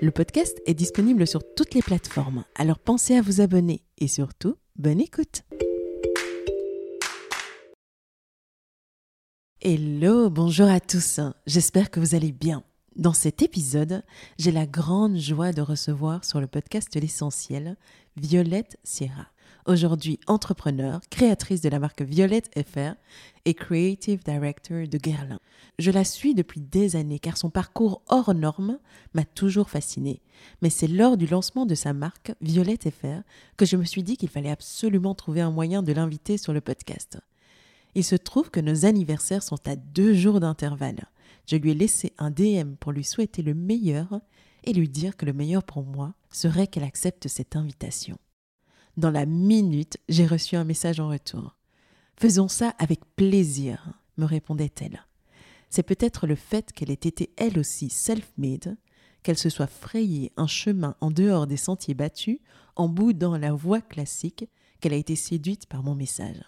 Le 0.00 0.10
podcast 0.10 0.60
est 0.66 0.74
disponible 0.74 1.26
sur 1.26 1.42
toutes 1.54 1.74
les 1.74 1.82
plateformes, 1.82 2.44
alors 2.54 2.78
pensez 2.78 3.16
à 3.16 3.22
vous 3.22 3.40
abonner 3.40 3.82
et 3.98 4.08
surtout, 4.08 4.56
bonne 4.76 5.00
écoute. 5.00 5.42
Hello, 9.60 10.30
bonjour 10.30 10.68
à 10.68 10.78
tous, 10.78 11.20
j'espère 11.46 11.90
que 11.90 11.98
vous 11.98 12.14
allez 12.14 12.32
bien. 12.32 12.62
Dans 12.94 13.12
cet 13.12 13.42
épisode, 13.42 14.02
j'ai 14.38 14.52
la 14.52 14.66
grande 14.66 15.16
joie 15.16 15.52
de 15.52 15.62
recevoir 15.62 16.24
sur 16.24 16.40
le 16.40 16.46
podcast 16.46 16.94
L'essentiel 16.94 17.76
Violette 18.16 18.78
Sierra 18.84 19.26
aujourd'hui 19.68 20.18
entrepreneur, 20.26 21.00
créatrice 21.10 21.60
de 21.60 21.68
la 21.68 21.78
marque 21.78 22.02
Violette 22.02 22.50
FR 22.56 22.94
et 23.44 23.54
Creative 23.54 24.24
Director 24.24 24.88
de 24.88 24.98
Guerlain. 24.98 25.38
Je 25.78 25.90
la 25.90 26.04
suis 26.04 26.34
depuis 26.34 26.60
des 26.60 26.96
années 26.96 27.18
car 27.18 27.36
son 27.36 27.50
parcours 27.50 28.02
hors 28.08 28.34
norme 28.34 28.78
m'a 29.14 29.24
toujours 29.24 29.68
fasciné. 29.68 30.22
Mais 30.62 30.70
c'est 30.70 30.88
lors 30.88 31.16
du 31.16 31.26
lancement 31.26 31.66
de 31.66 31.74
sa 31.74 31.92
marque 31.92 32.32
Violette 32.40 32.90
FR 32.90 33.22
que 33.56 33.66
je 33.66 33.76
me 33.76 33.84
suis 33.84 34.02
dit 34.02 34.16
qu'il 34.16 34.30
fallait 34.30 34.50
absolument 34.50 35.14
trouver 35.14 35.42
un 35.42 35.50
moyen 35.50 35.82
de 35.82 35.92
l'inviter 35.92 36.38
sur 36.38 36.52
le 36.52 36.62
podcast. 36.62 37.18
Il 37.94 38.04
se 38.04 38.16
trouve 38.16 38.50
que 38.50 38.60
nos 38.60 38.86
anniversaires 38.86 39.42
sont 39.42 39.68
à 39.68 39.76
deux 39.76 40.14
jours 40.14 40.40
d'intervalle. 40.40 41.08
Je 41.46 41.56
lui 41.56 41.70
ai 41.70 41.74
laissé 41.74 42.14
un 42.18 42.30
DM 42.30 42.74
pour 42.80 42.92
lui 42.92 43.04
souhaiter 43.04 43.42
le 43.42 43.54
meilleur 43.54 44.20
et 44.64 44.72
lui 44.72 44.88
dire 44.88 45.16
que 45.16 45.26
le 45.26 45.32
meilleur 45.32 45.62
pour 45.62 45.84
moi 45.84 46.14
serait 46.30 46.66
qu'elle 46.66 46.84
accepte 46.84 47.28
cette 47.28 47.54
invitation. 47.54 48.18
Dans 48.98 49.12
la 49.12 49.26
minute, 49.26 49.96
j'ai 50.08 50.26
reçu 50.26 50.56
un 50.56 50.64
message 50.64 50.98
en 50.98 51.08
retour. 51.08 51.54
Faisons 52.16 52.48
ça 52.48 52.74
avec 52.80 52.98
plaisir, 53.14 53.92
me 54.16 54.24
répondait-elle. 54.24 55.06
C'est 55.70 55.84
peut-être 55.84 56.26
le 56.26 56.34
fait 56.34 56.72
qu'elle 56.72 56.90
ait 56.90 56.94
été 56.94 57.30
elle 57.36 57.60
aussi 57.60 57.90
self-made, 57.90 58.76
qu'elle 59.22 59.38
se 59.38 59.50
soit 59.50 59.68
frayée 59.68 60.32
un 60.36 60.48
chemin 60.48 60.96
en 61.00 61.12
dehors 61.12 61.46
des 61.46 61.56
sentiers 61.56 61.94
battus, 61.94 62.40
en 62.74 62.88
boudant 62.88 63.38
la 63.38 63.52
voie 63.52 63.80
classique, 63.80 64.48
qu'elle 64.80 64.94
a 64.94 64.96
été 64.96 65.14
séduite 65.14 65.66
par 65.66 65.84
mon 65.84 65.94
message. 65.94 66.42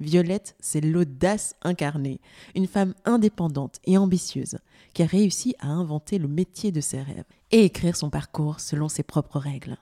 Violette, 0.00 0.56
c'est 0.58 0.80
l'audace 0.80 1.54
incarnée, 1.62 2.20
une 2.56 2.66
femme 2.66 2.94
indépendante 3.04 3.78
et 3.84 3.96
ambitieuse 3.96 4.58
qui 4.92 5.04
a 5.04 5.06
réussi 5.06 5.54
à 5.60 5.68
inventer 5.68 6.18
le 6.18 6.26
métier 6.26 6.72
de 6.72 6.80
ses 6.80 7.00
rêves 7.00 7.22
et 7.52 7.64
écrire 7.64 7.94
son 7.94 8.10
parcours 8.10 8.58
selon 8.58 8.88
ses 8.88 9.04
propres 9.04 9.38
règles. 9.38 9.78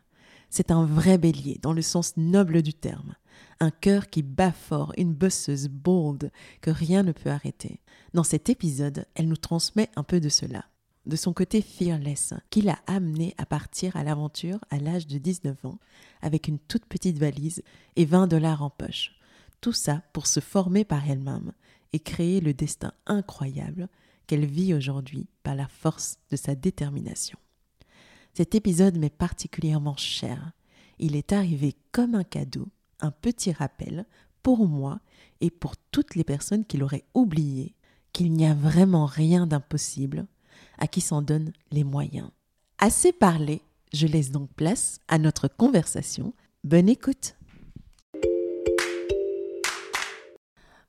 C'est 0.50 0.72
un 0.72 0.84
vrai 0.84 1.16
bélier, 1.16 1.58
dans 1.62 1.72
le 1.72 1.80
sens 1.80 2.16
noble 2.16 2.62
du 2.62 2.74
terme. 2.74 3.14
Un 3.60 3.70
cœur 3.70 4.08
qui 4.08 4.22
bat 4.22 4.50
fort, 4.50 4.92
une 4.98 5.14
bosseuse 5.14 5.68
bold 5.68 6.32
que 6.60 6.70
rien 6.70 7.04
ne 7.04 7.12
peut 7.12 7.30
arrêter. 7.30 7.80
Dans 8.14 8.24
cet 8.24 8.48
épisode, 8.48 9.06
elle 9.14 9.28
nous 9.28 9.36
transmet 9.36 9.88
un 9.94 10.02
peu 10.02 10.18
de 10.18 10.28
cela. 10.28 10.64
De 11.06 11.14
son 11.14 11.32
côté 11.32 11.62
fearless, 11.62 12.34
qui 12.50 12.62
l'a 12.62 12.78
amené 12.88 13.34
à 13.38 13.46
partir 13.46 13.96
à 13.96 14.02
l'aventure 14.02 14.58
à 14.70 14.78
l'âge 14.78 15.06
de 15.06 15.18
19 15.18 15.64
ans, 15.64 15.78
avec 16.20 16.48
une 16.48 16.58
toute 16.58 16.84
petite 16.84 17.18
valise 17.18 17.62
et 17.94 18.04
20 18.04 18.26
dollars 18.26 18.62
en 18.62 18.70
poche. 18.70 19.12
Tout 19.60 19.72
ça 19.72 20.02
pour 20.12 20.26
se 20.26 20.40
former 20.40 20.84
par 20.84 21.08
elle-même 21.08 21.52
et 21.92 22.00
créer 22.00 22.40
le 22.40 22.54
destin 22.54 22.92
incroyable 23.06 23.88
qu'elle 24.26 24.46
vit 24.46 24.74
aujourd'hui 24.74 25.28
par 25.42 25.54
la 25.54 25.68
force 25.68 26.18
de 26.30 26.36
sa 26.36 26.54
détermination. 26.54 27.38
Cet 28.34 28.54
épisode 28.54 28.98
m'est 28.98 29.10
particulièrement 29.10 29.96
cher. 29.96 30.52
Il 30.98 31.16
est 31.16 31.32
arrivé 31.32 31.74
comme 31.92 32.14
un 32.14 32.24
cadeau, 32.24 32.68
un 33.00 33.10
petit 33.10 33.52
rappel 33.52 34.06
pour 34.42 34.66
moi 34.66 35.00
et 35.40 35.50
pour 35.50 35.76
toutes 35.90 36.14
les 36.14 36.24
personnes 36.24 36.64
qui 36.64 36.76
l'auraient 36.76 37.04
oublié 37.14 37.74
qu'il 38.12 38.32
n'y 38.32 38.46
a 38.46 38.54
vraiment 38.54 39.06
rien 39.06 39.46
d'impossible 39.46 40.26
à 40.78 40.86
qui 40.86 41.00
s'en 41.00 41.22
donne 41.22 41.52
les 41.70 41.84
moyens. 41.84 42.30
Assez 42.78 43.12
parlé, 43.12 43.62
je 43.92 44.06
laisse 44.06 44.30
donc 44.30 44.50
place 44.54 45.00
à 45.08 45.18
notre 45.18 45.48
conversation. 45.48 46.32
Bonne 46.64 46.88
écoute. 46.88 47.34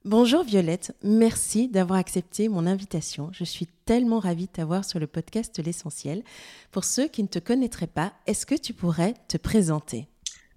Bonjour 0.03 0.41
Violette, 0.41 0.93
merci 1.03 1.67
d'avoir 1.67 1.99
accepté 1.99 2.49
mon 2.49 2.65
invitation. 2.65 3.29
Je 3.33 3.43
suis 3.43 3.67
tellement 3.85 4.17
ravie 4.17 4.47
de 4.47 4.51
t'avoir 4.51 4.83
sur 4.83 4.99
le 4.99 5.05
podcast 5.05 5.63
L'essentiel. 5.63 6.23
Pour 6.71 6.85
ceux 6.85 7.07
qui 7.07 7.21
ne 7.21 7.27
te 7.27 7.37
connaîtraient 7.37 7.85
pas, 7.85 8.11
est-ce 8.25 8.47
que 8.47 8.55
tu 8.55 8.73
pourrais 8.73 9.13
te 9.27 9.37
présenter? 9.37 10.07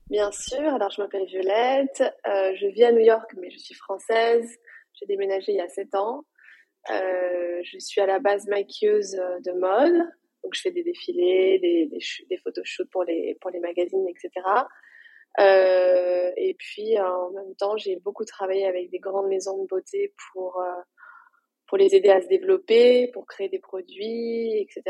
Bien 0.09 0.33
sûr, 0.33 0.63
alors 0.63 0.91
je 0.91 1.03
m'appelle 1.03 1.27
Violette, 1.27 2.03
euh, 2.27 2.55
je 2.59 2.69
vis 2.69 2.85
à 2.85 2.93
New 2.93 3.05
York 3.05 3.35
mais 3.39 3.51
je 3.51 3.59
suis 3.59 3.75
française, 3.75 4.49
j'ai 4.95 5.05
déménagé 5.05 5.53
il 5.53 5.57
y 5.57 5.61
a 5.61 5.69
7 5.69 5.95
ans. 5.95 6.25
Euh, 6.91 7.61
je 7.65 7.79
suis 7.81 8.01
à 8.01 8.07
la 8.07 8.21
base 8.21 8.47
maquilleuse 8.47 9.13
de 9.13 9.53
mode, 9.61 10.09
donc 10.43 10.55
je 10.55 10.63
fais 10.63 10.71
des 10.71 10.83
défilés, 10.83 11.59
des, 11.59 11.87
des, 11.93 11.99
des 12.31 12.39
photoshoots 12.39 12.89
pour 12.91 13.05
les, 13.05 13.37
pour 13.43 13.51
les 13.51 13.61
magazines, 13.61 14.09
etc. 14.09 14.31
Euh, 15.41 16.31
et 16.37 16.55
puis 16.55 16.99
en 17.01 17.31
même 17.31 17.55
temps, 17.57 17.77
j'ai 17.77 17.97
beaucoup 17.97 18.25
travaillé 18.25 18.67
avec 18.67 18.91
des 18.91 18.99
grandes 18.99 19.29
maisons 19.29 19.63
de 19.63 19.67
beauté 19.67 20.15
pour 20.33 20.61
euh, 20.61 20.83
pour 21.67 21.79
les 21.79 21.95
aider 21.95 22.11
à 22.11 22.21
se 22.21 22.29
développer, 22.29 23.09
pour 23.09 23.27
créer 23.27 23.49
des 23.49 23.59
produits, 23.59 24.59
etc. 24.61 24.83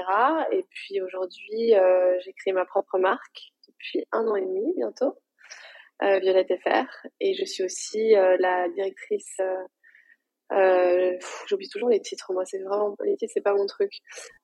Et 0.52 0.64
puis 0.68 1.00
aujourd'hui, 1.00 1.74
euh, 1.74 2.18
j'ai 2.20 2.32
créé 2.32 2.52
ma 2.52 2.64
propre 2.64 2.98
marque 2.98 3.52
depuis 3.68 4.04
un 4.12 4.26
an 4.26 4.36
et 4.36 4.42
demi 4.42 4.72
bientôt, 4.76 5.14
euh, 6.02 6.18
Violette 6.18 6.52
FR, 6.60 7.08
et 7.20 7.34
je 7.34 7.44
suis 7.44 7.64
aussi 7.64 8.16
euh, 8.16 8.36
la 8.38 8.68
directrice 8.70 9.40
euh, 10.52 11.16
J'oublie 11.46 11.68
toujours 11.68 11.88
les 11.88 12.00
titres, 12.00 12.32
moi, 12.32 12.44
c'est 12.44 12.58
vraiment, 12.58 12.96
les 13.04 13.16
titres, 13.16 13.32
c'est 13.34 13.40
pas 13.40 13.54
mon 13.54 13.66
truc. 13.66 13.92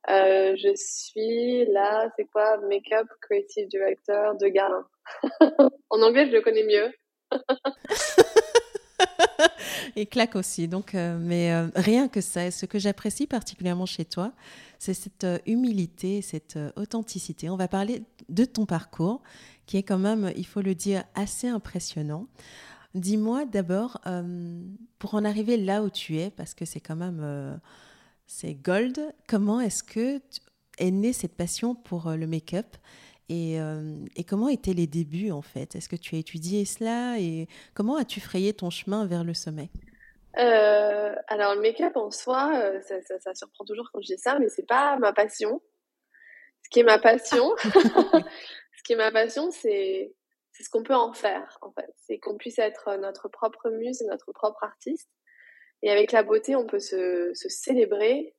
Euh, 0.09 0.56
je 0.56 0.75
suis 0.77 1.66
là, 1.66 2.11
c'est 2.16 2.25
quoi, 2.27 2.56
Makeup 2.59 3.09
Creative 3.21 3.69
Director 3.69 4.37
de 4.37 4.49
Garlin. 4.49 4.87
en 5.91 6.03
anglais, 6.03 6.27
je 6.27 6.33
le 6.33 6.41
connais 6.41 6.65
mieux. 6.65 6.93
Et 9.97 10.06
claque 10.06 10.37
aussi. 10.37 10.69
Donc, 10.69 10.94
euh, 10.94 11.19
mais 11.19 11.53
rien 11.75 12.09
que 12.09 12.21
ça. 12.21 12.50
ce 12.50 12.66
que 12.66 12.78
j'apprécie 12.78 13.27
particulièrement 13.27 13.87
chez 13.87 14.05
toi, 14.05 14.33
c'est 14.78 14.94
cette 14.94 15.27
humilité, 15.47 16.22
cette 16.22 16.59
authenticité. 16.77 17.50
On 17.50 17.56
va 17.56 17.69
parler 17.69 18.03
de 18.28 18.44
ton 18.44 18.66
parcours, 18.66 19.22
qui 19.66 19.77
est 19.77 19.83
quand 19.83 19.99
même, 19.99 20.33
il 20.37 20.47
faut 20.47 20.62
le 20.62 20.75
dire, 20.75 21.05
assez 21.15 21.48
impressionnant. 21.48 22.27
Dis-moi 22.95 23.45
d'abord, 23.45 24.01
euh, 24.07 24.63
pour 24.98 25.15
en 25.15 25.25
arriver 25.25 25.57
là 25.57 25.83
où 25.83 25.91
tu 25.91 26.19
es, 26.19 26.31
parce 26.31 26.54
que 26.54 26.65
c'est 26.65 26.81
quand 26.81 26.97
même 26.97 27.21
euh, 27.22 27.54
c'est 28.27 28.54
gold, 28.54 28.98
comment 29.28 29.60
est-ce 29.60 29.84
que 29.84 30.21
est 30.78 30.91
née 30.91 31.13
cette 31.13 31.37
passion 31.37 31.75
pour 31.77 32.09
euh, 32.09 32.16
le 32.16 32.27
make-up 32.27 32.66
et, 33.28 33.59
et, 34.16 34.25
comment 34.25 34.48
étaient 34.48 34.72
les 34.72 34.89
débuts 34.89 35.31
en 35.31 35.41
fait? 35.41 35.77
Est-ce 35.77 35.89
que 35.89 35.95
tu 35.95 36.16
as 36.16 36.19
étudié 36.19 36.65
cela 36.65 37.16
et 37.21 37.47
comment 37.75 37.95
as-tu 37.95 38.19
frayé 38.19 38.53
ton 38.53 38.71
chemin 38.71 39.07
vers 39.07 39.22
le 39.22 39.34
sommet? 39.34 39.71
Alors 40.34 41.54
le 41.54 41.60
make-up 41.60 41.97
en 41.97 42.10
soi, 42.10 42.51
ça, 42.89 43.01
ça, 43.03 43.21
ça, 43.21 43.34
surprend 43.36 43.65
toujours 43.65 43.89
quand 43.93 44.01
je 44.01 44.09
dis 44.15 44.19
ça, 44.19 44.36
mais 44.41 44.48
c'est 44.48 44.66
pas 44.66 44.97
ma 44.98 45.13
passion. 45.13 45.63
Ce 46.65 46.71
qui 46.71 46.81
est 46.81 46.83
ma 46.83 46.98
passion, 46.98 47.53
ce 47.63 48.83
qui 48.84 48.95
est 48.95 48.97
ma 48.97 49.13
passion, 49.13 49.53
c'est 49.53 50.13
c'est 50.60 50.66
ce 50.66 50.71
qu'on 50.71 50.83
peut 50.83 50.95
en 50.95 51.15
faire, 51.15 51.59
en 51.62 51.72
fait. 51.72 51.91
C'est 52.07 52.18
qu'on 52.18 52.36
puisse 52.36 52.59
être 52.59 52.95
notre 52.98 53.28
propre 53.28 53.71
muse, 53.71 54.03
notre 54.03 54.30
propre 54.33 54.62
artiste. 54.62 55.09
Et 55.83 55.91
avec 55.91 56.12
la 56.12 56.22
beauté, 56.22 56.54
on 56.54 56.66
peut 56.66 56.80
se, 56.80 57.33
célébrer 57.34 58.34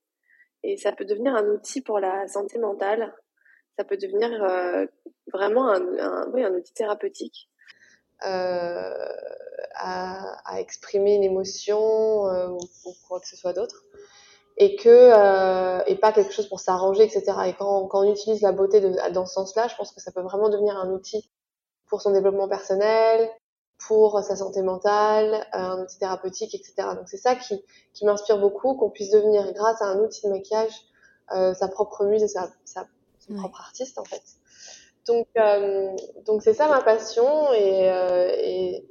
et 0.62 0.77
ça 0.77 0.91
peut 0.91 1.06
devenir 1.06 1.35
un 1.35 1.47
outil 1.47 1.81
pour 1.81 2.00
la 2.00 2.27
santé 2.27 2.59
mentale. 2.59 3.12
Ça 3.75 3.85
peut 3.85 3.97
devenir 3.97 4.31
euh, 4.44 4.85
vraiment 5.33 5.68
un, 5.68 6.29
oui, 6.31 6.44
un 6.44 6.53
outil 6.53 6.73
thérapeutique. 6.73 7.50
à, 8.19 10.59
exprimer 10.59 11.15
une 11.15 11.23
émotion 11.23 12.25
ou, 12.53 12.59
quoi 13.07 13.19
que 13.19 13.27
ce 13.27 13.35
soit 13.35 13.53
d'autre 13.53 13.83
et 14.57 14.75
que 14.75 14.89
euh, 14.89 15.83
et 15.88 15.95
pas 15.95 16.12
quelque 16.12 16.31
chose 16.31 16.47
pour 16.47 16.59
s'arranger, 16.59 17.03
etc. 17.03 17.23
Et 17.47 17.53
quand, 17.53 17.89
on 17.91 18.03
utilise 18.03 18.41
la 18.41 18.51
beauté 18.51 18.79
dans 19.12 19.25
ce 19.25 19.33
sens-là, 19.33 19.68
je 19.68 19.75
pense 19.75 19.91
que 19.91 20.00
ça 20.00 20.12
peut 20.12 20.21
vraiment 20.21 20.50
devenir 20.50 20.77
un 20.77 20.91
outil 20.91 21.31
pour 21.91 22.01
son 22.01 22.11
développement 22.11 22.47
personnel, 22.47 23.29
pour 23.88 24.23
sa 24.23 24.35
santé 24.35 24.63
mentale, 24.63 25.45
un 25.53 25.83
outil 25.83 25.99
thérapeutique, 25.99 26.55
etc. 26.55 26.73
Donc 26.95 27.07
c'est 27.07 27.17
ça 27.17 27.35
qui, 27.35 27.63
qui 27.93 28.05
m'inspire 28.05 28.39
beaucoup, 28.39 28.73
qu'on 28.73 28.89
puisse 28.89 29.11
devenir, 29.11 29.53
grâce 29.53 29.79
à 29.83 29.85
un 29.85 29.99
outil 29.99 30.25
de 30.25 30.31
maquillage, 30.31 30.73
euh, 31.33 31.53
sa 31.53 31.67
propre 31.67 32.05
muse 32.05 32.23
et 32.23 32.27
sa, 32.27 32.49
sa 32.65 32.88
son 33.19 33.35
propre 33.35 33.61
artiste 33.61 33.99
en 33.99 34.03
fait. 34.03 34.23
Donc 35.07 35.27
euh, 35.38 35.95
donc 36.25 36.41
c'est 36.41 36.55
ça 36.55 36.67
ma 36.67 36.81
passion 36.81 37.53
et, 37.53 37.91
euh, 37.91 38.31
et 38.35 38.87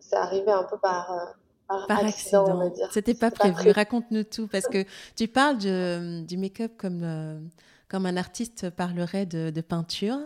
ça 0.00 0.22
arrivait 0.22 0.52
un 0.52 0.64
peu 0.64 0.78
par 0.78 1.12
euh, 1.12 1.24
par, 1.68 2.04
accident. 2.04 2.72
C'était 2.90 3.14
pas 3.14 3.30
prévu. 3.30 3.70
Raconte-nous 3.70 4.24
tout 4.24 4.48
parce 4.48 4.66
que 4.66 4.84
tu 5.16 5.28
parles 5.28 5.58
du 5.58 6.38
make-up 6.38 6.72
comme, 6.78 7.02
euh, 7.02 7.38
comme 7.88 8.06
un 8.06 8.16
artiste 8.16 8.70
parlerait 8.70 9.26
de, 9.26 9.60
peinture 9.60 10.18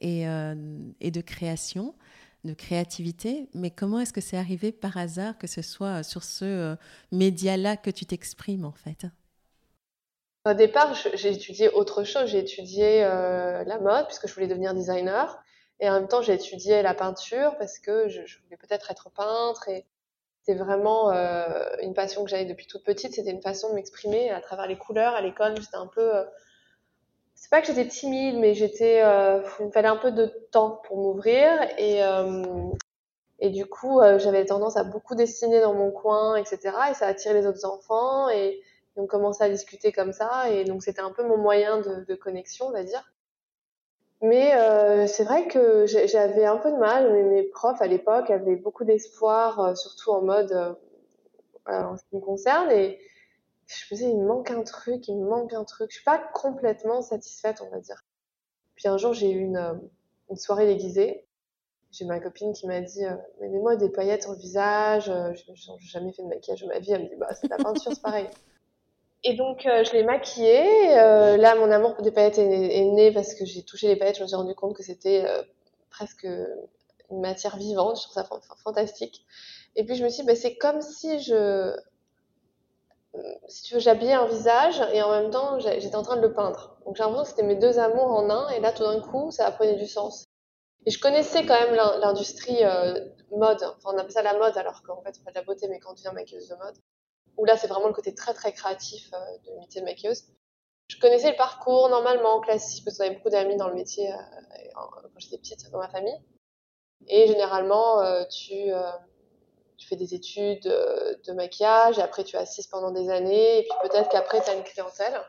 et, 0.00 0.28
euh, 0.28 0.54
et, 1.00 1.10
de 1.10 1.20
création, 1.20 1.94
de 2.44 2.54
créativité. 2.54 3.48
Mais 3.54 3.70
comment 3.70 4.00
est-ce 4.00 4.12
que 4.12 4.20
c'est 4.20 4.36
arrivé 4.36 4.72
par 4.72 4.96
hasard 4.96 5.38
que 5.38 5.46
ce 5.46 5.62
soit 5.62 6.02
sur 6.02 6.22
ce 6.22 6.44
euh, 6.44 6.76
média-là 7.12 7.76
que 7.76 7.90
tu 7.90 8.06
t'exprimes 8.06 8.64
en 8.64 8.72
fait? 8.72 9.06
Au 10.44 10.54
départ, 10.54 10.94
j'ai 11.14 11.32
étudié 11.32 11.68
autre 11.70 12.04
chose. 12.04 12.26
J'ai 12.26 12.38
étudié 12.38 13.00
la 13.00 13.78
mode 13.80 14.06
puisque 14.06 14.28
je 14.28 14.34
voulais 14.34 14.46
devenir 14.46 14.74
designer. 14.74 15.42
Et 15.80 15.90
en 15.90 15.94
même 15.94 16.06
temps, 16.06 16.22
j'ai 16.22 16.34
étudié 16.34 16.82
la 16.82 16.94
peinture 16.94 17.56
parce 17.58 17.80
que 17.80 18.08
je, 18.08 18.24
je 18.24 18.38
voulais 18.44 18.56
peut-être 18.56 18.92
être 18.92 19.10
peintre 19.10 19.68
et, 19.68 19.86
c'était 20.46 20.62
vraiment 20.62 21.10
euh, 21.10 21.48
une 21.82 21.92
passion 21.92 22.22
que 22.22 22.30
j'avais 22.30 22.44
depuis 22.44 22.66
toute 22.66 22.84
petite. 22.84 23.14
C'était 23.14 23.32
une 23.32 23.42
façon 23.42 23.70
de 23.70 23.74
m'exprimer 23.74 24.30
à 24.30 24.40
travers 24.40 24.68
les 24.68 24.78
couleurs. 24.78 25.14
À 25.14 25.20
l'école, 25.20 25.60
j'étais 25.60 25.76
un 25.76 25.88
peu. 25.88 26.24
Euh, 27.36 27.40
c'est 27.40 27.50
pas 27.50 27.60
que 27.60 27.66
j'étais 27.66 27.86
timide, 27.88 28.38
mais 28.38 28.54
j'étais. 28.54 29.02
Euh, 29.02 29.40
il 29.60 29.66
me 29.66 29.70
fallait 29.70 29.88
un 29.88 29.96
peu 29.96 30.10
de 30.10 30.26
temps 30.50 30.80
pour 30.84 30.96
m'ouvrir. 30.96 31.48
Et, 31.78 32.00
et 33.38 33.50
du 33.50 33.66
coup, 33.66 34.00
j'avais 34.18 34.44
tendance 34.44 34.76
à 34.76 34.84
beaucoup 34.84 35.14
dessiner 35.14 35.60
dans 35.60 35.74
mon 35.74 35.90
coin, 35.90 36.36
etc. 36.36 36.58
Et 36.90 36.94
ça 36.94 37.06
a 37.06 37.10
attiré 37.10 37.34
les 37.34 37.46
autres 37.46 37.64
enfants. 37.66 38.28
Et, 38.30 38.60
on 38.98 39.06
commençait 39.06 39.44
à 39.44 39.50
discuter 39.50 39.92
comme 39.92 40.12
ça. 40.14 40.50
Et 40.50 40.64
donc, 40.64 40.82
c'était 40.82 41.02
un 41.02 41.12
peu 41.12 41.22
mon 41.22 41.36
moyen 41.36 41.80
de, 41.80 42.06
de 42.08 42.14
connexion, 42.14 42.68
on 42.68 42.72
va 42.72 42.82
dire. 42.82 43.04
Mais 44.22 44.54
euh, 44.54 45.06
c'est 45.06 45.24
vrai 45.24 45.46
que 45.46 45.86
j'avais 45.86 46.46
un 46.46 46.56
peu 46.56 46.70
de 46.70 46.76
mal, 46.76 47.12
mais 47.12 47.22
mes 47.22 47.42
profs 47.42 47.82
à 47.82 47.86
l'époque 47.86 48.30
avaient 48.30 48.56
beaucoup 48.56 48.84
d'espoir, 48.84 49.60
euh, 49.60 49.74
surtout 49.74 50.10
en 50.10 50.22
mode 50.22 50.52
euh, 50.52 50.74
en 51.66 51.96
ce 51.96 52.02
qui 52.08 52.16
me 52.16 52.20
concerne. 52.20 52.70
Et 52.70 52.98
je 53.66 53.94
me 53.94 53.98
disais, 53.98 54.10
il 54.10 54.18
me 54.18 54.26
manque 54.26 54.50
un 54.50 54.62
truc, 54.62 55.08
il 55.08 55.16
me 55.16 55.28
manque 55.28 55.52
un 55.52 55.64
truc. 55.64 55.90
Je 55.90 55.96
suis 55.96 56.04
pas 56.04 56.18
complètement 56.18 57.02
satisfaite, 57.02 57.62
on 57.66 57.70
va 57.70 57.80
dire. 57.80 58.04
Puis 58.74 58.88
un 58.88 58.96
jour, 58.96 59.12
j'ai 59.12 59.30
eu 59.30 59.40
une, 59.40 59.80
une 60.30 60.36
soirée 60.36 60.66
déguisée. 60.66 61.26
J'ai 61.92 62.04
ma 62.04 62.20
copine 62.20 62.52
qui 62.52 62.66
m'a 62.66 62.80
dit, 62.80 63.04
mais 63.40 63.48
mets-moi 63.48 63.76
des 63.76 63.88
paillettes 63.88 64.22
sur 64.22 64.32
le 64.32 64.38
visage. 64.38 65.06
Je 65.06 65.50
n'ai 65.50 65.78
jamais 65.80 66.12
fait 66.12 66.22
de 66.22 66.28
maquillage 66.28 66.60
de 66.62 66.66
ma 66.66 66.78
vie. 66.78 66.92
Elle 66.92 67.04
me 67.04 67.08
dit, 67.08 67.16
bah, 67.16 67.32
c'est 67.34 67.48
la 67.48 67.56
peinture, 67.56 67.92
c'est 67.92 68.02
pareil. 68.02 68.28
Et 69.24 69.34
donc, 69.34 69.66
euh, 69.66 69.82
je 69.82 69.92
l'ai 69.92 70.04
maquillée. 70.04 70.96
Euh, 70.96 71.36
là, 71.36 71.56
mon 71.56 71.70
amour 71.70 71.94
pour 71.94 72.04
des 72.04 72.12
paillettes 72.12 72.38
est, 72.38 72.84
né 72.84 73.12
parce 73.12 73.34
que 73.34 73.44
j'ai 73.44 73.62
touché 73.62 73.88
les 73.88 73.96
paillettes. 73.96 74.18
Je 74.18 74.22
me 74.22 74.28
suis 74.28 74.36
rendu 74.36 74.54
compte 74.54 74.76
que 74.76 74.84
c'était 74.84 75.24
euh, 75.26 75.42
presque 75.90 76.24
une 77.10 77.20
matière 77.20 77.56
vivante. 77.56 77.96
Je 77.96 78.02
trouve 78.02 78.14
ça 78.14 78.28
fantastique. 78.62 79.24
Et 79.74 79.84
puis, 79.84 79.96
je 79.96 80.04
me 80.04 80.08
suis 80.10 80.22
dit, 80.22 80.28
bah, 80.28 80.36
c'est 80.36 80.56
comme 80.56 80.80
si 80.80 81.18
je. 81.20 81.74
Si 83.48 83.62
tu 83.64 83.74
veux, 83.74 83.80
j'habillais 83.80 84.14
un 84.14 84.26
visage 84.26 84.80
et 84.92 85.02
en 85.02 85.10
même 85.10 85.30
temps, 85.30 85.58
j'étais 85.58 85.96
en 85.96 86.02
train 86.02 86.16
de 86.16 86.22
le 86.22 86.32
peindre. 86.32 86.78
Donc, 86.84 86.96
j'ai 86.96 87.02
l'impression 87.02 87.24
que 87.24 87.28
c'était 87.30 87.42
mes 87.42 87.56
deux 87.56 87.78
amours 87.78 88.10
en 88.12 88.30
un. 88.30 88.48
Et 88.50 88.60
là, 88.60 88.72
tout 88.72 88.82
d'un 88.82 89.00
coup, 89.00 89.30
ça 89.30 89.46
a 89.46 89.52
pris 89.52 89.76
du 89.76 89.86
sens. 89.86 90.24
Et 90.84 90.90
je 90.90 91.00
connaissais 91.00 91.44
quand 91.44 91.58
même 91.58 91.74
l'industrie 91.74 92.62
mode. 93.30 93.62
Enfin, 93.62 93.94
on 93.94 93.98
appelle 93.98 94.12
ça 94.12 94.22
la 94.22 94.38
mode 94.38 94.56
alors 94.56 94.82
qu'en 94.82 95.02
fait, 95.02 95.14
on 95.20 95.24
fait 95.24 95.30
de 95.30 95.36
la 95.36 95.42
beauté, 95.42 95.68
mais 95.68 95.78
quand 95.80 95.90
on 95.90 95.94
devient 95.94 96.12
maquilleuse 96.14 96.48
de 96.48 96.54
mode 96.56 96.76
où 97.36 97.44
là 97.44 97.56
c'est 97.56 97.66
vraiment 97.66 97.88
le 97.88 97.92
côté 97.92 98.14
très 98.14 98.34
très 98.34 98.52
créatif 98.52 99.10
euh, 99.12 99.18
de 99.46 99.58
métier 99.58 99.80
de 99.80 99.86
maquilleuse. 99.86 100.24
Je 100.88 100.98
connaissais 100.98 101.30
le 101.30 101.36
parcours 101.36 101.88
normalement 101.88 102.40
classique 102.40 102.84
parce 102.84 102.96
qu'on 102.96 103.04
avait 103.04 103.16
beaucoup 103.16 103.30
d'amis 103.30 103.56
dans 103.56 103.68
le 103.68 103.74
métier 103.74 104.12
euh, 104.12 104.16
quand 104.74 105.18
j'étais 105.18 105.38
petite 105.38 105.70
dans 105.70 105.78
ma 105.78 105.88
famille. 105.88 106.18
Et 107.08 107.26
généralement, 107.26 108.00
euh, 108.00 108.24
tu, 108.30 108.70
tu 109.76 109.86
fais 109.88 109.96
des 109.96 110.14
études 110.14 110.64
de 110.64 111.32
maquillage 111.32 111.98
et 111.98 112.02
après 112.02 112.24
tu 112.24 112.36
assistes 112.36 112.70
pendant 112.70 112.90
des 112.90 113.10
années 113.10 113.58
et 113.58 113.62
puis 113.62 113.88
peut-être 113.88 114.08
qu'après 114.08 114.42
tu 114.42 114.50
as 114.50 114.54
une 114.54 114.64
clientèle. 114.64 115.20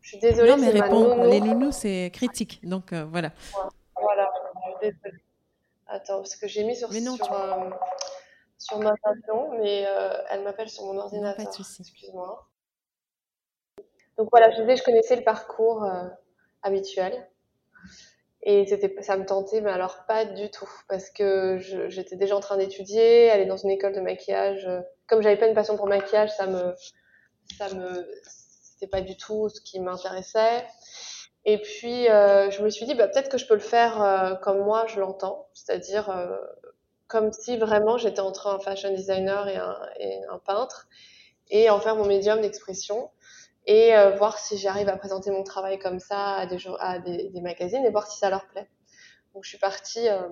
Je 0.00 0.10
suis 0.10 0.18
désolée. 0.18 0.50
Non, 0.50 0.58
mais 0.58 0.70
réponds, 0.70 1.24
les 1.24 1.40
nounous, 1.40 1.72
c'est 1.72 2.10
critique. 2.12 2.60
Donc 2.66 2.92
voilà. 2.92 3.32
Voilà, 3.96 4.30
je 4.54 4.86
suis 4.86 4.92
désolée. 4.92 5.22
Attends, 5.86 6.18
parce 6.18 6.36
que 6.36 6.48
j'ai 6.48 6.64
mis 6.64 6.76
sur, 6.76 6.90
mais 6.90 7.00
non, 7.00 7.16
sur, 7.16 7.26
sur 8.58 8.78
ma 8.78 8.94
passion, 8.96 9.50
mais 9.60 9.84
euh, 9.86 10.16
elle 10.30 10.42
m'appelle 10.42 10.68
sur 10.68 10.84
mon 10.84 10.98
ordinateur. 10.98 11.46
Excuse-moi. 11.46 12.48
Donc 14.16 14.28
voilà, 14.30 14.50
je 14.52 14.60
disais, 14.60 14.76
je 14.76 14.82
connaissais 14.82 15.16
le 15.16 15.24
parcours 15.24 15.84
euh, 15.84 16.08
habituel. 16.62 17.28
Et 18.44 18.66
c'était, 18.66 18.94
ça 19.02 19.16
me 19.16 19.24
tentait, 19.24 19.62
mais 19.62 19.70
alors 19.70 20.04
pas 20.06 20.26
du 20.26 20.50
tout, 20.50 20.68
parce 20.88 21.08
que 21.10 21.58
j'étais 21.88 22.16
déjà 22.16 22.36
en 22.36 22.40
train 22.40 22.58
d'étudier, 22.58 23.30
aller 23.30 23.46
dans 23.46 23.56
une 23.56 23.70
école 23.70 23.94
de 23.94 24.00
maquillage. 24.00 24.68
Comme 25.06 25.22
j'avais 25.22 25.38
pas 25.38 25.46
une 25.46 25.54
passion 25.54 25.76
pour 25.76 25.86
maquillage, 25.86 26.30
ça 26.30 26.46
me, 26.46 26.74
ça 27.56 27.74
me, 27.74 28.06
c'était 28.22 28.86
pas 28.86 29.00
du 29.00 29.16
tout 29.16 29.48
ce 29.48 29.62
qui 29.62 29.80
m'intéressait. 29.80 30.66
Et 31.46 31.58
puis, 31.58 32.08
euh, 32.10 32.50
je 32.50 32.62
me 32.62 32.68
suis 32.68 32.84
dit, 32.84 32.94
bah, 32.94 33.08
peut-être 33.08 33.30
que 33.30 33.38
je 33.38 33.46
peux 33.46 33.54
le 33.54 33.60
faire 33.60 34.38
comme 34.42 34.62
moi 34.62 34.86
je 34.88 35.00
l'entends, 35.00 35.48
c'est-à-dire 35.54 36.14
comme 37.06 37.32
si 37.32 37.56
vraiment 37.56 37.96
j'étais 37.96 38.20
entre 38.20 38.48
un 38.48 38.58
fashion 38.58 38.92
designer 38.94 39.48
et 39.48 39.56
un, 39.56 39.78
et 39.98 40.20
un 40.30 40.38
peintre, 40.38 40.88
et 41.50 41.70
en 41.70 41.80
faire 41.80 41.96
mon 41.96 42.06
médium 42.06 42.40
d'expression, 42.40 43.10
et 43.66 43.94
euh, 43.96 44.10
voir 44.16 44.38
si 44.38 44.58
j'arrive 44.58 44.88
à 44.88 44.96
présenter 44.96 45.30
mon 45.30 45.42
travail 45.42 45.78
comme 45.78 45.98
ça 45.98 46.34
à 46.34 46.46
des, 46.46 46.58
à 46.80 46.98
des, 46.98 47.30
des, 47.30 47.40
magazines, 47.40 47.84
et 47.84 47.90
voir 47.90 48.06
si 48.10 48.18
ça 48.18 48.30
leur 48.30 48.46
plaît. 48.48 48.68
Donc 49.34 49.44
je 49.44 49.48
suis 49.48 49.58
partie, 49.58 50.08
euh, 50.08 50.28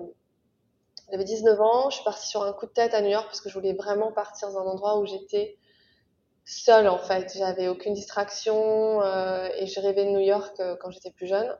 j'avais 1.11 1.23
19 1.23 1.59
ans, 1.59 1.89
je 1.89 1.95
suis 1.95 2.03
partie 2.03 2.27
sur 2.27 2.43
un 2.43 2.53
coup 2.53 2.65
de 2.65 2.71
tête 2.71 2.93
à 2.93 3.01
New 3.01 3.09
York 3.09 3.25
parce 3.25 3.41
que 3.41 3.49
je 3.49 3.53
voulais 3.53 3.73
vraiment 3.73 4.11
partir 4.11 4.49
dans 4.49 4.59
un 4.59 4.65
endroit 4.65 4.99
où 4.99 5.05
j'étais 5.05 5.57
seule 6.45 6.87
en 6.87 6.97
fait, 6.97 7.33
j'avais 7.37 7.67
aucune 7.67 7.93
distraction, 7.93 9.01
euh, 9.01 9.49
et 9.57 9.67
je 9.67 9.79
rêvais 9.79 10.05
de 10.05 10.11
New 10.11 10.19
York 10.19 10.59
euh, 10.59 10.75
quand 10.79 10.91
j'étais 10.91 11.11
plus 11.11 11.27
jeune. 11.27 11.55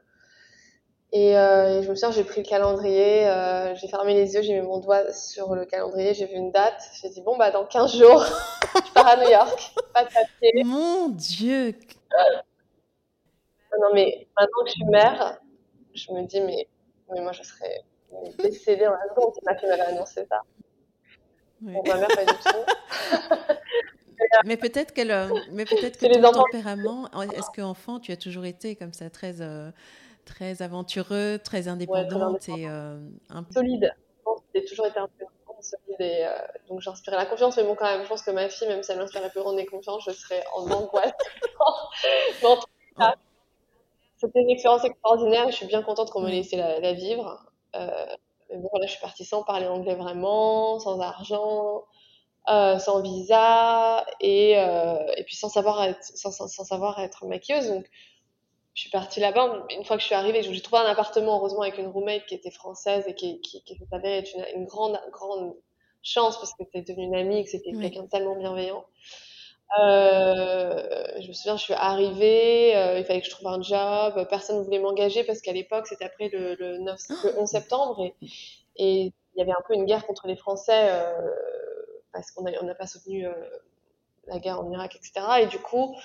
Et, 1.15 1.37
euh, 1.37 1.79
et, 1.79 1.83
je 1.83 1.89
me 1.91 1.95
souviens, 1.95 2.09
j'ai 2.09 2.23
pris 2.23 2.41
le 2.41 2.47
calendrier, 2.47 3.27
euh, 3.27 3.75
j'ai 3.75 3.87
fermé 3.87 4.15
les 4.15 4.33
yeux, 4.33 4.41
j'ai 4.41 4.59
mis 4.59 4.65
mon 4.65 4.79
doigt 4.79 5.13
sur 5.13 5.53
le 5.53 5.63
calendrier, 5.63 6.15
j'ai 6.15 6.25
vu 6.25 6.33
une 6.33 6.51
date. 6.51 6.81
J'ai 6.99 7.09
dit, 7.09 7.21
bon, 7.21 7.37
bah, 7.37 7.51
dans 7.51 7.65
15 7.65 7.95
jours, 7.95 8.25
je 8.87 8.91
pars 8.93 9.07
à 9.07 9.17
New 9.17 9.29
York. 9.29 9.75
Pas 9.93 10.05
de 10.05 10.09
papier. 10.09 10.63
Mon 10.65 11.09
Dieu 11.09 11.75
Non, 13.79 13.89
mais 13.93 14.27
maintenant 14.39 14.63
que 14.63 14.69
je 14.69 14.71
suis 14.71 14.85
mère, 14.85 15.39
je 15.93 16.11
me 16.13 16.25
dis, 16.25 16.41
mais, 16.41 16.67
mais 17.11 17.21
moi, 17.21 17.31
je 17.31 17.43
serais 17.43 17.83
décédée 18.39 18.87
en 18.87 18.93
la 18.93 19.07
seconde 19.09 19.35
si 19.35 19.39
ma 19.45 19.55
fille 19.55 19.69
m'avait 19.69 19.81
annoncé 19.81 20.25
ça. 20.27 20.41
Oui. 21.61 21.73
Bon, 21.73 21.83
ma 21.85 21.97
mère, 21.97 22.07
pas 22.07 22.25
du 22.25 22.33
tout. 22.33 23.53
mais 24.45 24.57
peut-être 24.57 24.93
qu'elle, 24.93 25.11
euh, 25.11 25.29
mais 25.51 25.65
peut-être 25.65 25.99
que 25.99 26.07
ton 26.07 26.31
tempérament, 26.31 27.07
est-ce 27.21 27.51
qu'enfant, 27.55 27.99
tu 27.99 28.11
as 28.11 28.17
toujours 28.17 28.45
été 28.45 28.75
comme 28.75 28.93
ça, 28.93 29.11
très 29.11 29.43
très 30.25 30.61
aventureux, 30.61 31.39
très 31.43 31.67
indépendante 31.67 32.49
et 32.49 32.67
euh, 32.67 32.99
un 33.29 33.43
peu 33.43 33.53
solide. 33.53 33.93
J'ai 34.53 34.65
toujours 34.65 34.85
été 34.87 34.99
un 34.99 35.07
peu 35.07 35.25
solide 35.61 36.01
et 36.01 36.25
euh, 36.25 36.31
donc 36.67 36.81
j'inspirais 36.81 37.17
la 37.17 37.25
confiance. 37.25 37.57
Mais 37.57 37.63
bon, 37.63 37.75
quand 37.75 37.85
même, 37.85 38.03
je 38.03 38.09
pense 38.09 38.21
que 38.23 38.31
ma 38.31 38.49
fille, 38.49 38.67
même 38.67 38.83
si 38.83 38.91
elle 38.91 38.99
m'inspire 38.99 39.21
la 39.21 39.29
plus 39.29 39.41
grande 39.41 39.57
des 39.57 39.65
confiances, 39.65 40.03
je 40.05 40.11
serais 40.11 40.43
en 40.55 40.69
angoisse. 40.69 41.11
cas, 42.97 43.15
c'était 44.17 44.41
une 44.41 44.49
expérience 44.49 44.83
extraordinaire. 44.83 45.49
Je 45.49 45.55
suis 45.55 45.65
bien 45.65 45.81
contente 45.81 46.11
qu'on 46.11 46.21
me 46.21 46.29
laissé 46.29 46.57
la, 46.57 46.79
la 46.79 46.93
vivre. 46.93 47.45
Euh, 47.75 48.05
mais 48.49 48.57
bon, 48.57 48.69
là, 48.79 48.85
je 48.85 48.91
suis 48.91 49.01
partie 49.01 49.25
sans 49.25 49.43
parler 49.43 49.67
anglais 49.67 49.95
vraiment, 49.95 50.79
sans 50.79 50.99
argent. 50.99 51.83
Euh, 52.49 52.77
sans 52.77 53.01
visa 53.01 54.05
et, 54.19 54.59
euh, 54.59 54.97
et 55.15 55.23
puis 55.23 55.33
sans 55.33 55.47
savoir 55.47 55.81
être, 55.85 56.03
sans, 56.03 56.29
sans, 56.29 56.49
sans, 56.49 56.65
savoir 56.65 56.99
être 56.99 57.25
maquilleuse. 57.25 57.69
Donc, 57.69 57.85
je 58.73 58.81
suis 58.81 58.89
partie 58.89 59.19
là-bas. 59.19 59.65
Une 59.69 59.85
fois 59.85 59.97
que 59.97 60.01
je 60.01 60.07
suis 60.07 60.15
arrivée, 60.15 60.41
j'ai 60.41 60.61
trouvé 60.61 60.81
un 60.81 60.89
appartement, 60.89 61.37
heureusement, 61.37 61.61
avec 61.61 61.77
une 61.77 61.87
roommate 61.87 62.25
qui 62.25 62.35
était 62.35 62.51
française 62.51 63.05
et 63.07 63.13
qui, 63.13 63.39
qui, 63.41 63.63
qui 63.63 63.77
s'avère 63.89 64.19
être 64.19 64.31
une, 64.35 64.61
une, 64.61 64.65
grande, 64.65 64.99
grande 65.11 65.55
chance 66.01 66.37
parce 66.37 66.53
que 66.53 66.63
c'était 66.65 66.81
devenu 66.81 67.05
une 67.05 67.15
amie, 67.15 67.43
que 67.43 67.49
c'était 67.49 67.71
oui. 67.73 67.81
quelqu'un 67.81 68.03
de 68.03 68.09
tellement 68.09 68.35
bienveillant. 68.35 68.83
Euh, 69.79 71.21
je 71.21 71.27
me 71.27 71.33
souviens, 71.33 71.57
je 71.57 71.63
suis 71.63 71.73
arrivée, 71.73 72.75
euh, 72.75 72.99
il 72.99 73.05
fallait 73.05 73.21
que 73.21 73.25
je 73.25 73.31
trouve 73.31 73.47
un 73.47 73.61
job, 73.61 74.27
personne 74.29 74.59
ne 74.59 74.63
voulait 74.63 74.79
m'engager 74.79 75.23
parce 75.23 75.41
qu'à 75.41 75.53
l'époque, 75.53 75.87
c'était 75.87 76.05
après 76.05 76.29
le, 76.29 76.55
le, 76.55 76.77
9, 76.79 76.99
le 77.23 77.39
11 77.39 77.49
septembre 77.49 78.03
et, 78.03 78.15
et 78.75 79.01
il 79.05 79.39
y 79.39 79.41
avait 79.41 79.51
un 79.51 79.63
peu 79.67 79.73
une 79.73 79.85
guerre 79.85 80.05
contre 80.05 80.27
les 80.27 80.35
Français 80.35 80.91
parce 82.11 82.29
qu'on 82.31 82.43
n'a 82.43 82.75
pas 82.75 82.85
soutenu 82.85 83.25
la 84.27 84.37
guerre 84.39 84.59
en 84.59 84.71
Irak, 84.71 84.95
etc. 84.95 85.25
Et 85.41 85.47
du 85.47 85.57
coup, 85.57 85.95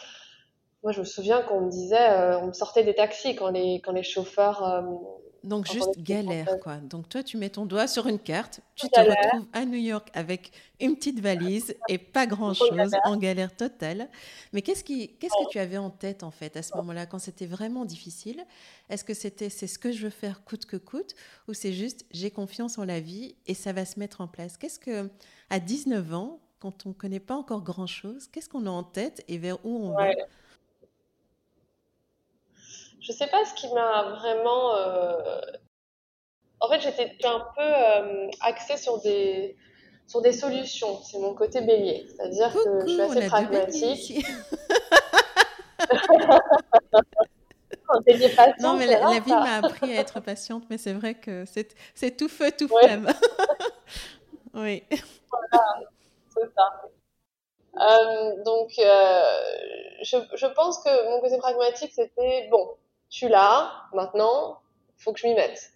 moi, 0.82 0.92
je 0.92 1.00
me 1.00 1.04
souviens 1.04 1.42
qu'on 1.42 1.62
me 1.62 1.70
disait, 1.70 2.36
on 2.42 2.48
me 2.48 2.52
sortait 2.52 2.84
des 2.84 2.94
taxis 2.94 3.34
quand 3.34 3.50
les, 3.50 3.80
quand 3.80 3.92
les 3.92 4.02
chauffeurs 4.02 4.62
donc 5.44 5.70
juste 5.70 5.98
galère, 5.98 6.58
quoi. 6.60 6.76
Donc 6.76 7.08
toi, 7.08 7.22
tu 7.22 7.36
mets 7.36 7.48
ton 7.48 7.64
doigt 7.64 7.86
sur 7.86 8.06
une 8.06 8.18
carte, 8.18 8.60
tu 8.74 8.88
te 8.88 9.00
retrouves 9.00 9.46
à 9.52 9.64
New 9.64 9.78
York 9.78 10.08
avec 10.12 10.50
une 10.80 10.96
petite 10.96 11.20
valise 11.20 11.76
et 11.88 11.98
pas 11.98 12.26
grand-chose, 12.26 12.90
en 13.04 13.16
galère 13.16 13.54
totale. 13.54 14.08
Mais 14.52 14.62
qu'est-ce 14.62 14.82
qui, 14.82 15.16
qu'est-ce 15.16 15.32
que 15.44 15.50
tu 15.50 15.58
avais 15.58 15.78
en 15.78 15.90
tête, 15.90 16.22
en 16.22 16.30
fait, 16.30 16.56
à 16.56 16.62
ce 16.62 16.76
moment-là, 16.76 17.06
quand 17.06 17.18
c'était 17.18 17.46
vraiment 17.46 17.84
difficile? 17.84 18.44
Est-ce 18.90 19.04
que 19.04 19.14
c'était, 19.14 19.48
c'est 19.48 19.66
ce 19.66 19.78
que 19.78 19.92
je 19.92 20.04
veux 20.04 20.10
faire 20.10 20.44
coûte 20.44 20.66
que 20.66 20.76
coûte 20.76 21.14
Ou 21.46 21.54
c'est 21.54 21.72
juste, 21.72 22.04
j'ai 22.10 22.30
confiance 22.30 22.78
en 22.78 22.84
la 22.84 23.00
vie 23.00 23.36
et 23.46 23.54
ça 23.54 23.72
va 23.72 23.84
se 23.84 23.98
mettre 23.98 24.20
en 24.20 24.28
place? 24.28 24.56
Qu'est-ce 24.56 24.80
que, 24.80 25.08
à 25.50 25.60
19 25.60 26.14
ans, 26.14 26.40
quand 26.58 26.84
on 26.86 26.90
ne 26.90 26.94
connaît 26.94 27.20
pas 27.20 27.36
encore 27.36 27.62
grand-chose, 27.62 28.26
qu'est-ce 28.28 28.48
qu'on 28.48 28.66
a 28.66 28.70
en 28.70 28.82
tête 28.82 29.24
et 29.28 29.38
vers 29.38 29.64
où 29.64 29.76
on 29.76 29.92
va? 29.92 30.08
Je 33.00 33.12
sais 33.12 33.28
pas 33.28 33.44
ce 33.44 33.54
qui 33.54 33.72
m'a 33.72 34.16
vraiment. 34.18 34.74
Euh, 34.76 35.40
en 36.60 36.68
fait, 36.68 36.80
j'étais 36.80 37.16
un 37.24 37.46
peu 37.56 37.62
euh, 37.62 38.28
axée 38.40 38.76
sur 38.76 39.00
des 39.00 39.56
sur 40.06 40.20
des 40.20 40.32
solutions. 40.32 41.00
C'est 41.02 41.18
mon 41.18 41.34
côté 41.34 41.60
bélier, 41.60 42.06
c'est-à-dire 42.08 42.52
que 42.52 42.86
je 42.86 42.92
suis 42.92 43.00
assez 43.00 43.26
pragmatique. 43.26 44.18
non, 48.60 48.76
mais 48.76 48.86
la, 48.86 49.20
vie 49.20 49.30
m'a 49.30 49.56
appris 49.56 49.96
à 49.96 50.00
être 50.00 50.20
patiente, 50.20 50.64
mais 50.70 50.78
c'est 50.78 50.92
vrai 50.92 51.14
que 51.14 51.44
c'est 51.94 52.16
tout 52.16 52.28
feu, 52.28 52.50
tout 52.50 52.68
flamme. 52.68 53.08
oui. 54.54 54.82
Voilà, 55.30 55.64
c'est 56.34 56.50
ça. 56.54 56.82
Euh, 57.80 58.42
donc, 58.42 58.72
je, 58.76 60.16
je, 60.34 60.46
pense 60.46 60.82
que 60.82 61.10
mon 61.10 61.20
côté 61.20 61.38
pragmatique, 61.38 61.92
c'était 61.94 62.48
bon, 62.50 62.74
tu 63.10 63.28
l'as, 63.28 63.70
maintenant, 63.92 64.58
faut 64.96 65.12
que 65.12 65.20
je 65.20 65.26
m'y 65.26 65.34
mette. 65.34 65.70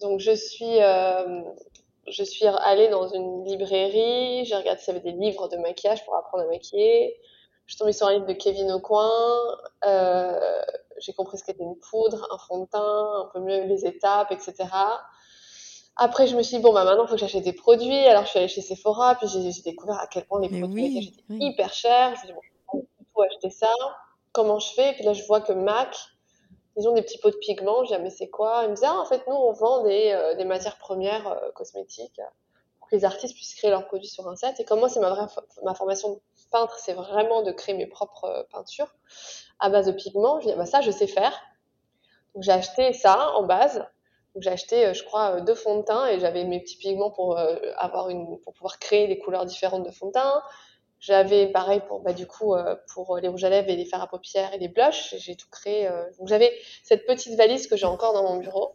Donc 0.00 0.20
je 0.20 0.32
suis, 0.32 0.82
euh, 0.82 1.42
je 2.08 2.22
suis 2.22 2.46
allée 2.46 2.88
dans 2.88 3.08
une 3.08 3.44
librairie, 3.44 4.44
j'ai 4.44 4.56
regardé 4.56 4.80
s'il 4.80 4.94
y 4.94 4.96
avait 4.96 5.12
des 5.12 5.18
livres 5.18 5.48
de 5.48 5.56
maquillage 5.56 6.04
pour 6.04 6.16
apprendre 6.16 6.44
à 6.44 6.46
maquiller. 6.46 7.16
Je 7.66 7.74
suis 7.74 7.78
tombée 7.78 7.92
sur 7.92 8.06
un 8.08 8.14
livre 8.14 8.26
de 8.26 8.32
Kevin 8.32 8.72
Aucoin. 8.72 9.08
Euh, 9.84 10.62
j'ai 10.98 11.12
compris 11.12 11.38
ce 11.38 11.44
qu'était 11.44 11.62
une 11.62 11.78
poudre, 11.78 12.28
un 12.32 12.38
fond 12.38 12.60
de 12.60 12.66
teint, 12.66 12.80
un 12.80 13.30
peu 13.32 13.40
mieux 13.40 13.64
les 13.64 13.86
étapes, 13.86 14.32
etc. 14.32 14.68
Après, 15.96 16.26
je 16.26 16.36
me 16.36 16.42
suis 16.42 16.56
dit, 16.56 16.62
bon, 16.62 16.72
bah, 16.72 16.84
maintenant, 16.84 17.04
il 17.04 17.08
faut 17.08 17.14
que 17.14 17.20
j'achète 17.20 17.44
des 17.44 17.52
produits. 17.52 18.06
Alors, 18.06 18.24
je 18.24 18.30
suis 18.30 18.38
allée 18.38 18.48
chez 18.48 18.62
Sephora, 18.62 19.14
puis 19.16 19.28
j'ai 19.28 19.62
découvert 19.62 19.98
à 19.98 20.06
quel 20.06 20.24
point 20.24 20.40
les 20.40 20.48
produits 20.48 20.98
étaient 20.98 21.44
hyper 21.44 21.72
chers. 21.72 22.08
Je 22.08 22.10
me 22.12 22.16
suis 22.16 22.26
dit, 22.28 22.34
bon, 22.72 22.86
faut 23.14 23.22
acheter 23.22 23.50
ça. 23.50 23.72
Comment 24.32 24.58
je 24.58 24.72
fais? 24.72 24.90
Et 24.90 24.94
puis 24.94 25.04
là, 25.04 25.12
je 25.12 25.22
vois 25.24 25.40
que 25.40 25.52
MAC, 25.52 25.94
ils 26.76 26.88
ont 26.88 26.94
des 26.94 27.02
petits 27.02 27.18
pots 27.18 27.30
de 27.30 27.36
pigments. 27.36 27.84
Je 27.84 27.88
dis, 27.88 27.94
ah, 27.94 27.98
mais 27.98 28.10
c'est 28.10 28.28
quoi? 28.28 28.62
Ils 28.64 28.70
me 28.70 28.74
disaient, 28.74 28.86
ah, 28.88 29.00
en 29.00 29.04
fait, 29.04 29.26
nous, 29.26 29.34
on 29.34 29.52
vend 29.52 29.82
des, 29.82 30.12
euh, 30.12 30.34
des 30.34 30.44
matières 30.44 30.78
premières 30.78 31.28
euh, 31.28 31.50
cosmétiques 31.52 32.20
pour 32.78 32.88
que 32.88 32.96
les 32.96 33.04
artistes 33.04 33.34
puissent 33.34 33.54
créer 33.54 33.70
leurs 33.70 33.86
produits 33.86 34.08
sur 34.08 34.28
un 34.28 34.36
set. 34.36 34.58
Et 34.60 34.64
comme 34.64 34.78
moi, 34.78 34.88
c'est 34.88 35.00
ma, 35.00 35.10
vraie, 35.10 35.26
ma 35.62 35.74
formation 35.74 36.14
de 36.14 36.20
peintre, 36.50 36.78
c'est 36.78 36.94
vraiment 36.94 37.42
de 37.42 37.52
créer 37.52 37.74
mes 37.74 37.86
propres 37.86 38.24
euh, 38.24 38.42
peintures 38.50 38.94
à 39.60 39.68
base 39.68 39.86
de 39.86 39.92
pigments. 39.92 40.40
Je 40.40 40.46
dis, 40.46 40.52
ah, 40.52 40.56
bah, 40.56 40.66
ça, 40.66 40.80
je 40.80 40.90
sais 40.90 41.06
faire. 41.06 41.38
Donc, 42.34 42.42
j'ai 42.42 42.52
acheté 42.52 42.92
ça 42.92 43.32
en 43.32 43.42
base. 43.42 43.86
Donc, 44.34 44.42
j'ai 44.42 44.50
acheté, 44.50 44.94
je 44.94 45.04
crois, 45.04 45.42
deux 45.42 45.54
fonds 45.54 45.78
de 45.78 45.82
teint 45.82 46.06
et 46.06 46.18
j'avais 46.18 46.44
mes 46.44 46.60
petits 46.60 46.78
pigments 46.78 47.10
pour, 47.10 47.38
avoir 47.76 48.08
une, 48.08 48.38
pour 48.40 48.54
pouvoir 48.54 48.78
créer 48.78 49.06
des 49.06 49.18
couleurs 49.18 49.44
différentes 49.44 49.84
de 49.84 49.90
fond 49.90 50.06
de 50.06 50.12
teint. 50.12 50.42
J'avais 51.02 51.48
pareil 51.48 51.80
pour 51.88 51.98
bah, 51.98 52.12
du 52.12 52.28
coup 52.28 52.54
euh, 52.54 52.76
pour 52.94 53.18
les 53.18 53.26
rouges 53.26 53.42
à 53.42 53.50
lèvres 53.50 53.68
et 53.68 53.74
les 53.74 53.84
fards 53.84 54.02
à 54.02 54.06
paupières 54.06 54.54
et 54.54 54.58
les 54.58 54.68
blushs. 54.68 55.16
J'ai 55.18 55.34
tout 55.34 55.48
créé. 55.50 55.88
Euh. 55.88 56.04
Donc 56.16 56.28
j'avais 56.28 56.52
cette 56.84 57.06
petite 57.06 57.36
valise 57.36 57.66
que 57.66 57.76
j'ai 57.76 57.86
encore 57.86 58.12
dans 58.12 58.22
mon 58.22 58.36
bureau 58.36 58.72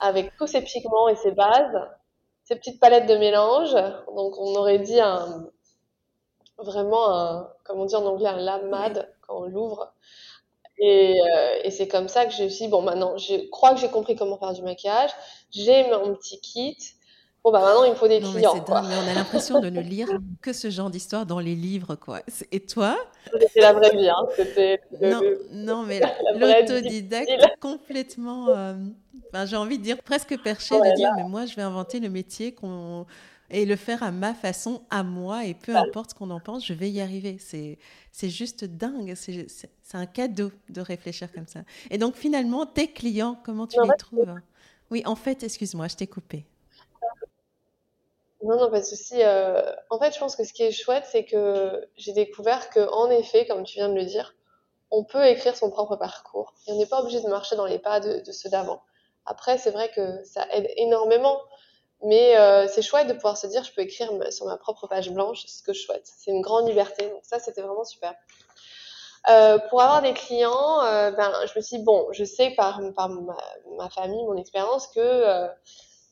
avec 0.00 0.34
tous 0.38 0.46
ces 0.46 0.62
pigments 0.62 1.10
et 1.10 1.16
ces 1.16 1.32
bases, 1.32 1.78
ces 2.44 2.56
petites 2.56 2.80
palettes 2.80 3.06
de 3.06 3.16
mélange. 3.16 3.74
Donc 4.16 4.38
on 4.38 4.54
aurait 4.56 4.78
dit 4.78 4.98
vraiment 6.56 7.10
un 7.10 7.50
comment 7.64 7.84
dire 7.84 8.00
en 8.00 8.06
anglais 8.06 8.28
un 8.28 8.38
lamade 8.38 9.14
quand 9.20 9.42
on 9.42 9.44
l'ouvre. 9.44 9.92
Et, 10.78 11.20
euh, 11.20 11.60
et 11.64 11.70
c'est 11.70 11.86
comme 11.86 12.08
ça 12.08 12.24
que 12.24 12.32
j'ai 12.32 12.46
aussi 12.46 12.66
bon 12.66 12.80
maintenant 12.80 13.16
je 13.18 13.46
crois 13.50 13.74
que 13.74 13.80
j'ai 13.80 13.90
compris 13.90 14.16
comment 14.16 14.38
faire 14.38 14.54
du 14.54 14.62
maquillage. 14.62 15.10
J'ai 15.50 15.86
mon 15.90 16.14
petit 16.14 16.40
kit 16.40 16.78
Bon, 17.44 17.50
bah 17.50 17.60
maintenant, 17.60 17.84
il 17.84 17.90
me 17.90 17.96
faut 17.96 18.06
des 18.06 18.20
clients. 18.20 18.54
Mais, 18.54 18.62
on 18.70 19.08
a 19.08 19.14
l'impression 19.14 19.60
de 19.60 19.68
ne 19.68 19.80
lire 19.80 20.06
que 20.40 20.52
ce 20.52 20.70
genre 20.70 20.90
d'histoire 20.90 21.26
dans 21.26 21.40
les 21.40 21.56
livres, 21.56 21.96
quoi. 21.96 22.20
Et 22.52 22.60
toi? 22.60 22.96
C'était 23.40 23.60
la 23.60 23.72
vraie 23.72 23.90
vie, 23.90 24.08
hein. 24.08 24.26
C'était. 24.36 24.80
Non, 25.00 25.20
non, 25.50 25.82
mais 25.82 26.00
l'autodidacte 26.36 27.58
complètement. 27.60 28.48
Euh, 28.48 28.74
j'ai 29.44 29.56
envie 29.56 29.78
de 29.78 29.82
dire 29.82 30.00
presque 30.02 30.40
perché, 30.40 30.76
de 30.76 30.94
dire, 30.94 31.10
mais 31.16 31.24
moi, 31.24 31.46
je 31.46 31.56
vais 31.56 31.62
inventer 31.62 31.98
le 31.98 32.10
métier 32.10 32.54
qu'on 32.54 33.06
et 33.52 33.66
le 33.66 33.76
faire 33.76 34.02
à 34.02 34.10
ma 34.10 34.34
façon, 34.34 34.82
à 34.88 35.02
moi, 35.02 35.44
et 35.44 35.52
peu 35.52 35.76
importe 35.76 36.10
ce 36.10 36.14
qu'on 36.14 36.30
en 36.30 36.40
pense, 36.40 36.66
je 36.66 36.72
vais 36.72 36.90
y 36.90 37.00
arriver. 37.00 37.36
C'est, 37.38 37.78
c'est 38.10 38.30
juste 38.30 38.64
dingue, 38.64 39.14
c'est, 39.14 39.46
un 39.92 40.06
cadeau 40.06 40.50
de 40.70 40.80
réfléchir 40.80 41.30
comme 41.32 41.46
ça. 41.46 41.60
Et 41.90 41.98
donc 41.98 42.16
finalement, 42.16 42.64
tes 42.64 42.90
clients, 42.90 43.38
comment 43.44 43.66
tu 43.66 43.78
les 43.82 43.96
trouves? 43.98 44.34
Oui, 44.90 45.02
en 45.04 45.16
fait, 45.16 45.42
excuse-moi, 45.42 45.88
je 45.88 45.96
t'ai 45.96 46.06
coupé. 46.06 46.46
Non, 48.42 48.56
non, 48.56 48.70
pas 48.70 48.80
de 48.80 48.84
souci. 48.84 49.22
Euh, 49.22 49.62
en 49.88 49.98
fait, 50.00 50.12
je 50.12 50.18
pense 50.18 50.34
que 50.34 50.42
ce 50.44 50.52
qui 50.52 50.64
est 50.64 50.72
chouette, 50.72 51.04
c'est 51.06 51.24
que 51.24 51.88
j'ai 51.96 52.12
découvert 52.12 52.70
que, 52.70 52.80
en 52.92 53.08
effet, 53.10 53.46
comme 53.46 53.62
tu 53.62 53.74
viens 53.74 53.88
de 53.88 53.94
le 53.94 54.04
dire, 54.04 54.34
on 54.90 55.04
peut 55.04 55.24
écrire 55.26 55.56
son 55.56 55.70
propre 55.70 55.96
parcours 55.96 56.52
et 56.66 56.72
on 56.72 56.76
n'est 56.76 56.86
pas 56.86 57.00
obligé 57.00 57.20
de 57.20 57.28
marcher 57.28 57.54
dans 57.54 57.66
les 57.66 57.78
pas 57.78 58.00
de, 58.00 58.22
ceux 58.32 58.50
d'avant. 58.50 58.82
Après, 59.26 59.58
c'est 59.58 59.70
vrai 59.70 59.90
que 59.94 60.24
ça 60.24 60.44
aide 60.50 60.68
énormément, 60.76 61.40
mais 62.02 62.36
euh, 62.36 62.66
c'est 62.66 62.82
chouette 62.82 63.06
de 63.06 63.12
pouvoir 63.12 63.36
se 63.36 63.46
dire, 63.46 63.62
je 63.62 63.72
peux 63.72 63.82
écrire 63.82 64.10
sur 64.32 64.46
ma 64.46 64.56
propre 64.56 64.88
page 64.88 65.10
blanche 65.10 65.44
ce 65.46 65.62
que 65.62 65.72
je 65.72 65.80
souhaite. 65.80 66.02
C'est 66.04 66.32
une 66.32 66.42
grande 66.42 66.66
liberté, 66.66 67.08
donc 67.08 67.20
ça, 67.22 67.38
c'était 67.38 67.62
vraiment 67.62 67.84
super. 67.84 68.12
Euh, 69.30 69.58
pour 69.70 69.80
avoir 69.80 70.02
des 70.02 70.14
clients, 70.14 70.80
ben, 70.82 71.32
je 71.46 71.52
me 71.56 71.62
suis 71.62 71.78
dit, 71.78 71.84
bon, 71.84 72.08
je 72.10 72.24
sais 72.24 72.50
par, 72.50 72.80
par 72.96 73.08
ma, 73.08 73.36
ma 73.78 73.88
famille, 73.88 74.24
mon 74.24 74.36
expérience, 74.36 74.88
que 74.88 75.48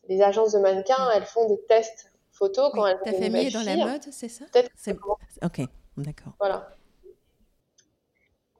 les 0.08 0.22
agences 0.22 0.52
de 0.52 0.60
mannequins, 0.60 1.10
elles 1.12 1.26
font 1.26 1.48
des 1.48 1.60
tests 1.66 2.09
photos 2.40 2.70
quand 2.72 2.86
elle 2.86 2.98
Ta 3.04 3.12
famille 3.12 3.46
est 3.46 3.50
dans 3.50 3.62
la 3.62 3.76
mode, 3.76 4.02
c'est 4.10 4.28
ça? 4.28 4.46
Peut-être. 4.52 4.70
Ok, 5.42 5.60
d'accord. 5.96 6.32
Voilà. 6.38 6.68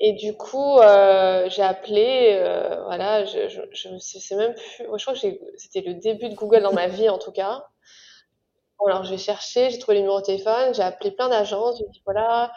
Et 0.02 0.14
du 0.14 0.34
coup, 0.34 0.78
euh, 0.78 1.49
j'ai 1.50 1.62
appelé, 1.62 2.30
euh, 2.40 2.82
voilà, 2.84 3.26
je, 3.26 3.49
je, 3.49 3.60
je 3.72 3.99
sais 3.99 4.34
même 4.34 4.54
plus, 4.54 4.87
je 4.96 5.02
crois 5.02 5.14
que 5.14 5.20
c'était 5.58 5.82
le 5.82 5.94
début 5.94 6.30
de 6.30 6.34
Google 6.34 6.62
dans 6.62 6.72
ma 6.72 6.88
vie 6.88 7.10
en 7.10 7.18
tout 7.18 7.32
cas. 7.32 7.66
alors 8.87 9.04
j'ai 9.04 9.18
cherché, 9.18 9.68
j'ai 9.68 9.78
trouvé 9.78 9.96
le 9.96 10.00
numéro 10.00 10.20
de 10.20 10.25
téléphone, 10.25 10.72
j'ai 10.75 10.82
appelé 10.82 11.10
plein 11.10 11.28
d'agences, 11.28 11.76
j'ai 11.78 11.84
dit 11.92 12.00
voilà, 12.06 12.50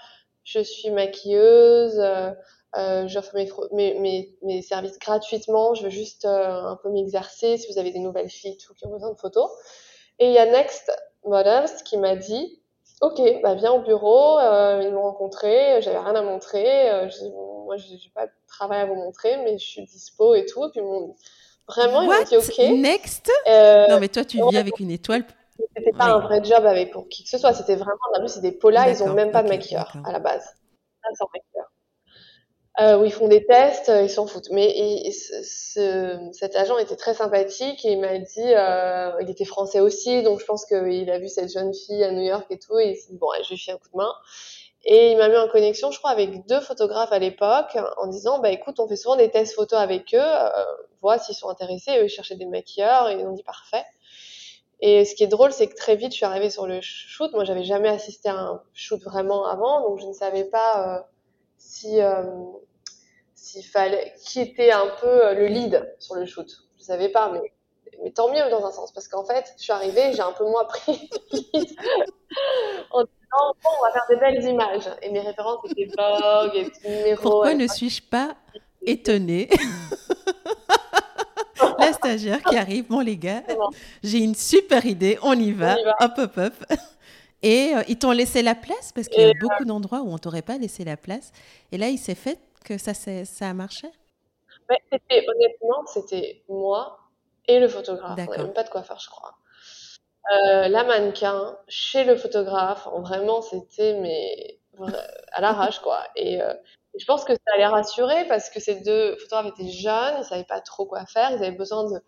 je 0.46 0.60
suis 0.60 0.90
maquilleuse, 0.90 2.00
euh, 2.00 3.08
j'offre 3.10 3.36
mes, 3.36 3.52
mes, 3.74 4.00
mes, 4.00 4.38
mes, 4.42 4.62
services 4.62 4.98
gratuitement, 4.98 5.74
je 5.74 5.84
veux 5.84 5.90
juste 5.90 6.24
un 6.24 6.80
peu 6.82 6.90
m'exercer, 6.92 7.58
si 7.58 7.70
vous 7.70 7.78
avez 7.78 7.92
des 7.92 8.00
nouvelles 8.00 8.30
filles 8.30 8.58
tout, 8.58 8.74
qui 8.74 8.88
ont 8.88 8.92
besoin 8.92 9.12
de 9.12 9.20
photos. 9.20 9.50
Et 10.20 10.28
il 10.28 10.32
y 10.32 10.38
a 10.38 10.46
Next 10.46 10.90
Models 11.26 11.70
qui 11.86 11.98
m'a 11.98 12.16
dit 12.16 12.60
Ok, 13.02 13.20
bah 13.42 13.56
viens 13.56 13.72
au 13.74 13.82
bureau. 13.82 14.40
Euh, 14.40 14.82
ils 14.84 14.94
m'ont 14.94 15.02
rencontré, 15.04 15.82
j'avais 15.82 16.00
rien 16.00 16.16
à 16.16 16.22
montrer. 16.22 16.90
Euh, 16.90 17.10
je, 17.10 17.26
moi, 17.66 17.76
j'ai 17.78 17.98
pas 18.14 18.28
de 18.28 18.32
travail 18.48 18.82
à 18.82 18.86
vous 18.86 18.96
montrer, 18.96 19.38
mais 19.44 19.58
je 19.58 19.66
suis 19.66 19.84
dispo 19.86 20.36
et 20.36 20.46
tout. 20.46 20.70
Puis 20.72 20.82
vraiment, 21.68 22.02
ils 22.02 22.08
m'ont 22.08 22.24
dit 22.24 22.38
Ok. 22.38 22.58
Next? 22.80 23.32
Euh, 23.48 23.88
Non, 23.88 24.00
mais 24.00 24.08
toi, 24.08 24.24
tu 24.24 24.38
vis 24.50 24.58
avec 24.58 24.80
une 24.80 24.92
étoile. 24.92 25.26
C'était 25.76 25.92
pas 25.92 26.06
un 26.06 26.20
vrai 26.20 26.44
job 26.44 26.66
avec 26.66 26.92
pour 26.92 27.08
qui 27.10 27.24
que 27.24 27.30
ce 27.30 27.38
soit. 27.38 27.54
C'était 27.54 27.76
vraiment, 27.76 27.98
en 28.16 28.20
plus, 28.20 28.30
c'est 28.30 28.42
des 28.42 28.52
polas, 28.52 28.90
ils 28.90 29.04
ont 29.04 29.14
même 29.14 29.32
pas 29.32 29.44
de 29.44 29.50
maquilleur 29.50 29.94
à 30.06 30.12
la 30.12 30.20
base. 30.20 30.56
Euh, 32.80 32.98
où 32.98 33.06
ils 33.06 33.14
font 33.14 33.28
des 33.28 33.46
tests, 33.46 33.90
euh, 33.90 34.02
ils 34.02 34.10
s'en 34.10 34.26
foutent. 34.26 34.50
Mais 34.50 35.12
ce, 35.12 36.30
cet 36.32 36.56
agent 36.56 36.78
était 36.80 36.96
très 36.96 37.14
sympathique 37.14 37.86
et 37.86 37.92
il 37.92 38.00
m'a 38.00 38.18
dit, 38.18 38.42
euh, 38.42 39.12
il 39.22 39.30
était 39.30 39.46
français 39.46 39.80
aussi, 39.80 40.24
donc 40.24 40.40
je 40.40 40.46
pense 40.46 40.66
qu'il 40.66 41.10
a 41.12 41.20
vu 41.20 41.30
cette 41.30 41.52
jeune 41.52 41.74
fille 41.74 42.04
à 42.04 42.12
New 42.12 42.24
York 42.24 42.48
et 42.50 42.58
tout, 42.58 42.80
et 42.80 42.92
il 42.92 42.96
s'est 42.96 43.12
dit, 43.12 43.18
bon, 43.18 43.28
je 43.44 43.50
lui 43.50 43.60
fais 43.60 43.74
un 43.74 43.78
coup 43.78 43.90
de 43.94 43.98
main. 43.98 44.14
Et 44.86 45.12
il 45.12 45.18
m'a 45.18 45.30
mis 45.30 45.38
en 45.38 45.48
connexion, 45.48 45.92
je 45.92 46.00
crois, 46.00 46.12
avec 46.12 46.46
deux 46.46 46.60
photographes 46.60 47.14
à 47.14 47.20
l'époque, 47.20 47.78
en 47.98 48.08
disant, 48.08 48.40
bah 48.40 48.50
écoute, 48.52 48.80
on 48.80 48.88
fait 48.88 48.98
souvent 48.98 49.16
des 49.16 49.30
tests 49.32 49.54
photos 49.54 49.80
avec 49.80 50.14
eux, 50.14 50.20
euh, 50.20 50.50
vois 51.02 51.20
s'ils 51.20 51.36
sont 51.36 51.50
intéressés. 51.50 51.92
Eux, 52.00 52.06
ils 52.06 52.10
cherchaient 52.10 52.36
des 52.36 52.46
maquilleurs, 52.46 53.08
et 53.10 53.14
ils 53.14 53.26
ont 53.26 53.32
dit 53.32 53.44
parfait. 53.44 53.86
Et 54.82 55.06
ce 55.06 55.16
qui 55.16 55.24
est 55.24 55.28
drôle, 55.28 55.54
c'est 55.54 55.68
que 55.68 55.76
très 55.76 55.96
vite, 55.96 56.12
je 56.12 56.18
suis 56.18 56.26
arrivée 56.26 56.50
sur 56.50 56.68
le 56.68 56.82
shoot. 56.82 57.32
Moi, 57.34 57.46
j'avais 57.46 57.64
jamais 57.64 57.88
assisté 57.88 58.28
à 58.28 58.36
un 58.36 58.64
shoot 58.74 59.02
vraiment 59.02 59.46
avant, 59.46 59.88
donc 59.88 60.00
je 60.00 60.06
ne 60.06 60.14
savais 60.14 60.44
pas 60.44 60.98
euh, 60.98 61.02
si 61.64 62.02
euh, 62.02 62.24
s'il 63.34 63.64
fallait 63.64 64.14
qui 64.24 64.42
était 64.42 64.72
un 64.72 64.88
peu 65.00 65.26
euh, 65.28 65.34
le 65.34 65.48
lead 65.48 65.96
sur 66.00 66.16
le 66.16 66.26
shoot. 66.26 66.50
Je 66.78 66.84
savais 66.84 67.10
pas, 67.10 67.30
mais 67.30 67.54
mais 68.04 68.12
tant 68.12 68.30
mieux 68.32 68.50
dans 68.50 68.66
un 68.66 68.72
sens, 68.72 68.92
parce 68.92 69.08
qu'en 69.08 69.24
fait, 69.24 69.54
je 69.58 69.64
suis 69.64 69.72
arrivée, 69.72 70.12
j'ai 70.14 70.22
un 70.22 70.34
peu 70.34 70.44
moins 70.46 70.66
pris 70.66 71.10
en 72.92 73.04
disant, 73.04 73.54
bon, 73.64 73.70
on 73.80 73.86
va 73.86 73.92
faire 73.94 74.06
des 74.10 74.18
belles 74.18 74.44
images. 74.44 74.90
Et 75.02 75.10
mes 75.10 75.22
références 75.22 75.60
étaient 75.70 75.90
Vogue 75.96 76.56
et 76.56 76.72
numéro. 76.88 77.22
Pourquoi 77.22 77.54
ne 77.54 77.68
suis-je 77.68 78.02
pas 78.02 78.36
étonnée 78.86 79.50
La 81.80 81.94
stagiaire 81.94 82.44
qui 82.44 82.58
arrive, 82.58 82.88
bon 82.88 83.00
les 83.00 83.16
gars, 83.18 83.44
j'ai 84.04 84.18
une 84.20 84.36
super 84.36 84.86
idée, 84.86 85.18
on 85.22 85.34
y 85.34 85.52
va, 85.52 85.76
hop 86.02 86.12
hop 86.18 86.38
hop. 86.38 86.54
Et 87.44 87.76
euh, 87.76 87.84
ils 87.90 88.00
t'ont 88.00 88.12
laissé 88.12 88.42
la 88.42 88.56
place 88.56 88.92
parce 88.94 89.10
qu'il 89.10 89.22
y 89.22 89.30
a 89.30 89.34
beaucoup 89.40 89.66
d'endroits 89.66 90.02
où 90.02 90.12
on 90.12 90.18
t'aurait 90.18 90.42
pas 90.42 90.58
laissé 90.58 90.84
la 90.86 90.98
place. 90.98 91.32
Et 91.72 91.78
là, 91.78 91.90
il 91.90 91.98
s'est 91.98 92.16
fait 92.16 92.40
que 92.64 92.78
ça, 92.78 92.94
ça 92.94 93.50
a 93.50 93.54
marché. 93.54 93.90
honnêtement, 94.70 95.86
c'était 95.86 96.42
moi 96.48 97.00
et 97.48 97.60
le 97.60 97.68
photographe. 97.68 98.18
On 98.18 98.32
n'avait 98.32 98.44
même 98.44 98.54
pas 98.54 98.64
de 98.64 98.70
quoi 98.70 98.82
faire, 98.84 99.00
je 99.00 99.10
crois. 99.10 99.36
Euh, 100.32 100.70
la 100.70 100.86
mannequin 100.86 101.58
chez 101.68 102.06
le 102.06 102.16
photographe, 102.16 102.88
vraiment, 103.02 103.42
c'était 103.42 104.00
mais 104.00 104.60
à 105.34 105.42
l'arrache 105.42 105.80
quoi. 105.80 106.02
Et, 106.16 106.42
euh, 106.42 106.54
je 106.98 107.06
pense 107.06 107.24
que 107.24 107.34
ça 107.34 107.40
allait 107.56 107.66
rassurer 107.66 108.28
parce 108.28 108.50
que 108.50 108.60
ces 108.60 108.82
deux 108.82 109.18
photographes 109.18 109.54
étaient 109.58 109.72
jeunes, 109.72 110.16
ils 110.20 110.24
savaient 110.24 110.44
pas 110.44 110.62
trop 110.62 110.86
quoi 110.86 111.06
faire, 111.06 111.32
ils 111.32 111.44
avaient 111.44 111.52
besoin 111.52 111.90
de 111.92 112.00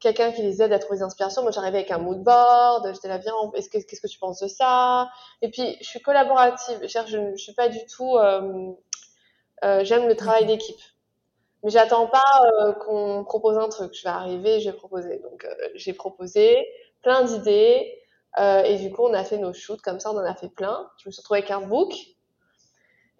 quelqu'un 0.00 0.32
qui 0.32 0.42
les 0.42 0.62
aide 0.62 0.72
à 0.72 0.78
trouver 0.78 0.98
des 0.98 1.02
inspirations. 1.04 1.42
Moi, 1.42 1.50
j'arrivais 1.50 1.78
avec 1.78 1.90
un 1.90 1.98
mood 1.98 2.22
board, 2.22 2.90
j'étais 2.94 3.08
là, 3.08 3.18
viens, 3.18 3.32
qu'est-ce 3.54 4.00
que 4.00 4.06
tu 4.06 4.18
penses 4.18 4.40
de 4.40 4.48
ça? 4.48 5.10
Et 5.42 5.50
puis, 5.50 5.76
je 5.80 5.86
suis 5.86 6.00
collaborative, 6.00 6.78
je 6.86 7.16
ne 7.16 7.36
suis 7.36 7.54
pas 7.54 7.68
du 7.68 7.84
tout, 7.86 8.16
euh, 8.16 8.74
j'aime 9.82 10.06
le 10.06 10.16
travail 10.16 10.46
d'équipe. 10.46 10.80
Mais 11.62 11.70
j'attends 11.70 12.06
pas 12.06 12.22
euh, 12.62 12.72
qu'on 12.74 13.24
propose 13.24 13.58
un 13.58 13.68
truc. 13.68 13.92
Je 13.94 14.02
vais 14.04 14.10
arriver, 14.10 14.60
je 14.60 14.70
vais 14.70 14.76
proposer. 14.76 15.18
Donc 15.18 15.44
euh, 15.44 15.68
j'ai 15.74 15.92
proposé 15.92 16.64
plein 17.02 17.24
d'idées 17.24 17.92
euh, 18.38 18.62
et 18.62 18.76
du 18.76 18.92
coup 18.92 19.02
on 19.02 19.12
a 19.12 19.24
fait 19.24 19.38
nos 19.38 19.52
shoots 19.52 19.80
comme 19.82 19.98
ça, 19.98 20.12
on 20.12 20.16
en 20.16 20.24
a 20.24 20.34
fait 20.34 20.48
plein. 20.48 20.88
Je 20.98 21.08
me 21.08 21.12
suis 21.12 21.20
retrouvée 21.20 21.40
avec 21.40 21.50
un 21.50 21.62
book 21.62 21.92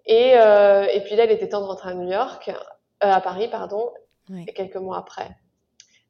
et 0.05 0.29
et 0.29 1.01
puis 1.03 1.15
là 1.17 1.25
il 1.25 1.31
était 1.31 1.49
temps 1.49 1.59
de 1.59 1.65
rentrer 1.65 1.89
à 1.89 1.93
New 1.93 2.09
York, 2.09 2.49
à 3.01 3.19
Paris 3.19 3.49
pardon, 3.49 3.91
et 4.47 4.53
quelques 4.53 4.77
mois 4.77 4.97
après. 4.99 5.29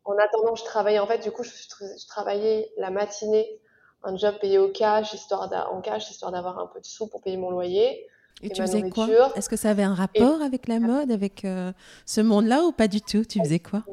En 0.08 0.18
attendant, 0.18 0.56
je 0.56 0.64
travaillais 0.64 1.00
en 1.00 1.08
fait 1.08 1.20
du 1.20 1.32
coup 1.32 1.44
je, 1.44 1.52
je 1.52 2.08
travaillais 2.08 2.72
la 2.78 2.90
matinée 2.90 3.60
un 4.04 4.16
job 4.16 4.36
payé 4.40 4.58
au 4.58 4.70
cash 4.70 5.14
histoire 5.14 5.50
en 5.72 5.82
cash 5.82 6.10
histoire 6.10 6.32
d'avoir 6.32 6.60
un 6.60 6.68
peu 6.68 6.80
de 6.80 6.86
sous 6.86 7.08
pour 7.08 7.22
payer 7.22 7.38
mon 7.38 7.52
loyer. 7.52 8.08
Et, 8.44 8.50
tu 8.50 8.62
faisais 8.62 8.90
quoi 8.90 9.08
Est-ce 9.36 9.50
que 9.50 9.56
ça 9.56 9.72
avait 9.72 9.84
un 9.84 9.96
rapport 9.96 10.42
avec 10.42 10.68
la 10.68 10.80
mode, 10.80 11.12
avec 11.12 11.44
euh, 11.44 11.72
ce 12.06 12.22
monde-là 12.22 12.64
ou 12.64 12.72
pas 12.72 12.88
du 12.88 13.02
tout? 13.02 13.26
Tu 13.26 13.40
faisais 13.40 13.60
quoi? 13.60 13.84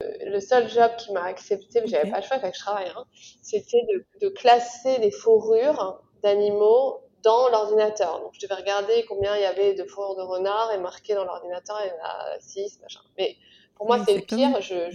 Le 0.00 0.40
seul 0.40 0.68
job 0.68 0.90
qui 0.98 1.12
m'a 1.12 1.24
accepté, 1.24 1.80
mais 1.80 1.86
j'avais 1.86 2.10
pas 2.10 2.18
le 2.18 2.24
choix, 2.24 2.36
avec 2.36 2.52
que 2.52 2.58
je 2.58 2.62
travaille, 2.62 2.88
hein, 2.88 3.04
c'était 3.40 3.86
de, 4.20 4.28
classer 4.30 4.98
les 4.98 5.12
fourrures 5.12 6.02
d'animaux 6.22 7.00
dans 7.22 7.48
l'ordinateur. 7.50 8.20
Donc 8.20 8.32
je 8.32 8.40
devais 8.44 8.60
regarder 8.60 9.04
combien 9.08 9.36
il 9.36 9.42
y 9.42 9.46
avait 9.46 9.74
de 9.74 9.84
fourrures 9.84 10.16
de 10.16 10.22
renard 10.22 10.72
et 10.72 10.78
marquer 10.78 11.14
dans 11.14 11.24
l'ordinateur, 11.24 11.80
il 11.84 11.88
y 11.88 11.92
en 11.92 12.04
a 12.04 12.40
6, 12.40 12.80
machin. 12.82 13.00
Mais 13.16 13.36
pour 13.76 13.86
moi, 13.86 14.04
c'est 14.04 14.16
le 14.16 14.22
pire. 14.22 14.60
Je, 14.60 14.90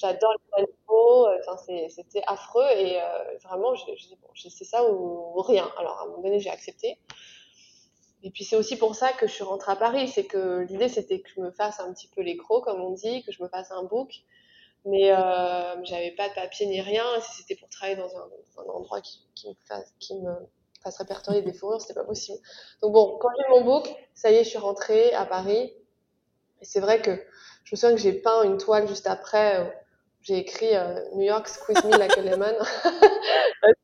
j'adore 0.00 0.32
les 0.56 0.64
animaux, 0.64 1.26
euh, 1.26 1.88
c'était 1.88 2.22
affreux 2.26 2.66
et 2.76 3.00
euh, 3.00 3.38
vraiment, 3.44 3.74
je, 3.74 3.84
je, 3.96 4.08
bon, 4.20 4.28
c'est 4.34 4.64
ça 4.64 4.90
ou 4.90 5.40
rien. 5.42 5.70
Alors 5.78 5.98
à 5.98 6.02
un 6.02 6.06
moment 6.06 6.22
donné, 6.22 6.40
j'ai 6.40 6.50
accepté. 6.50 6.98
Et 8.22 8.30
puis 8.30 8.44
c'est 8.44 8.56
aussi 8.56 8.76
pour 8.76 8.94
ça 8.94 9.12
que 9.12 9.26
je 9.26 9.32
suis 9.32 9.44
rentrée 9.44 9.72
à 9.72 9.76
Paris, 9.76 10.08
c'est 10.08 10.24
que 10.24 10.60
l'idée 10.68 10.88
c'était 10.88 11.20
que 11.20 11.30
je 11.34 11.40
me 11.40 11.50
fasse 11.52 11.80
un 11.80 11.92
petit 11.92 12.08
peu 12.08 12.20
les 12.20 12.36
crocs, 12.36 12.64
comme 12.64 12.80
on 12.80 12.90
dit, 12.90 13.24
que 13.24 13.32
je 13.32 13.42
me 13.42 13.48
fasse 13.48 13.70
un 13.70 13.84
book, 13.84 14.12
mais 14.84 15.12
euh, 15.12 15.82
j'avais 15.84 16.10
pas 16.12 16.28
de 16.28 16.34
papier 16.34 16.66
ni 16.66 16.80
rien. 16.80 17.04
si 17.22 17.38
c'était 17.38 17.56
pour 17.56 17.68
travailler 17.70 17.96
dans 17.96 18.14
un, 18.16 18.68
endroit 18.74 19.00
qui, 19.00 19.48
me 19.48 19.54
fasse, 19.66 19.94
qui 19.98 20.14
me 20.16 20.32
fasse 20.82 20.98
répertorier 20.98 21.40
des 21.40 21.54
fourrures, 21.54 21.80
c'était 21.80 21.94
pas 21.94 22.04
possible. 22.04 22.38
Donc 22.82 22.92
bon, 22.92 23.18
quand 23.18 23.30
j'ai 23.38 23.48
mon 23.50 23.64
book, 23.64 23.90
ça 24.14 24.30
y 24.30 24.36
est, 24.36 24.44
je 24.44 24.50
suis 24.50 24.58
rentrée 24.58 25.14
à 25.14 25.24
Paris. 25.24 25.72
Et 26.60 26.64
c'est 26.66 26.80
vrai 26.80 27.00
que 27.00 27.12
je 27.64 27.74
me 27.74 27.76
souviens 27.76 27.96
que 27.96 28.02
j'ai 28.02 28.12
peint 28.12 28.42
une 28.42 28.58
toile 28.58 28.86
juste 28.86 29.06
après. 29.06 29.79
J'ai 30.22 30.38
écrit 30.38 30.74
euh, 30.74 31.00
New 31.14 31.22
York 31.22 31.48
squeeze 31.48 31.82
me 31.84 31.96
like 31.96 32.16
a 32.16 32.22
lemon. 32.22 32.54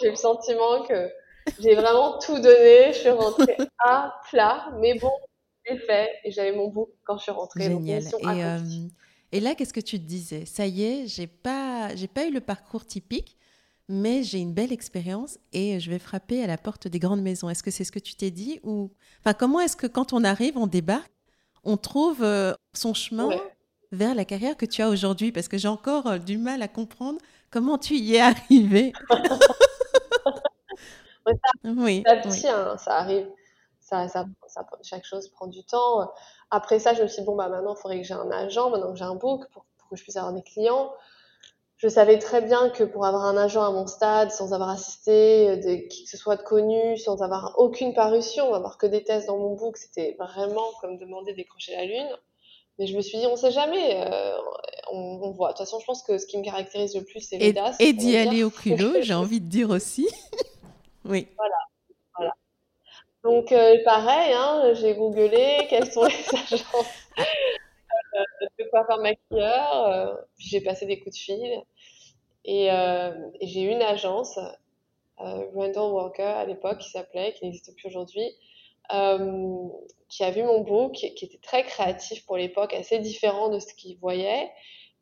j'ai 0.00 0.10
le 0.10 0.16
sentiment 0.16 0.84
que 0.84 1.10
j'ai 1.58 1.74
vraiment 1.74 2.18
tout 2.18 2.38
donné. 2.38 2.92
Je 2.92 2.98
suis 2.98 3.10
rentrée 3.10 3.56
à 3.84 4.14
plat, 4.30 4.70
mais 4.78 4.98
bon, 4.98 5.12
j'ai 5.66 5.78
fait 5.78 6.10
et 6.24 6.30
j'avais 6.30 6.52
mon 6.52 6.68
bout 6.68 6.90
quand 7.04 7.16
je 7.18 7.24
suis 7.24 7.32
rentrée. 7.32 7.64
Génial. 7.64 8.02
et, 8.04 8.44
euh, 8.44 8.58
et, 9.32 9.40
là, 9.40 9.54
qu'est-ce 9.54 9.72
que 9.72 9.80
tu 9.80 9.98
te 9.98 10.04
disais? 10.04 10.46
Ça 10.46 10.66
y 10.66 10.84
est, 10.84 11.06
j'ai 11.08 11.26
pas, 11.26 11.94
j'ai 11.96 12.08
pas 12.08 12.26
eu 12.26 12.30
le 12.30 12.40
parcours 12.40 12.86
typique, 12.86 13.36
mais 13.88 14.22
j'ai 14.22 14.38
une 14.38 14.52
belle 14.52 14.72
expérience 14.72 15.38
et 15.52 15.80
je 15.80 15.90
vais 15.90 15.98
frapper 15.98 16.44
à 16.44 16.46
la 16.46 16.58
porte 16.58 16.86
des 16.86 17.00
grandes 17.00 17.22
maisons. 17.22 17.48
Est-ce 17.50 17.62
que 17.62 17.72
c'est 17.72 17.84
ce 17.84 17.92
que 17.92 17.98
tu 17.98 18.14
t'es 18.14 18.30
dit 18.30 18.60
ou 18.62 18.92
enfin 19.20 19.34
comment 19.34 19.60
est-ce 19.60 19.76
que 19.76 19.86
quand 19.88 20.12
on 20.12 20.22
arrive, 20.22 20.56
on 20.56 20.66
débarque, 20.68 21.12
on 21.64 21.76
trouve 21.76 22.22
euh, 22.22 22.54
son 22.72 22.94
chemin 22.94 23.30
vers 23.96 24.14
la 24.14 24.24
carrière 24.24 24.56
que 24.56 24.66
tu 24.66 24.82
as 24.82 24.88
aujourd'hui 24.88 25.32
Parce 25.32 25.48
que 25.48 25.58
j'ai 25.58 25.68
encore 25.68 26.06
euh, 26.06 26.18
du 26.18 26.38
mal 26.38 26.62
à 26.62 26.68
comprendre 26.68 27.18
comment 27.50 27.78
tu 27.78 27.94
y 27.94 28.16
es 28.16 28.20
arrivé. 28.20 28.92
oui, 31.64 32.02
petit, 32.02 32.48
hein, 32.48 32.76
ça 32.78 32.96
arrive. 32.98 33.26
Ça, 33.80 34.08
ça, 34.08 34.26
chaque 34.82 35.04
chose 35.04 35.28
prend 35.28 35.46
du 35.46 35.64
temps. 35.64 36.10
Après 36.50 36.78
ça, 36.78 36.94
je 36.94 37.02
me 37.02 37.08
suis 37.08 37.22
dit, 37.22 37.26
bon, 37.26 37.36
bah, 37.36 37.48
maintenant, 37.48 37.74
il 37.74 37.80
faudrait 37.80 38.00
que 38.00 38.06
j'ai 38.06 38.14
un 38.14 38.30
agent, 38.30 38.70
maintenant 38.70 38.92
que 38.92 38.98
j'ai 38.98 39.04
un 39.04 39.14
book, 39.14 39.44
pour, 39.52 39.64
que 39.88 39.96
je 39.96 40.02
puisse 40.02 40.16
avoir 40.16 40.32
des 40.32 40.42
clients. 40.42 40.92
Je 41.76 41.88
savais 41.88 42.18
très 42.18 42.40
bien 42.40 42.70
que 42.70 42.84
pour 42.84 43.04
avoir 43.04 43.24
un 43.24 43.36
agent 43.36 43.62
à 43.62 43.70
mon 43.70 43.86
stade, 43.86 44.30
sans 44.30 44.54
avoir 44.54 44.70
assisté 44.70 45.50
euh, 45.50 45.56
de 45.56 45.88
qui 45.88 46.04
que 46.04 46.10
ce 46.10 46.16
soit 46.16 46.36
de 46.36 46.42
connu, 46.42 46.96
sans 46.96 47.22
avoir 47.22 47.54
aucune 47.58 47.92
parution, 47.92 48.54
avoir 48.54 48.78
que 48.78 48.86
des 48.86 49.04
tests 49.04 49.26
dans 49.26 49.36
mon 49.36 49.54
book, 49.54 49.76
c'était 49.76 50.16
vraiment 50.18 50.72
comme 50.80 50.96
demander 50.96 51.34
décrocher 51.34 51.76
la 51.76 51.84
lune. 51.84 52.08
Mais 52.78 52.86
je 52.86 52.96
me 52.96 53.00
suis 53.00 53.18
dit, 53.18 53.26
on 53.26 53.36
sait 53.36 53.52
jamais, 53.52 54.06
euh, 54.06 54.36
on, 54.92 55.30
voit. 55.30 55.48
De 55.48 55.52
toute 55.52 55.66
façon, 55.66 55.80
je 55.80 55.86
pense 55.86 56.02
que 56.02 56.18
ce 56.18 56.26
qui 56.26 56.36
me 56.36 56.44
caractérise 56.44 56.94
le 56.94 57.04
plus, 57.04 57.20
c'est 57.20 57.38
l'audace. 57.38 57.76
Et, 57.80 57.88
et 57.88 57.92
d'y 57.94 58.16
aller 58.16 58.44
au 58.44 58.50
culot, 58.50 58.94
j'ai 59.00 59.14
envie 59.14 59.40
de 59.40 59.48
dire 59.48 59.70
aussi. 59.70 60.08
Oui. 61.08 61.28
Voilà. 61.36 61.54
voilà. 62.16 62.34
Donc, 63.22 63.52
euh, 63.52 63.76
pareil, 63.84 64.32
hein, 64.32 64.72
j'ai 64.74 64.94
googlé 64.94 65.66
quels 65.70 65.90
sont 65.90 66.04
les 66.04 66.14
agences 66.52 66.86
euh, 67.18 68.46
de 68.58 68.68
coiffeur 68.70 69.00
maquilleur. 69.00 69.86
Euh, 69.86 70.14
puis 70.36 70.48
j'ai 70.48 70.60
passé 70.60 70.86
des 70.86 70.98
coups 70.98 71.16
de 71.16 71.20
fil. 71.20 71.62
Et, 72.44 72.66
et 72.66 73.46
j'ai 73.48 73.62
une 73.62 73.82
agence, 73.82 74.38
Randall 75.16 75.92
Walker 75.92 76.22
à 76.22 76.44
l'époque, 76.44 76.78
qui 76.78 76.90
s'appelait, 76.90 77.32
qui 77.32 77.44
n'existe 77.44 77.74
plus 77.74 77.88
aujourd'hui, 77.88 78.36
qui 80.08 80.24
a 80.24 80.30
vu 80.30 80.42
mon 80.42 80.60
book, 80.60 80.92
qui 80.92 81.24
était 81.24 81.40
très 81.42 81.64
créatif 81.64 82.24
pour 82.26 82.36
l'époque, 82.36 82.74
assez 82.74 82.98
différent 82.98 83.48
de 83.48 83.58
ce 83.58 83.74
qu'il 83.74 83.98
voyait 83.98 84.50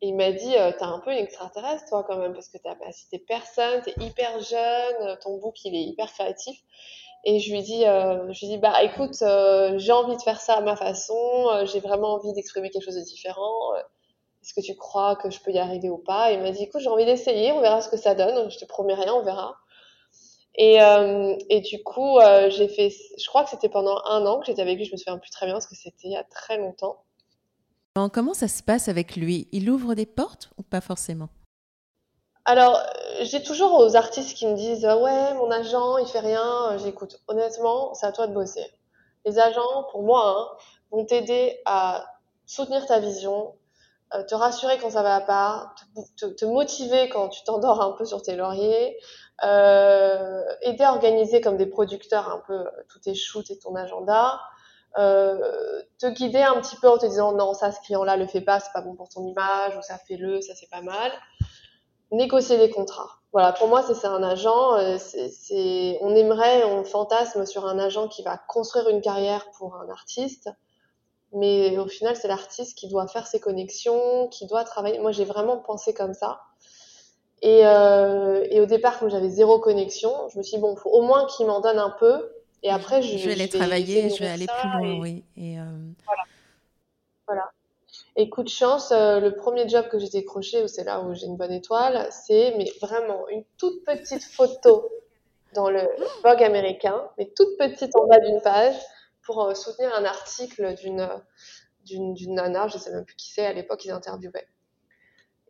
il 0.01 0.15
m'a 0.15 0.31
dit, 0.31 0.55
euh, 0.57 0.71
t'as 0.77 0.85
un 0.87 0.99
peu 0.99 1.11
une 1.11 1.17
extraterrestre, 1.17 1.85
toi, 1.89 2.03
quand 2.03 2.17
même, 2.17 2.33
parce 2.33 2.49
que 2.49 2.57
t'as 2.57 2.75
pas 2.75 2.91
cité 2.91 3.19
personne, 3.19 3.81
t'es 3.81 3.93
hyper 3.99 4.39
jeune, 4.39 4.95
euh, 5.01 5.15
ton 5.21 5.37
book, 5.37 5.55
il 5.65 5.75
est 5.75 5.83
hyper 5.83 6.11
créatif. 6.11 6.59
Et 7.23 7.39
je 7.39 7.51
lui 7.51 7.63
dis, 7.63 7.85
euh, 7.85 8.31
je 8.31 8.45
lui 8.45 8.53
dis, 8.53 8.57
bah, 8.57 8.83
écoute, 8.83 9.21
euh, 9.23 9.77
j'ai 9.77 9.91
envie 9.91 10.15
de 10.15 10.21
faire 10.21 10.39
ça 10.39 10.55
à 10.55 10.61
ma 10.61 10.75
façon, 10.75 11.15
j'ai 11.65 11.79
vraiment 11.79 12.13
envie 12.13 12.33
d'exprimer 12.33 12.69
quelque 12.69 12.85
chose 12.85 12.95
de 12.95 13.01
différent. 13.01 13.73
Est-ce 14.43 14.53
que 14.53 14.61
tu 14.61 14.75
crois 14.75 15.15
que 15.15 15.31
je 15.31 15.39
peux 15.39 15.51
y 15.51 15.57
arriver 15.57 15.89
ou 15.89 15.97
pas? 15.97 16.31
Et 16.31 16.35
il 16.35 16.41
m'a 16.41 16.51
dit, 16.51 16.63
écoute, 16.63 16.81
j'ai 16.81 16.89
envie 16.89 17.05
d'essayer, 17.05 17.51
on 17.51 17.61
verra 17.61 17.81
ce 17.81 17.89
que 17.89 17.97
ça 17.97 18.13
donne. 18.13 18.49
Je 18.51 18.59
te 18.59 18.65
promets 18.65 18.93
rien, 18.93 19.13
on 19.15 19.23
verra. 19.23 19.55
Et, 20.57 20.77
et 21.49 21.61
du 21.61 21.83
coup, 21.83 22.17
j'ai 22.49 22.67
fait, 22.69 22.89
je 22.89 23.27
crois 23.27 23.43
que 23.43 23.49
c'était 23.49 23.69
pendant 23.69 23.97
un 24.05 24.25
an 24.25 24.39
que 24.39 24.45
j'étais 24.45 24.61
avec 24.61 24.77
lui, 24.77 24.85
je 24.85 24.93
me 24.93 24.97
souviens 24.97 25.17
plus 25.17 25.29
très 25.29 25.45
bien 25.45 25.55
parce 25.55 25.67
que 25.67 25.75
c'était 25.75 26.07
il 26.07 26.11
y 26.11 26.15
a 26.15 26.23
très 26.23 26.57
longtemps. 26.57 27.03
Comment 28.13 28.33
ça 28.33 28.47
se 28.47 28.61
passe 28.61 28.89
avec 28.89 29.15
lui? 29.15 29.47
Il 29.53 29.69
ouvre 29.69 29.95
des 29.95 30.05
portes 30.05 30.49
ou 30.57 30.63
pas 30.63 30.81
forcément? 30.81 31.29
Alors, 32.43 32.79
j'ai 33.21 33.41
toujours 33.41 33.73
aux 33.79 33.95
artistes 33.95 34.37
qui 34.37 34.45
me 34.45 34.55
disent 34.55 34.85
ouais, 34.85 35.33
mon 35.35 35.49
agent, 35.49 35.97
il 35.97 36.07
fait 36.07 36.19
rien. 36.19 36.77
J'écoute. 36.77 37.21
Honnêtement, 37.27 37.93
c'est 37.93 38.05
à 38.05 38.11
toi 38.11 38.27
de 38.27 38.33
bosser. 38.33 38.65
Les 39.25 39.39
agents, 39.39 39.85
pour 39.91 40.03
moi, 40.03 40.35
hein, 40.37 40.57
vont 40.91 41.05
t'aider 41.05 41.59
à 41.65 42.05
soutenir 42.45 42.85
ta 42.85 42.99
vision, 42.99 43.55
euh, 44.13 44.23
te 44.23 44.35
rassurer 44.35 44.77
quand 44.77 44.91
ça 44.91 45.01
va 45.01 45.21
pas, 45.21 45.73
te, 46.17 46.45
motiver 46.45 47.09
quand 47.09 47.29
tu 47.29 47.43
t'endors 47.43 47.81
un 47.81 47.93
peu 47.93 48.05
sur 48.05 48.21
tes 48.21 48.35
lauriers, 48.35 48.97
euh, 49.43 50.43
aider 50.61 50.83
à 50.83 50.91
organiser 50.91 51.41
comme 51.41 51.57
des 51.57 51.65
producteurs 51.65 52.29
un 52.29 52.41
peu 52.47 52.65
tous 52.89 52.99
tes 52.99 53.15
shoots 53.15 53.51
et 53.51 53.59
ton 53.59 53.75
agenda, 53.75 54.39
euh, 54.97 55.81
te 55.99 56.07
guider 56.07 56.41
un 56.41 56.61
petit 56.61 56.77
peu 56.77 56.87
en 56.87 56.97
te 56.97 57.05
disant 57.05 57.33
non, 57.33 57.53
ça, 57.53 57.71
ce 57.71 57.81
client-là 57.81 58.15
le 58.15 58.27
fait 58.27 58.41
pas, 58.41 58.59
c'est 58.59 58.71
pas 58.73 58.81
bon 58.81 58.95
pour 58.95 59.09
ton 59.09 59.25
image, 59.25 59.75
ou 59.77 59.81
ça 59.81 59.97
fait-le, 59.97 60.41
ça 60.41 60.53
c'est 60.55 60.69
pas 60.69 60.81
mal. 60.81 61.11
Négocier 62.11 62.57
des 62.57 62.69
contrats. 62.69 63.09
Voilà, 63.33 63.51
pour 63.51 63.67
moi, 63.67 63.83
c'est 63.83 64.07
un 64.07 64.23
agent. 64.23 64.75
Euh, 64.75 64.97
c'est, 64.97 65.97
on 66.01 66.15
aimerait, 66.15 66.63
on 66.63 66.85
fantasme 66.85 67.45
sur 67.45 67.65
un 67.65 67.77
agent 67.77 68.07
qui 68.07 68.23
va 68.23 68.37
construire 68.37 68.87
une 68.87 69.01
carrière 69.01 69.51
pour 69.57 69.75
un 69.75 69.89
artiste. 69.89 70.49
mais 71.33 71.77
au 71.77 71.87
final, 71.87 72.15
c'est 72.15 72.29
l'artiste 72.29 72.77
qui 72.77 72.87
doit 72.87 73.07
faire 73.07 73.27
ses 73.27 73.41
connexions, 73.41 74.29
qui 74.29 74.47
doit 74.47 74.63
travailler. 74.63 74.99
Moi, 74.99 75.11
j'ai 75.11 75.25
vraiment 75.25 75.57
pensé 75.57 75.93
comme 75.93 76.13
ça. 76.13 76.39
Et, 77.45 77.61
euh, 77.63 78.43
et 78.49 78.59
au 78.59 78.65
départ, 78.65 78.97
comme 78.97 79.11
j'avais 79.11 79.29
zéro 79.29 79.59
connexion, 79.59 80.11
je 80.29 80.39
me 80.39 80.43
suis 80.43 80.55
dit, 80.55 80.61
bon, 80.61 80.75
faut 80.75 80.89
au 80.89 81.03
moins 81.03 81.27
qu'il 81.27 81.45
m'en 81.45 81.61
donne 81.61 81.77
un 81.77 81.91
peu. 81.91 82.31
Et 82.63 82.71
après, 82.71 83.03
je, 83.03 83.19
je 83.19 83.27
vais 83.27 83.33
aller 83.33 83.47
travailler, 83.47 84.09
je 84.09 84.17
vais 84.17 84.27
aller 84.27 84.47
plus 84.47 84.67
loin, 84.67 84.99
oui. 84.99 85.23
Et 85.37 85.59
euh, 85.59 85.63
voilà. 86.07 86.23
voilà. 87.27 87.51
Et 88.15 88.31
coup 88.31 88.41
de 88.41 88.49
chance, 88.49 88.91
euh, 88.91 89.19
le 89.19 89.35
premier 89.35 89.69
job 89.69 89.87
que 89.89 89.99
j'ai 89.99 90.09
décroché, 90.09 90.67
c'est 90.67 90.85
là 90.85 91.01
où 91.01 91.13
j'ai 91.13 91.27
une 91.27 91.37
bonne 91.37 91.51
étoile, 91.51 92.07
c'est 92.09 92.55
mais 92.57 92.71
vraiment 92.81 93.29
une 93.29 93.43
toute 93.59 93.85
petite 93.85 94.23
photo 94.23 94.89
dans 95.53 95.69
le 95.69 95.87
Vogue 96.23 96.41
américain, 96.41 97.07
mais 97.19 97.31
toute 97.35 97.55
petite 97.59 97.95
en 97.95 98.07
bas 98.07 98.19
d'une 98.21 98.41
page, 98.41 98.75
pour 99.21 99.43
euh, 99.43 99.53
soutenir 99.53 99.93
un 99.93 100.03
article 100.03 100.73
d'une 100.73 101.07
d'une 101.85 102.15
nana, 102.33 102.67
je 102.67 102.77
ne 102.77 102.81
sais 102.81 102.91
même 102.91 103.05
plus 103.05 103.15
qui 103.15 103.31
c'est, 103.31 103.45
à 103.45 103.53
l'époque 103.53 103.85
ils 103.85 103.91
interviewaient. 103.91 104.47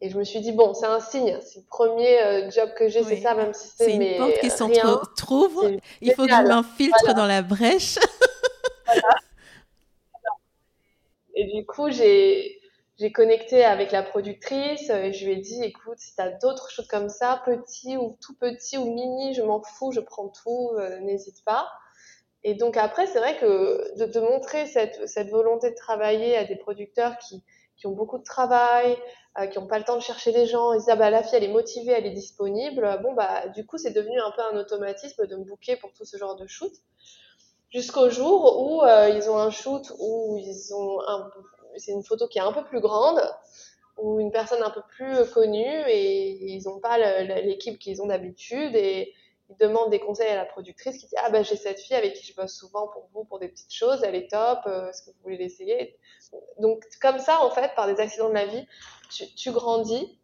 Et 0.02 0.10
je 0.10 0.18
me 0.18 0.24
suis 0.24 0.42
dit, 0.42 0.52
bon, 0.52 0.74
c'est 0.74 0.86
un 0.86 1.00
signe, 1.00 1.40
c'est 1.42 1.60
le 1.60 1.66
premier 1.68 2.22
euh, 2.22 2.52
job 2.52 2.70
que 2.78 2.90
j'ai, 2.90 3.04
c'est 3.04 3.22
ça, 3.22 3.34
même 3.34 3.54
si 3.54 3.70
c'est 3.70 3.94
une 3.94 4.18
porte 4.18 4.40
qui 4.40 4.50
s'entre-trouve, 4.50 5.80
il 6.02 6.14
faut 6.14 6.26
que 6.26 6.32
je 6.32 6.42
m'infiltre 6.42 7.14
dans 7.16 7.26
la 7.26 7.42
brèche. 7.42 7.98
Et 11.36 11.46
du 11.46 11.66
coup, 11.66 11.90
j'ai 11.92 12.60
connecté 13.14 13.64
avec 13.64 13.92
la 13.92 14.04
productrice 14.04 14.90
et 14.90 15.14
je 15.14 15.26
lui 15.26 15.34
ai 15.34 15.38
dit, 15.38 15.64
écoute, 15.64 15.98
si 15.98 16.16
tu 16.16 16.22
as 16.22 16.30
d'autres 16.30 16.70
choses 16.72 16.88
comme 16.88 17.10
ça, 17.10 17.42
petit 17.46 17.98
ou 17.98 18.18
tout 18.22 18.36
petit 18.36 18.78
ou 18.78 18.94
mini, 18.94 19.34
je 19.34 19.42
m'en 19.42 19.62
fous, 19.62 19.92
je 19.92 20.00
prends 20.00 20.30
tout, 20.30 20.72
euh, 20.78 21.00
n'hésite 21.00 21.44
pas. 21.46 21.70
Et 22.44 22.54
donc 22.54 22.78
après, 22.78 23.08
c'est 23.08 23.20
vrai 23.20 23.38
que 23.38 23.98
de, 23.98 24.06
te 24.06 24.20
montrer 24.20 24.66
cette, 24.66 25.08
cette, 25.08 25.30
volonté 25.30 25.72
de 25.72 25.76
travailler 25.76 26.38
à 26.38 26.46
des 26.46 26.56
producteurs 26.56 27.18
qui, 27.18 27.44
qui 27.76 27.88
ont 27.88 27.92
beaucoup 27.92 28.20
de 28.20 28.24
travail, 28.24 28.96
euh, 29.40 29.48
qui 29.48 29.60
n'ont 29.60 29.68
pas 29.68 29.80
le 29.80 29.84
temps 29.84 29.96
de 29.96 30.02
chercher 30.02 30.32
des 30.32 30.46
gens, 30.46 30.74
ils 30.74 30.80
disent 30.80 30.90
ah 30.90 30.96
bah 30.96 31.10
la 31.10 31.24
fille 31.24 31.36
elle 31.38 31.44
est 31.44 31.52
motivée, 31.52 31.92
elle 31.92 32.06
est 32.06 32.12
disponible. 32.12 33.00
Bon 33.04 33.14
bah 33.14 33.48
du 33.50 33.66
coup 33.66 33.78
c'est 33.78 33.92
devenu 33.92 34.20
un 34.20 34.32
peu 34.32 34.42
un 34.42 34.58
automatisme 34.58 35.28
de 35.28 35.36
me 35.36 35.44
booker 35.44 35.76
pour 35.78 35.92
tout 35.94 36.06
ce 36.06 36.18
genre 36.18 36.36
de 36.36 36.48
shoot. 36.48 36.72
Jusqu'au 37.70 38.10
jour 38.10 38.62
où 38.62 38.84
euh, 38.84 39.10
ils 39.10 39.30
ont 39.30 39.38
un 39.38 39.50
shoot 39.50 39.92
où 40.00 40.38
ils 40.40 40.74
ont 40.74 41.02
un, 41.08 41.30
c'est 41.76 41.92
une 41.92 42.04
photo 42.04 42.28
qui 42.28 42.38
est 42.38 42.42
un 42.42 42.54
peu 42.54 42.64
plus 42.64 42.80
grande 42.80 43.22
ou 43.98 44.20
une 44.20 44.32
personne 44.32 44.64
un 44.64 44.70
peu 44.70 44.82
plus 44.90 45.30
connue 45.34 45.84
et 45.88 46.54
ils 46.54 46.64
n'ont 46.66 46.80
pas 46.80 46.98
l'équipe 47.42 47.80
qu'ils 47.80 48.02
ont 48.02 48.08
d'habitude 48.08 48.76
et 48.76 49.14
ils 49.50 49.58
demandent 49.58 49.92
des 49.92 50.00
conseils 50.00 50.30
à 50.30 50.36
la 50.36 50.46
productrice 50.46 50.98
qui 50.98 51.08
dit 51.08 51.16
ah 51.24 51.30
ben 51.30 51.44
j'ai 51.44 51.56
cette 51.56 51.80
fille 51.80 51.96
avec 51.96 52.14
qui 52.14 52.26
je 52.26 52.36
bosse 52.36 52.54
souvent 52.54 52.88
pour 52.88 53.08
vous 53.14 53.24
pour 53.26 53.40
des 53.40 53.48
petites 53.48 53.74
choses 53.74 54.04
elle 54.04 54.16
est 54.16 54.30
top 54.30 54.60
euh, 54.66 54.90
est-ce 54.90 55.04
que 55.04 55.12
vous 55.12 55.22
voulez 55.24 55.38
l'essayer? 55.38 55.98
Donc 56.60 56.84
comme 57.02 57.20
ça 57.20 57.42
en 57.42 57.52
fait 57.52 57.74
par 57.76 57.88
des 57.88 58.00
accidents 58.00 58.30
de 58.30 58.34
la 58.34 58.46
vie 58.46 58.66
tu, 59.12 59.26
tu 59.36 59.52
grandis. 59.52 60.20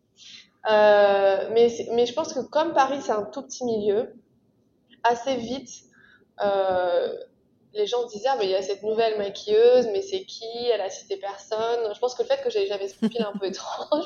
Euh, 0.70 1.50
mais 1.54 1.70
mais 1.92 2.06
je 2.06 2.14
pense 2.14 2.34
que 2.34 2.40
comme 2.40 2.74
Paris 2.74 3.02
c'est 3.02 3.12
un 3.12 3.24
tout 3.24 3.42
petit 3.42 3.66
milieu 3.66 4.14
assez 5.04 5.36
vite 5.36 5.70
euh, 6.44 7.18
les 7.74 7.88
gens 7.88 8.06
disaient 8.06 8.30
ah, 8.30 8.36
mais 8.38 8.46
il 8.46 8.52
y 8.52 8.56
a 8.56 8.62
cette 8.62 8.84
nouvelle 8.84 9.18
maquilleuse, 9.18 9.88
mais 9.88 10.02
c'est 10.02 10.26
qui? 10.26 10.68
Elle 10.74 10.82
a 10.82 10.90
cité 10.90 11.18
personne. 11.18 11.94
Je 11.94 12.00
pense 12.00 12.16
que 12.16 12.24
le 12.24 12.28
fait 12.28 12.42
que 12.44 12.50
j'avais 12.50 12.88
ce 12.88 12.96
profil 12.98 13.24
un 13.24 13.38
peu 13.38 13.46
étrange, 13.48 14.06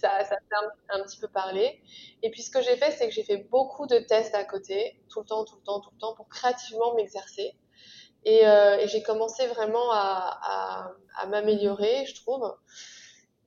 ça, 0.00 0.24
ça 0.24 0.36
fait 0.36 0.90
un, 0.90 1.02
petit 1.02 1.18
peu 1.18 1.28
parler. 1.28 1.80
Et 2.22 2.30
puis 2.30 2.42
ce 2.42 2.50
que 2.50 2.62
j'ai 2.62 2.76
fait, 2.76 2.90
c'est 2.90 3.08
que 3.08 3.14
j'ai 3.14 3.22
fait 3.22 3.38
beaucoup 3.50 3.86
de 3.86 3.98
tests 3.98 4.34
à 4.34 4.44
côté, 4.44 5.00
tout 5.08 5.20
le 5.20 5.26
temps, 5.26 5.44
tout 5.44 5.56
le 5.56 5.62
temps, 5.62 5.80
tout 5.80 5.90
le 5.92 5.98
temps, 5.98 6.14
pour 6.14 6.28
créativement 6.28 6.94
m'exercer. 6.94 7.54
Et, 8.24 8.46
euh, 8.46 8.86
j'ai 8.88 9.02
commencé 9.02 9.46
vraiment 9.46 9.92
à, 9.92 10.40
à, 10.42 10.92
à 11.16 11.26
m'améliorer, 11.26 12.06
je 12.06 12.14
trouve. 12.16 12.52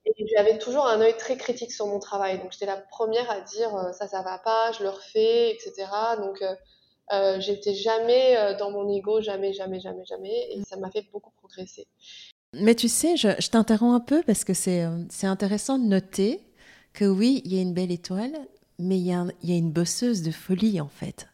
Et 0.06 0.26
j'avais 0.34 0.58
toujours 0.58 0.86
un 0.86 1.00
œil 1.00 1.16
très 1.16 1.36
critique 1.36 1.72
sur 1.72 1.86
mon 1.86 1.98
travail. 1.98 2.38
Donc 2.38 2.52
j'étais 2.52 2.66
la 2.66 2.78
première 2.78 3.30
à 3.30 3.40
dire 3.40 3.74
euh, 3.76 3.92
ça, 3.92 4.08
ça 4.08 4.22
va 4.22 4.38
pas, 4.38 4.72
je 4.72 4.82
le 4.82 4.88
refais, 4.88 5.50
etc. 5.50 5.86
Donc 6.18 6.40
euh, 6.42 6.54
euh, 7.12 7.40
j'étais 7.40 7.74
jamais 7.74 8.36
euh, 8.36 8.56
dans 8.56 8.70
mon 8.70 8.88
ego, 8.88 9.20
jamais, 9.20 9.52
jamais, 9.52 9.80
jamais, 9.80 10.04
jamais. 10.04 10.48
Et 10.52 10.62
ça 10.62 10.76
m'a 10.76 10.90
fait 10.90 11.06
beaucoup 11.12 11.32
progresser. 11.38 11.86
Mais 12.52 12.74
tu 12.74 12.88
sais, 12.88 13.16
je, 13.16 13.28
je 13.38 13.48
t'interromps 13.48 13.96
un 13.96 14.00
peu 14.00 14.22
parce 14.22 14.44
que 14.44 14.54
c'est, 14.54 14.84
euh, 14.84 14.98
c'est 15.08 15.26
intéressant 15.26 15.78
de 15.78 15.84
noter 15.84 16.40
que 16.92 17.04
oui, 17.04 17.42
il 17.44 17.54
y 17.54 17.58
a 17.58 17.62
une 17.62 17.74
belle 17.74 17.92
étoile, 17.92 18.32
mais 18.78 18.96
il 18.96 19.06
y, 19.06 19.12
a 19.12 19.24
il 19.42 19.50
y 19.50 19.52
a 19.52 19.56
une 19.56 19.70
bosseuse 19.70 20.22
de 20.22 20.30
folie 20.30 20.80
en 20.80 20.88
fait. 20.88 21.28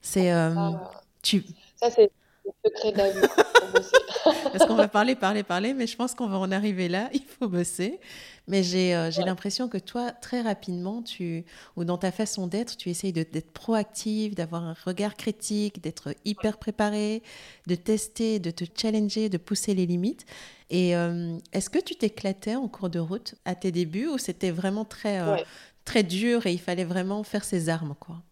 C'est. 0.00 0.30
ça, 0.30 0.92
tu... 1.22 1.44
ça 1.76 1.90
c'est 1.90 2.10
le 2.44 2.52
secret 2.64 2.92
de 2.92 2.98
la 2.98 3.10
vie. 3.10 3.20
Parce 4.52 4.66
qu'on 4.66 4.74
va 4.74 4.88
parler, 4.88 5.14
parler, 5.14 5.42
parler, 5.42 5.74
mais 5.74 5.86
je 5.86 5.96
pense 5.96 6.14
qu'on 6.14 6.28
va 6.28 6.38
en 6.38 6.50
arriver 6.50 6.88
là. 6.88 7.08
Il 7.12 7.22
faut 7.22 7.48
bosser. 7.48 8.00
Mais 8.48 8.62
j'ai 8.62 8.94
euh, 8.94 9.10
l'impression 9.24 9.68
que 9.68 9.78
toi, 9.78 10.10
très 10.10 10.40
rapidement, 10.40 11.02
tu, 11.02 11.44
ou 11.76 11.84
dans 11.84 11.98
ta 11.98 12.10
façon 12.10 12.46
d'être, 12.46 12.76
tu 12.76 12.90
essayes 12.90 13.12
d'être 13.12 13.52
proactive, 13.52 14.34
d'avoir 14.34 14.64
un 14.64 14.74
regard 14.84 15.14
critique, 15.14 15.80
d'être 15.80 16.14
hyper 16.24 16.58
préparé, 16.58 17.22
de 17.68 17.74
tester, 17.76 18.40
de 18.40 18.50
te 18.50 18.64
challenger, 18.76 19.28
de 19.28 19.38
pousser 19.38 19.74
les 19.74 19.86
limites. 19.86 20.26
Et 20.70 20.96
euh, 20.96 21.36
est-ce 21.52 21.70
que 21.70 21.78
tu 21.78 21.94
t'éclatais 21.94 22.56
en 22.56 22.68
cours 22.68 22.90
de 22.90 22.98
route 22.98 23.34
à 23.44 23.54
tes 23.54 23.72
débuts 23.72 24.08
ou 24.08 24.18
c'était 24.18 24.50
vraiment 24.50 24.84
très, 24.84 25.20
euh, 25.20 25.36
très 25.84 26.02
dur 26.02 26.46
et 26.46 26.52
il 26.52 26.60
fallait 26.60 26.84
vraiment 26.84 27.22
faire 27.22 27.44
ses 27.44 27.68
armes 27.68 27.94
quoi? 27.98 28.22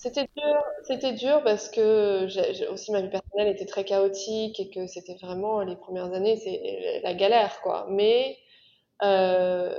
C'était 0.00 0.26
dur, 0.34 0.64
c'était 0.84 1.12
dur 1.12 1.42
parce 1.44 1.68
que 1.68 2.24
aussi 2.72 2.90
ma 2.90 3.02
vie 3.02 3.10
personnelle 3.10 3.48
était 3.48 3.66
très 3.66 3.84
chaotique 3.84 4.58
et 4.58 4.70
que 4.70 4.86
c'était 4.86 5.16
vraiment 5.16 5.60
les 5.60 5.76
premières 5.76 6.14
années, 6.14 6.38
c'est 6.38 7.02
la 7.04 7.12
galère 7.12 7.60
quoi. 7.60 7.86
Mais 7.90 8.38
euh, 9.02 9.78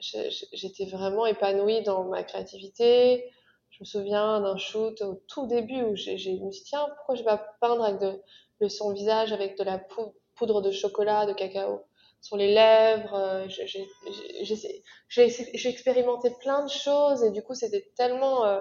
j'étais 0.00 0.86
vraiment 0.86 1.26
épanouie 1.26 1.82
dans 1.82 2.02
ma 2.04 2.24
créativité. 2.24 3.30
Je 3.70 3.78
me 3.80 3.84
souviens 3.84 4.40
d'un 4.40 4.56
shoot 4.56 5.00
au 5.02 5.22
tout 5.28 5.46
début 5.46 5.82
où 5.82 5.94
j'ai, 5.94 6.14
me 6.14 6.18
suis 6.18 6.38
dit, 6.38 6.64
tiens, 6.64 6.84
pourquoi 6.96 7.14
je 7.14 7.20
vais 7.20 7.26
pas 7.26 7.46
peindre 7.60 7.84
avec 7.84 8.00
de, 8.00 8.68
son 8.68 8.92
visage 8.92 9.32
avec 9.32 9.56
de 9.56 9.62
la 9.62 9.80
poudre 10.34 10.60
de 10.60 10.72
chocolat, 10.72 11.24
de 11.26 11.34
cacao 11.34 11.84
sur 12.20 12.36
les 12.36 12.52
lèvres? 12.52 13.14
Euh, 13.14 13.46
j'ai 15.08 15.68
expérimenté 15.68 16.30
plein 16.40 16.64
de 16.64 16.70
choses 16.70 17.22
et 17.22 17.30
du 17.30 17.44
coup, 17.44 17.54
c'était 17.54 17.92
tellement 17.96 18.44
euh, 18.44 18.60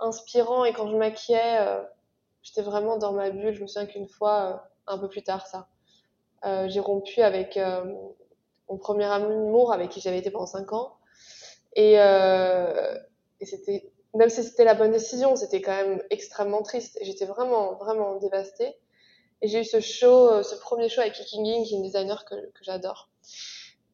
inspirant. 0.00 0.64
Et 0.64 0.72
quand 0.72 0.88
je 0.88 0.96
maquillais, 0.96 1.58
j'étais 2.42 2.62
vraiment 2.62 2.96
dans 2.96 3.12
ma 3.12 3.30
bulle. 3.30 3.54
Je 3.54 3.62
me 3.62 3.66
souviens 3.66 3.86
qu'une 3.86 4.08
fois, 4.08 4.68
un 4.86 4.98
peu 4.98 5.08
plus 5.08 5.22
tard, 5.22 5.46
ça, 5.46 5.68
j'ai 6.68 6.80
rompu 6.80 7.22
avec 7.22 7.58
mon 8.68 8.78
premier 8.78 9.04
amour 9.04 9.72
avec 9.72 9.90
qui 9.90 10.00
j'avais 10.00 10.18
été 10.18 10.30
pendant 10.30 10.46
5 10.46 10.72
ans. 10.72 10.96
Et, 11.74 11.98
euh, 11.98 12.96
et 13.40 13.46
c'était, 13.46 13.90
même 14.14 14.30
si 14.30 14.42
c'était 14.44 14.64
la 14.64 14.74
bonne 14.74 14.92
décision, 14.92 15.36
c'était 15.36 15.60
quand 15.60 15.76
même 15.76 16.02
extrêmement 16.10 16.62
triste. 16.62 16.98
J'étais 17.02 17.26
vraiment, 17.26 17.74
vraiment 17.74 18.16
dévastée. 18.16 18.76
Et 19.42 19.48
j'ai 19.48 19.60
eu 19.60 19.64
ce 19.64 19.80
show, 19.80 20.30
euh, 20.30 20.42
ce 20.42 20.54
premier 20.54 20.88
show 20.88 21.00
avec 21.00 21.14
Kiki 21.14 21.44
Ging, 21.44 21.64
qui 21.64 21.74
est 21.74 21.76
une 21.76 21.82
designer 21.82 22.24
que, 22.24 22.34
que 22.34 22.64
j'adore. 22.64 23.10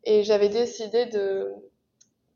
Et 0.04 0.22
j'avais 0.22 0.48
décidé 0.48 1.06
de, 1.06 1.52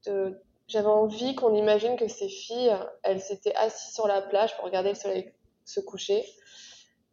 de 0.07 0.41
j'avais 0.67 0.87
envie 0.87 1.35
qu'on 1.35 1.55
imagine 1.55 1.97
que 1.97 2.09
ces 2.09 2.29
filles, 2.29 2.75
elles 3.03 3.21
s'étaient 3.21 3.55
assises 3.55 3.95
sur 3.95 4.07
la 4.07 4.23
plage 4.23 4.55
pour 4.57 4.65
regarder 4.65 4.91
le 4.91 4.95
soleil 4.95 5.33
se 5.65 5.81
coucher. 5.81 6.25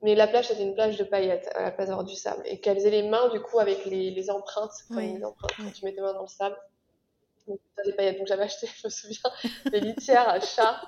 Mais 0.02 0.16
la 0.16 0.28
plage 0.28 0.48
c'était 0.48 0.64
une 0.64 0.74
plage 0.74 0.98
de 0.98 1.04
paillettes 1.04 1.50
à 1.54 1.64
la 1.64 1.72
place 1.72 1.88
d'avoir 1.88 2.06
du 2.06 2.16
sable. 2.16 2.42
Et 2.46 2.60
qu'elles 2.60 2.86
aient 2.86 2.92
les 2.92 3.08
mains 3.08 3.30
du 3.30 3.40
coup 3.40 3.60
avec 3.60 3.86
les, 3.86 4.12
les 4.12 4.30
empreintes 4.32 4.72
comme 4.88 5.00
les 5.00 5.24
empreintes 5.24 5.52
quand 5.58 5.72
tu 5.72 5.86
mets 5.86 5.94
tes 5.94 6.02
mains 6.02 6.14
dans 6.14 6.24
le 6.24 6.28
sable. 6.28 6.58
Donc 7.48 7.60
des 7.86 7.94
paillettes. 7.94 8.18
Donc 8.18 8.28
j'avais 8.28 8.44
acheté 8.44 8.68
je 8.68 8.88
me 8.88 8.90
souviens 8.90 9.32
des 9.72 9.80
litières 9.80 10.28
à 10.28 10.40
chat 10.40 10.82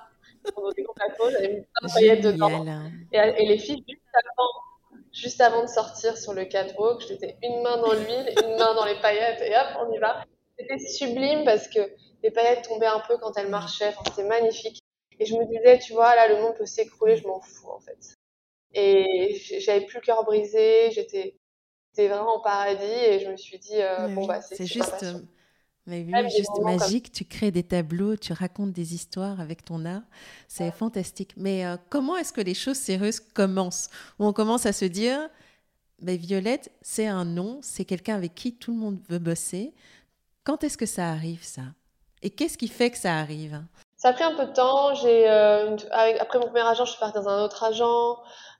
pour 0.54 0.72
des 0.74 0.84
plateaux 0.94 1.30
j'avais 1.30 1.48
mis 1.48 1.60
plein 1.60 1.88
de 1.88 1.92
paillettes 1.92 2.24
dedans. 2.24 2.64
Et, 3.12 3.18
et, 3.18 3.46
les 3.46 3.58
filles 3.58 3.84
juste 3.86 4.00
avant 4.14 5.00
juste 5.12 5.40
avant 5.40 5.62
de 5.62 5.68
sortir 5.68 6.18
sur 6.18 6.32
le 6.32 6.44
catwalk 6.44 7.00
j'étais 7.06 7.36
une 7.42 7.62
main 7.62 7.76
dans 7.76 7.92
l'huile 7.92 8.34
une 8.42 8.56
main 8.56 8.74
dans 8.74 8.84
les 8.84 9.00
paillettes 9.00 9.40
et 9.42 9.54
hop 9.56 9.86
on 9.86 9.92
y 9.92 9.98
va. 9.98 10.24
C'était 10.58 10.78
sublime 10.78 11.44
parce 11.44 11.68
que 11.68 11.80
les 12.24 12.32
paillettes 12.32 12.64
tombaient 12.64 12.86
un 12.86 13.00
peu 13.06 13.16
quand 13.18 13.36
elles 13.38 13.50
marchaient 13.50 13.88
enfin, 13.88 14.02
c'était 14.06 14.28
magnifique 14.28 14.80
et 15.20 15.24
je 15.24 15.36
me 15.36 15.44
disais 15.46 15.78
tu 15.78 15.92
vois 15.92 16.16
là 16.16 16.26
le 16.26 16.42
monde 16.42 16.56
peut 16.56 16.66
s'écrouler 16.66 17.16
je 17.16 17.28
m'en 17.28 17.40
fous 17.40 17.70
en 17.70 17.78
fait 17.78 18.16
et 18.74 19.40
j'avais 19.60 19.86
plus 19.86 19.98
le 19.98 20.02
cœur 20.02 20.24
brisé, 20.24 20.90
j'étais 20.90 21.36
vraiment 21.96 22.36
en 22.36 22.40
paradis 22.40 22.82
et 22.82 23.20
je 23.20 23.30
me 23.30 23.36
suis 23.36 23.58
dit, 23.58 23.76
euh, 23.76 24.08
bon, 24.08 24.26
bah, 24.26 24.42
c'est 24.42 24.66
juste. 24.66 25.02
Euh, 25.02 25.20
mais 25.86 26.02
oui, 26.02 26.30
juste 26.30 26.58
magique, 26.62 27.12
tu 27.12 27.26
crées 27.26 27.50
des 27.50 27.62
tableaux, 27.62 28.16
tu 28.16 28.32
racontes 28.32 28.72
des 28.72 28.94
histoires 28.94 29.38
avec 29.40 29.64
ton 29.64 29.84
art, 29.84 30.02
c'est 30.48 30.72
fantastique. 30.72 31.34
Mais 31.36 31.66
euh, 31.66 31.76
comment 31.90 32.16
est-ce 32.16 32.32
que 32.32 32.40
les 32.40 32.54
choses 32.54 32.78
sérieuses 32.78 33.20
commencent? 33.20 33.90
Où 34.18 34.24
on 34.24 34.32
commence 34.32 34.64
à 34.64 34.72
se 34.72 34.86
dire, 34.86 35.28
mais 36.00 36.16
Violette, 36.16 36.72
c'est 36.80 37.06
un 37.06 37.26
nom, 37.26 37.60
c'est 37.62 37.84
quelqu'un 37.84 38.16
avec 38.16 38.34
qui 38.34 38.56
tout 38.56 38.72
le 38.72 38.78
monde 38.78 38.98
veut 39.10 39.18
bosser. 39.18 39.74
Quand 40.42 40.64
est-ce 40.64 40.78
que 40.78 40.86
ça 40.86 41.10
arrive, 41.10 41.44
ça? 41.44 41.62
Et 42.24 42.30
qu'est-ce 42.30 42.56
qui 42.56 42.68
fait 42.68 42.90
que 42.90 42.96
ça 42.96 43.18
arrive? 43.18 43.62
Ça 43.98 44.08
a 44.08 44.12
pris 44.14 44.24
un 44.24 44.34
peu 44.34 44.46
de 44.46 44.52
temps. 44.52 44.94
J'ai, 44.94 45.30
euh, 45.30 45.76
après 46.18 46.38
mon 46.38 46.46
premier 46.46 46.62
agent, 46.62 46.86
je 46.86 46.92
suis 46.92 46.98
partie 46.98 47.18
dans 47.18 47.28
un 47.28 47.44
autre 47.44 47.62
agent 47.62 48.12
euh, 48.12 48.16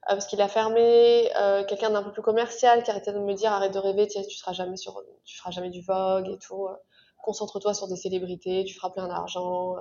parce 0.07 0.27
qu'il 0.27 0.41
a 0.43 0.49
fermé. 0.49 1.31
Euh, 1.41 1.65
quelqu'un 1.65 1.89
d'un 1.89 2.03
peu 2.03 2.13
plus 2.13 2.21
commercial 2.21 2.83
qui 2.83 2.91
arrêtait 2.91 3.15
de 3.15 3.19
me 3.19 3.33
dire 3.33 3.53
arrête 3.53 3.73
de 3.73 3.79
rêver, 3.79 4.07
tu, 4.07 4.23
seras 4.37 4.53
jamais 4.53 4.77
sur, 4.77 5.03
tu 5.25 5.39
feras 5.39 5.51
jamais 5.51 5.71
du 5.71 5.81
Vogue 5.81 6.29
et 6.29 6.39
tout. 6.39 6.69
Concentre-toi 7.23 7.73
sur 7.73 7.89
des 7.89 7.97
célébrités, 7.97 8.65
tu 8.65 8.75
feras 8.75 8.91
plein 8.91 9.09
d'argent, 9.09 9.77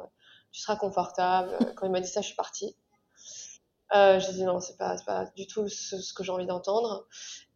tu 0.53 0.61
seras 0.61 0.77
confortable. 0.77 1.57
Quand 1.75 1.85
il 1.85 1.91
m'a 1.91 1.99
dit 1.99 2.07
ça, 2.07 2.21
je 2.21 2.27
suis 2.27 2.37
partie. 2.37 2.77
Euh, 3.95 4.17
j'ai 4.17 4.31
dit 4.31 4.43
non, 4.45 4.61
c'est 4.61 4.77
pas, 4.77 4.95
pas 5.05 5.25
du 5.35 5.45
tout 5.45 5.67
ce, 5.67 6.13
que 6.13 6.23
j'ai 6.23 6.31
envie 6.31 6.47
d'entendre. 6.47 7.05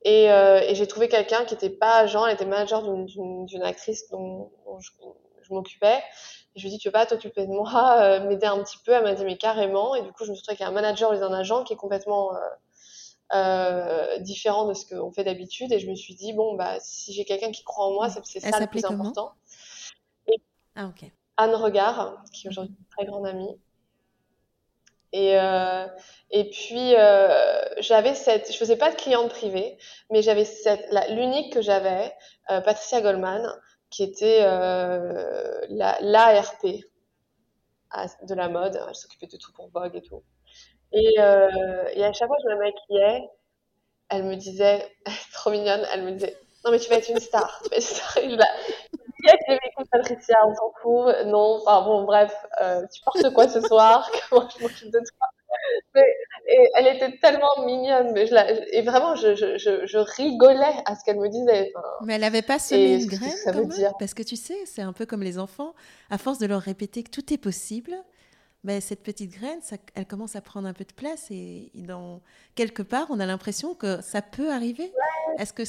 Et, 0.04 0.28
j'ai 0.74 0.88
trouvé 0.88 1.08
quelqu'un 1.08 1.46
qui 1.46 1.54
était 1.54 1.70
pas 1.70 2.00
agent, 2.00 2.26
elle 2.26 2.34
était 2.34 2.46
manager 2.46 2.84
d'une 2.84 3.64
actrice 3.64 4.10
dont, 4.10 4.52
je, 4.80 4.92
je 5.48 5.54
m'occupais. 5.54 6.02
Je 6.56 6.62
lui 6.62 6.70
ai 6.70 6.72
dit, 6.72 6.78
tu 6.80 6.88
veux 6.88 6.94
pas 6.94 7.06
t'occuper 7.06 7.46
de 7.46 7.52
moi, 7.52 7.98
euh, 8.02 8.28
m'aider 8.28 8.48
un 8.48 8.62
petit 8.64 8.78
peu? 8.86 8.92
Elle 8.92 9.04
m'a 9.04 9.14
dit, 9.14 9.26
mais 9.26 9.38
carrément. 9.38 9.96
Et 9.96 10.02
du 10.02 10.12
coup, 10.12 10.26
je 10.26 10.32
me 10.32 10.36
suis 10.36 10.42
retrouvée 10.42 10.64
avec 10.64 10.70
un 10.70 10.72
manager 10.72 11.14
et 11.14 11.22
un 11.22 11.34
agent 11.34 11.64
qui 11.64 11.74
est 11.74 11.78
complètement 11.78 12.36
euh, 12.36 12.40
euh, 13.34 14.20
différent 14.20 14.66
de 14.66 14.74
ce 14.74 14.86
qu'on 14.86 15.12
fait 15.12 15.24
d'habitude. 15.24 15.72
Et 15.72 15.80
je 15.80 15.90
me 15.90 15.96
suis 15.96 16.16
dit, 16.16 16.34
bon, 16.34 16.56
bah, 16.56 16.78
si 16.80 17.14
j'ai 17.14 17.26
quelqu'un 17.26 17.52
qui 17.52 17.64
croit 17.64 17.86
en 17.86 17.94
moi, 17.94 18.10
c'est 18.10 18.40
ça 18.40 18.60
le 18.60 18.68
plus 18.68 18.86
important. 18.86 19.34
Et 20.28 20.42
ah, 20.76 20.88
ok. 20.88 21.12
Anne 21.38 21.56
Regard, 21.56 22.24
qui 22.34 22.48
est 22.48 22.50
aujourd'hui 22.50 22.76
une 22.80 22.86
très 22.88 23.06
grande 23.06 23.28
amie. 23.28 23.56
Et, 25.14 25.40
euh, 25.40 25.88
et 26.32 26.50
puis, 26.50 26.96
euh, 26.96 27.64
j'avais 27.80 28.14
cette, 28.14 28.52
je 28.52 28.58
faisais 28.58 28.76
pas 28.76 28.92
de 28.92 28.96
cliente 28.96 29.30
privée, 29.30 29.78
mais 30.12 30.22
j'avais 30.22 30.46
cette, 30.46 30.86
l'unique 31.10 31.54
que 31.54 31.62
j'avais, 31.62 32.14
euh, 32.50 32.60
Patricia 32.62 33.02
Goldman, 33.02 33.50
qui 33.90 34.04
était 34.04 34.42
euh, 34.44 35.62
la, 35.70 35.98
l'ARP 36.02 36.66
de 38.24 38.36
la 38.36 38.50
mode. 38.50 38.80
Elle 38.88 38.96
s'occupait 38.96 39.28
de 39.28 39.38
tout 39.38 39.52
pour 39.54 39.70
Vogue 39.70 39.96
et 39.96 40.02
tout. 40.02 40.24
Et, 40.94 41.20
euh, 41.20 42.04
à 42.04 42.14
chaque 42.14 42.28
fois 42.28 42.38
que 42.38 42.50
je 42.50 42.56
me 42.56 42.60
maquillais, 42.60 43.30
elle 44.10 44.24
me 44.24 44.36
disait, 44.36 44.90
trop 45.34 45.52
mignonne, 45.52 45.86
elle 45.94 46.04
me 46.04 46.12
disait, 46.12 46.38
non 46.64 46.72
mais 46.72 46.80
tu 46.80 46.90
vas 46.90 46.98
être 46.98 47.10
une 47.10 47.20
star, 47.20 47.62
tu 47.64 47.70
vas 47.70 47.78
être 47.78 47.84
une 47.84 47.96
star. 47.96 48.14
Je 48.18 48.36
la, 48.36 49.86
Patricia, 49.92 50.38
on 50.46 50.54
s'en 50.54 50.72
fout. 50.82 51.26
Non, 51.26 51.60
enfin 51.66 51.82
bon, 51.84 52.04
bref, 52.04 52.34
euh, 52.62 52.86
tu 52.94 53.02
portes 53.02 53.34
quoi 53.34 53.50
ce 53.50 53.62
soir? 53.62 54.10
Comment 54.30 54.48
je 54.50 54.64
m'occupe 54.64 54.92
de 54.92 55.00
toi? 55.00 55.28
Et 55.96 56.70
elle 56.76 56.88
était 56.96 57.18
tellement 57.18 57.66
mignonne, 57.66 58.12
mais 58.14 58.26
je 58.28 58.34
la, 58.34 58.52
et 58.52 58.82
vraiment, 58.82 59.16
je, 59.16 59.36
je, 59.36 59.58
je, 59.58 59.98
rigolais 59.98 60.76
à 60.86 60.96
ce 60.96 61.04
qu'elle 61.04 61.20
me 61.20 61.28
disait. 61.28 61.74
mais 62.04 62.16
elle 62.16 62.22
n'avait 62.22 62.42
pas 62.42 62.60
semé 62.60 62.96
une 63.02 63.08
graine, 63.08 63.30
ça 63.30 63.52
veut 63.52 63.66
dire. 63.66 63.94
parce 64.00 64.14
que 64.14 64.24
tu 64.24 64.36
sais, 64.36 64.58
c'est 64.66 64.82
un 64.82 64.94
peu 64.94 65.06
comme 65.06 65.24
les 65.24 65.40
enfants, 65.40 65.74
à 66.10 66.18
force 66.18 66.40
de 66.40 66.46
leur 66.46 66.62
répéter 66.62 67.04
que 67.04 67.10
tout 67.10 67.34
est 67.34 67.38
possible, 67.38 67.94
mais 68.64 68.82
cette 68.82 69.04
petite 69.04 69.32
graine, 69.32 69.62
ça, 69.62 69.78
elle 69.96 70.06
commence 70.06 70.36
à 70.36 70.42
prendre 70.42 70.68
un 70.68 70.74
peu 70.74 70.84
de 70.84 70.94
place 70.94 71.28
et, 71.32 71.72
dans 71.76 72.22
quelque 72.56 72.82
part, 72.82 73.08
on 73.10 73.20
a 73.20 73.26
l'impression 73.26 73.76
que 73.76 74.02
ça 74.02 74.22
peut 74.22 74.52
arriver. 74.52 74.92
Est-ce 75.40 75.54
que 75.54 75.64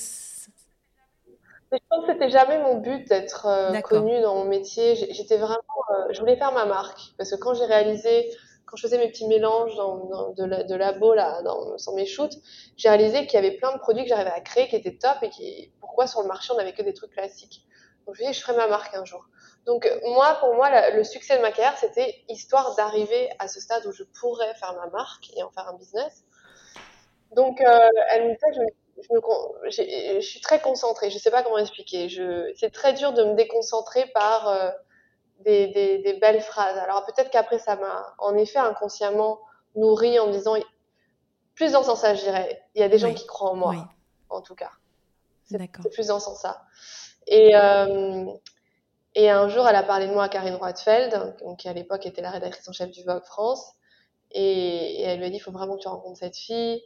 je 1.71 1.77
pense 1.91 2.07
que 2.07 2.13
c'était 2.13 2.31
jamais 2.31 2.59
mon 2.63 2.79
but 2.79 3.07
d'être 3.09 3.47
euh, 3.47 3.79
connue 3.83 4.21
dans 4.23 4.37
mon 4.37 4.45
métier. 4.47 4.95
J'étais 4.95 5.37
vraiment, 5.37 5.59
euh, 5.91 6.13
je 6.13 6.21
voulais 6.21 6.37
faire 6.37 6.53
ma 6.53 6.65
marque 6.65 7.13
parce 7.19 7.31
que 7.31 7.37
quand 7.37 7.53
j'ai 7.55 7.67
réalisé, 7.67 8.31
quand 8.69 8.77
je 8.77 8.83
faisais 8.83 8.99
mes 8.99 9.09
petits 9.09 9.27
mélanges 9.27 9.75
dans, 9.77 10.31
de, 10.37 10.45
la, 10.45 10.63
de 10.63 10.75
labo 10.75 11.15
là, 11.15 11.43
dans, 11.43 11.79
sur 11.79 11.95
mes 11.95 12.07
shoots, 12.07 12.35
j'ai 12.77 12.89
réalisé 12.89 13.27
qu'il 13.27 13.35
y 13.35 13.45
avait 13.45 13.57
plein 13.57 13.73
de 13.73 13.79
produits 13.79 14.03
que 14.03 14.09
j'arrivais 14.11 14.31
à 14.31 14.41
créer 14.41 14.69
qui 14.69 14.77
étaient 14.77 14.97
top 14.97 15.17
et 15.23 15.31
qui, 15.31 15.73
pourquoi 15.81 16.07
sur 16.07 16.21
le 16.23 16.29
marché 16.29 16.53
on 16.53 16.57
n'avait 16.57 16.75
que 16.75 16.83
des 16.83 16.93
trucs 16.93 17.13
classiques. 17.13 17.65
Donc 18.07 18.15
je 18.15 18.23
me 18.23 18.27
suis 18.27 18.33
dit, 18.33 18.39
je 18.39 18.45
ferai 18.45 18.57
ma 18.57 18.69
marque 18.69 18.95
un 18.95 19.05
jour. 19.05 19.27
Donc 19.67 19.91
moi, 20.05 20.37
pour 20.41 20.55
moi, 20.55 20.91
le 20.91 21.05
succès 21.05 21.37
de 21.37 21.43
ma 21.43 21.51
carrière, 21.51 21.77
c'était 21.77 22.23
histoire 22.29 22.75
d'arriver 22.77 23.29
à 23.39 23.49
ce 23.49 23.61
stade 23.61 23.85
où 23.87 23.93
je 23.93 24.03
pourrais 24.19 24.55
faire 24.55 24.75
ma 24.75 24.87
marque 24.89 25.31
et 25.37 25.43
en 25.43 25.51
faire 25.51 25.69
un 25.69 25.75
business. 25.75 26.25
Donc 27.35 27.61
euh, 27.61 27.79
elle 28.11 28.29
me 28.29 28.35
je 28.55 28.61
je, 29.03 29.15
me, 29.15 30.21
je 30.21 30.27
suis 30.27 30.41
très 30.41 30.61
concentrée. 30.61 31.11
Je 31.11 31.19
sais 31.19 31.31
pas 31.31 31.43
comment 31.43 31.59
expliquer. 31.59 32.09
C'est 32.57 32.73
très 32.73 32.95
dur 32.95 33.13
de 33.13 33.25
me 33.25 33.35
déconcentrer 33.35 34.07
par 34.07 34.49
euh, 34.49 34.71
des, 35.41 35.69
des, 35.69 35.99
des, 35.99 36.15
belles 36.15 36.41
phrases. 36.41 36.77
Alors 36.79 37.05
peut-être 37.07 37.31
qu'après 37.31 37.59
ça 37.59 37.77
m'a, 37.77 38.15
en 38.19 38.35
effet, 38.37 38.59
inconsciemment 38.59 39.41
nourri 39.77 40.19
en 40.19 40.29
me 40.29 40.33
disant 40.33 40.57
plus 41.55 41.73
dans 41.73 41.83
ce 41.83 41.89
sens-là, 41.89 42.15
je 42.15 42.23
dirais. 42.23 42.63
Il 42.75 42.81
y 42.81 42.85
a 42.85 42.89
des 42.89 42.99
gens 42.99 43.13
qui 43.13 43.27
croient 43.27 43.51
en 43.51 43.57
moi, 43.57 43.89
en 44.29 44.41
tout 44.41 44.55
cas. 44.55 44.71
C'est, 45.45 45.59
c'est 45.59 45.91
plus 45.91 46.07
dans 46.09 46.21
ce 46.21 46.27
sens-là. 46.27 46.63
Et 47.27 47.57
euh, 47.57 48.27
et 49.15 49.31
un 49.31 49.49
jour, 49.49 49.67
elle 49.67 49.75
a 49.75 49.83
parlé 49.83 50.07
de 50.07 50.13
moi 50.13 50.25
à 50.25 50.29
Karine 50.29 50.55
Roitfeld, 50.55 51.37
qui 51.59 51.69
à 51.69 51.73
l'époque 51.73 52.07
était 52.07 52.23
la 52.23 52.31
rédactrice 52.31 52.69
en 52.69 52.73
chef 52.73 52.91
du 52.91 53.03
Vogue 53.03 53.25
France. 53.25 53.73
Et, 54.31 55.01
et 55.01 55.03
elle 55.03 55.19
lui 55.19 55.27
a 55.27 55.31
dit, 55.31 55.37
il 55.37 55.41
faut 55.41 55.51
vraiment 55.51 55.77
que 55.77 55.83
tu 55.83 55.89
rencontres 55.89 56.19
cette 56.19 56.37
fille. 56.37 56.83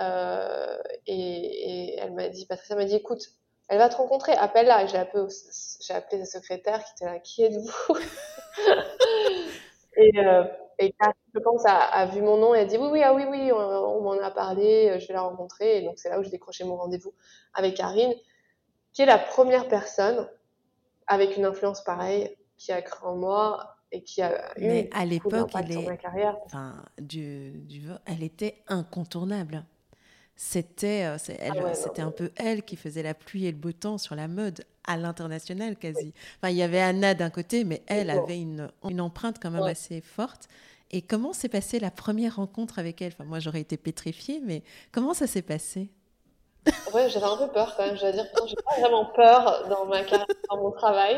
Euh, 0.00 0.78
et, 1.06 1.14
et, 1.14 1.98
elle 1.98 2.14
m'a 2.14 2.28
dit, 2.28 2.46
Patricia 2.46 2.74
m'a 2.74 2.84
dit, 2.84 2.94
écoute, 2.94 3.22
elle 3.68 3.78
va 3.78 3.88
te 3.88 3.96
rencontrer, 3.96 4.32
appelle-la. 4.32 4.84
Et 4.84 4.88
j'ai 4.88 4.98
appelé, 4.98 5.24
j'ai 5.80 5.94
appelé 5.94 6.24
sa 6.24 6.38
secrétaire 6.40 6.84
qui 6.84 6.92
était 6.92 7.04
là, 7.04 7.18
qui 7.18 7.44
êtes-vous? 7.44 7.98
Et, 9.96 10.10
euh, 10.18 10.44
et 10.78 10.94
je 11.34 11.38
pense, 11.40 11.64
a, 11.66 11.76
a, 11.76 12.06
vu 12.06 12.20
mon 12.20 12.36
nom 12.36 12.54
et 12.54 12.60
a 12.60 12.64
dit, 12.64 12.76
oui, 12.76 12.88
oui, 12.90 13.02
ah 13.02 13.14
oui, 13.14 13.24
oui, 13.28 13.52
on, 13.52 14.00
m'en 14.02 14.18
a 14.20 14.30
parlé, 14.30 14.98
je 14.98 15.06
vais 15.06 15.14
la 15.14 15.22
rencontrer. 15.22 15.78
Et 15.78 15.82
donc, 15.82 15.98
c'est 15.98 16.08
là 16.08 16.18
où 16.18 16.24
j'ai 16.24 16.30
décroché 16.30 16.64
mon 16.64 16.76
rendez-vous 16.76 17.14
avec 17.54 17.76
Karine, 17.76 18.12
qui 18.92 19.02
est 19.02 19.06
la 19.06 19.18
première 19.18 19.68
personne 19.68 20.28
avec 21.06 21.36
une 21.36 21.44
influence 21.44 21.82
pareille 21.82 22.36
qui 22.56 22.72
a 22.72 22.82
cru 22.82 23.06
en 23.06 23.16
moi 23.16 23.76
et 23.92 24.02
qui 24.02 24.22
a 24.22 24.58
eu 24.58 24.66
Mais 24.66 24.90
à 24.92 25.04
l'époque, 25.04 25.50
elle, 25.54 25.72
est... 25.72 25.88
enfin, 26.44 26.84
du, 26.98 27.52
du... 27.62 27.88
elle 28.06 28.22
était 28.22 28.62
incontournable 28.66 29.64
c'était 30.36 31.04
euh, 31.04 31.16
ah 31.40 31.74
c'était 31.74 32.02
un 32.02 32.10
peu 32.10 32.30
elle 32.36 32.62
qui 32.64 32.76
faisait 32.76 33.02
la 33.02 33.14
pluie 33.14 33.46
et 33.46 33.52
le 33.52 33.56
beau 33.58 33.72
temps 33.72 33.98
sur 33.98 34.14
la 34.14 34.28
mode 34.28 34.64
à 34.86 34.96
l'international 34.96 35.76
quasi. 35.76 36.12
Enfin, 36.38 36.50
il 36.50 36.56
y 36.56 36.62
avait 36.62 36.80
Anna 36.80 37.14
d'un 37.14 37.30
côté, 37.30 37.64
mais 37.64 37.82
elle 37.86 38.10
avait 38.10 38.38
une, 38.38 38.70
une 38.88 39.00
empreinte 39.00 39.36
quand 39.40 39.50
même 39.50 39.66
assez 39.66 40.00
forte. 40.00 40.48
Et 40.90 41.02
comment 41.02 41.32
s'est 41.32 41.48
passée 41.48 41.80
la 41.80 41.90
première 41.90 42.36
rencontre 42.36 42.78
avec 42.78 43.00
elle? 43.02 43.12
Enfin, 43.12 43.24
Moi, 43.24 43.40
j'aurais 43.40 43.60
été 43.62 43.76
pétrifiée, 43.76 44.40
mais 44.44 44.62
comment 44.92 45.14
ça 45.14 45.26
s'est 45.26 45.42
passé? 45.42 45.90
Ouais, 46.92 47.08
j'avais 47.10 47.26
un 47.26 47.36
peu 47.36 47.50
peur 47.50 47.74
quand 47.76 47.84
même. 47.86 47.96
Je 47.96 48.00
dois 48.02 48.12
dire, 48.12 48.26
j'ai 48.46 48.56
pas 48.56 48.80
vraiment 48.80 49.06
peur 49.06 49.68
dans 49.68 49.86
ma 49.86 50.02
carrière, 50.04 50.26
dans 50.50 50.58
mon 50.58 50.70
travail. 50.70 51.16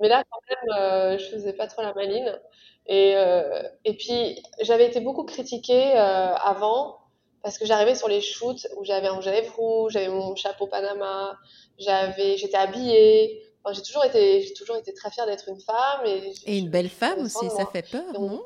Mais 0.00 0.08
là, 0.08 0.22
quand 0.30 0.40
même, 0.50 0.78
euh, 0.82 1.18
je 1.18 1.24
faisais 1.30 1.52
pas 1.52 1.66
trop 1.68 1.82
la 1.82 1.94
maline. 1.94 2.38
Et, 2.86 3.16
euh, 3.16 3.62
et 3.84 3.96
puis, 3.96 4.42
j'avais 4.60 4.86
été 4.86 5.00
beaucoup 5.00 5.24
critiquée 5.24 5.92
avant 5.94 6.98
parce 7.46 7.58
que 7.58 7.64
j'arrivais 7.64 7.94
sur 7.94 8.08
les 8.08 8.20
shoots 8.20 8.66
où 8.76 8.84
j'avais 8.84 9.06
un 9.06 9.20
lèvres 9.20 9.54
rouge, 9.54 9.92
j'avais 9.92 10.08
mon 10.08 10.34
chapeau 10.34 10.66
Panama, 10.66 11.38
j'avais, 11.78 12.36
j'étais 12.36 12.56
habillée. 12.56 13.40
Enfin, 13.62 13.72
j'ai 13.72 13.82
toujours 13.82 14.04
été, 14.04 14.42
j'ai 14.42 14.52
toujours 14.52 14.74
été 14.74 14.92
très 14.92 15.12
fière 15.12 15.26
d'être 15.26 15.48
une 15.48 15.60
femme 15.60 16.04
et, 16.06 16.32
et 16.44 16.58
une 16.58 16.70
belle 16.70 16.88
femme 16.88 17.20
aussi. 17.20 17.48
Ça 17.50 17.64
fait 17.66 17.88
peur, 17.88 18.02
non? 18.14 18.44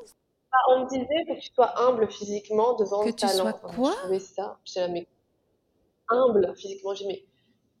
On 0.69 0.81
me 0.81 0.87
disait 0.87 1.25
que 1.27 1.41
tu 1.41 1.51
sois 1.51 1.81
humble 1.81 2.11
physiquement 2.11 2.75
devant 2.75 3.01
que 3.01 3.07
le 3.07 3.13
talent. 3.13 3.51
Que 3.51 3.53
tu 3.53 3.59
sois 3.61 3.71
quoi? 3.73 3.95
Je 4.11 4.19
ça. 4.19 4.59
J'étais 4.65 5.07
humble 6.07 6.53
physiquement. 6.55 6.93
J'ai 6.93 7.07
mais 7.07 7.25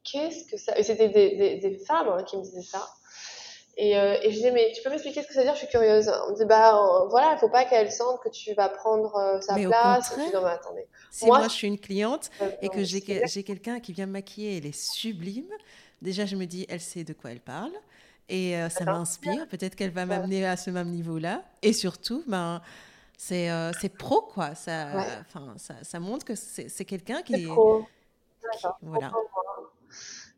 qu'est-ce 0.03 0.49
que 0.49 0.57
ça? 0.57 0.75
Et 0.75 0.81
c'était 0.81 1.09
des, 1.09 1.35
des, 1.35 1.57
des 1.57 1.77
femmes 1.85 2.09
hein, 2.09 2.23
qui 2.23 2.35
me 2.35 2.41
disaient 2.41 2.63
ça. 2.63 2.83
Et, 3.83 3.97
euh, 3.97 4.15
et 4.21 4.29
je 4.29 4.35
disais, 4.35 4.51
mais 4.51 4.71
tu 4.75 4.83
peux 4.83 4.91
m'expliquer 4.91 5.23
ce 5.23 5.27
que 5.27 5.33
ça 5.33 5.39
veut 5.39 5.45
dire? 5.45 5.55
Je 5.55 5.61
suis 5.61 5.67
curieuse. 5.67 6.07
On 6.07 6.27
me 6.27 6.33
disait, 6.33 6.45
bah 6.45 6.77
euh, 6.77 7.07
voilà, 7.07 7.33
il 7.33 7.39
faut 7.39 7.49
pas 7.49 7.65
qu'elle 7.65 7.91
sente 7.91 8.21
que 8.21 8.29
tu 8.29 8.53
vas 8.53 8.69
prendre 8.69 9.15
euh, 9.15 9.41
sa 9.41 9.55
place. 9.55 10.15
Au 10.15 10.19
non, 10.19 10.43
mais 10.43 10.51
attendez. 10.51 10.87
Si 11.09 11.25
moi, 11.25 11.41
je 11.45 11.49
suis 11.49 11.67
une 11.67 11.79
cliente 11.79 12.29
et 12.61 12.69
que 12.69 12.83
j'ai 12.83 13.01
quelqu'un 13.43 13.79
qui 13.79 13.91
vient 13.91 14.05
me 14.05 14.11
maquiller, 14.11 14.59
elle 14.59 14.67
est 14.67 14.79
sublime. 14.79 15.49
Déjà, 15.99 16.27
je 16.27 16.35
me 16.35 16.45
dis, 16.45 16.67
elle 16.69 16.79
sait 16.79 17.03
de 17.03 17.13
quoi 17.13 17.31
elle 17.31 17.39
parle. 17.39 17.71
Et 18.29 18.53
ça 18.69 18.85
m'inspire. 18.85 19.47
Peut-être 19.47 19.75
qu'elle 19.75 19.89
va 19.89 20.05
m'amener 20.05 20.45
à 20.45 20.57
ce 20.57 20.69
même 20.69 20.91
niveau-là. 20.91 21.41
Et 21.63 21.73
surtout, 21.73 22.23
ben, 22.27 22.61
c'est 23.17 23.97
pro, 23.97 24.21
quoi. 24.21 24.53
Ça, 24.53 24.89
enfin 25.21 25.55
ça, 25.57 25.73
ça, 25.81 25.99
montre 25.99 26.23
que 26.23 26.35
c'est 26.35 26.85
quelqu'un 26.85 27.23
qui 27.23 27.33
est. 27.33 27.47
Pro. 27.47 27.81
Qui, 27.81 28.67
voilà. 28.83 29.11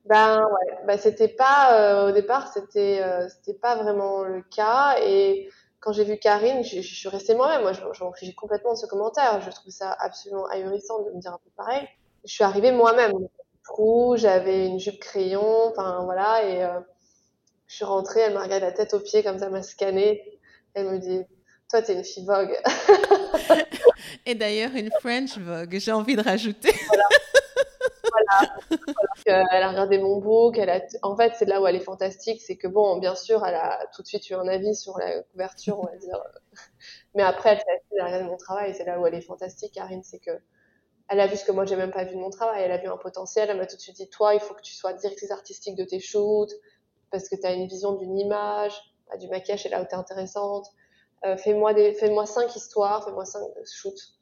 Ben 0.05 0.45
ouais, 0.45 0.77
ben, 0.85 0.97
c'était 0.97 1.29
pas 1.29 1.79
euh, 1.79 2.09
au 2.09 2.11
départ, 2.11 2.51
c'était 2.51 3.01
euh, 3.01 3.27
c'était 3.29 3.57
pas 3.57 3.75
vraiment 3.75 4.23
le 4.23 4.41
cas. 4.41 4.97
Et 5.01 5.49
quand 5.79 5.93
j'ai 5.93 6.03
vu 6.03 6.17
Karine, 6.17 6.63
je, 6.63 6.81
je 6.81 6.95
suis 6.95 7.07
restée 7.07 7.35
moi-même. 7.35 7.61
Moi, 7.61 7.71
je, 7.73 7.81
je 7.93 8.03
m'en 8.03 8.11
fichais 8.11 8.33
complètement 8.33 8.75
ce 8.75 8.85
commentaire. 8.85 9.39
Je 9.41 9.49
trouve 9.49 9.71
ça 9.71 9.95
absolument 9.99 10.45
ahurissant 10.47 11.03
de 11.03 11.11
me 11.11 11.19
dire 11.21 11.33
un 11.33 11.39
peu 11.43 11.49
pareil. 11.55 11.87
Je 12.25 12.33
suis 12.33 12.43
arrivée 12.43 12.71
moi-même, 12.71 13.13
trou, 13.63 14.15
j'avais 14.17 14.67
une 14.67 14.79
jupe 14.79 14.99
crayon, 14.99 15.69
enfin 15.69 16.01
voilà, 16.03 16.43
et 16.43 16.63
euh, 16.63 16.79
je 17.67 17.75
suis 17.75 17.85
rentrée. 17.85 18.21
Elle 18.21 18.33
m'a 18.33 18.43
regardé 18.43 18.65
la 18.65 18.71
tête 18.71 18.93
aux 18.93 18.99
pieds 18.99 19.23
comme 19.23 19.39
ça, 19.39 19.49
m'a 19.49 19.63
scanné. 19.63 20.39
Elle 20.73 20.89
me 20.89 20.99
dit, 20.99 21.21
toi, 21.69 21.81
t'es 21.81 21.93
une 21.93 22.03
fille 22.03 22.25
Vogue. 22.25 22.57
et 24.25 24.35
d'ailleurs, 24.35 24.71
une 24.75 24.89
French 24.99 25.37
Vogue. 25.37 25.77
J'ai 25.79 25.91
envie 25.91 26.15
de 26.15 26.21
rajouter. 26.21 26.73
Voilà. 26.87 27.03
Elle 29.25 29.63
a 29.63 29.69
regardé 29.69 29.97
mon 29.97 30.17
book. 30.17 30.57
Elle. 30.57 30.87
En 31.01 31.15
fait, 31.15 31.33
c'est 31.35 31.45
là 31.45 31.61
où 31.61 31.67
elle 31.67 31.75
est 31.75 31.79
fantastique. 31.79 32.41
C'est 32.41 32.55
que, 32.55 32.67
bon, 32.67 32.97
bien 32.97 33.15
sûr, 33.15 33.45
elle 33.45 33.55
a 33.55 33.79
tout 33.95 34.01
de 34.01 34.07
suite 34.07 34.29
eu 34.29 34.33
un 34.35 34.47
avis 34.47 34.75
sur 34.75 34.97
la 34.97 35.21
couverture, 35.23 35.79
on 35.79 35.85
va 35.85 35.95
dire. 35.97 36.21
Mais 37.15 37.23
après, 37.23 37.51
elle 37.51 37.59
s'est 37.59 37.71
assise 37.71 38.01
regarder 38.01 38.25
mon 38.25 38.37
travail. 38.37 38.73
C'est 38.75 38.85
là 38.85 38.99
où 38.99 39.07
elle 39.07 39.15
est 39.15 39.21
fantastique, 39.21 39.73
Karine. 39.73 40.03
C'est 40.03 40.19
que 40.19 40.31
elle 41.09 41.19
a 41.19 41.27
vu 41.27 41.35
ce 41.35 41.45
que 41.45 41.51
moi, 41.51 41.65
j'ai 41.65 41.75
même 41.75 41.91
pas 41.91 42.05
vu 42.05 42.15
de 42.15 42.19
mon 42.19 42.29
travail. 42.29 42.63
Elle 42.63 42.71
a 42.71 42.77
vu 42.77 42.87
un 42.87 42.97
potentiel. 42.97 43.49
Elle 43.49 43.57
m'a 43.57 43.65
tout 43.65 43.75
de 43.75 43.81
suite 43.81 43.95
dit, 43.95 44.09
toi, 44.09 44.33
il 44.33 44.39
faut 44.39 44.53
que 44.53 44.61
tu 44.61 44.73
sois 44.73 44.93
directrice 44.93 45.31
artistique 45.31 45.75
de 45.75 45.83
tes 45.83 45.99
shoots 45.99 46.53
parce 47.11 47.29
que 47.29 47.35
tu 47.35 47.45
as 47.45 47.53
une 47.53 47.67
vision 47.67 47.93
d'une 47.93 48.17
image, 48.17 48.73
du 49.19 49.27
maquillage, 49.27 49.63
c'est 49.63 49.69
là 49.69 49.81
où 49.81 49.85
tu 49.85 49.91
es 49.91 49.95
intéressante. 49.97 50.67
Euh, 51.25 51.37
fais-moi 51.37 51.73
des, 51.73 51.93
cinq 52.25 52.55
histoires, 52.55 53.05
fais-moi 53.05 53.25
cinq 53.25 53.43
shoots 53.71 54.17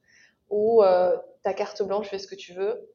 ou 0.50 0.84
euh, 0.84 1.18
ta 1.44 1.54
carte 1.54 1.82
blanche, 1.82 2.10
fais 2.10 2.20
ce 2.20 2.28
que 2.28 2.36
tu 2.36 2.54
veux. 2.54 2.92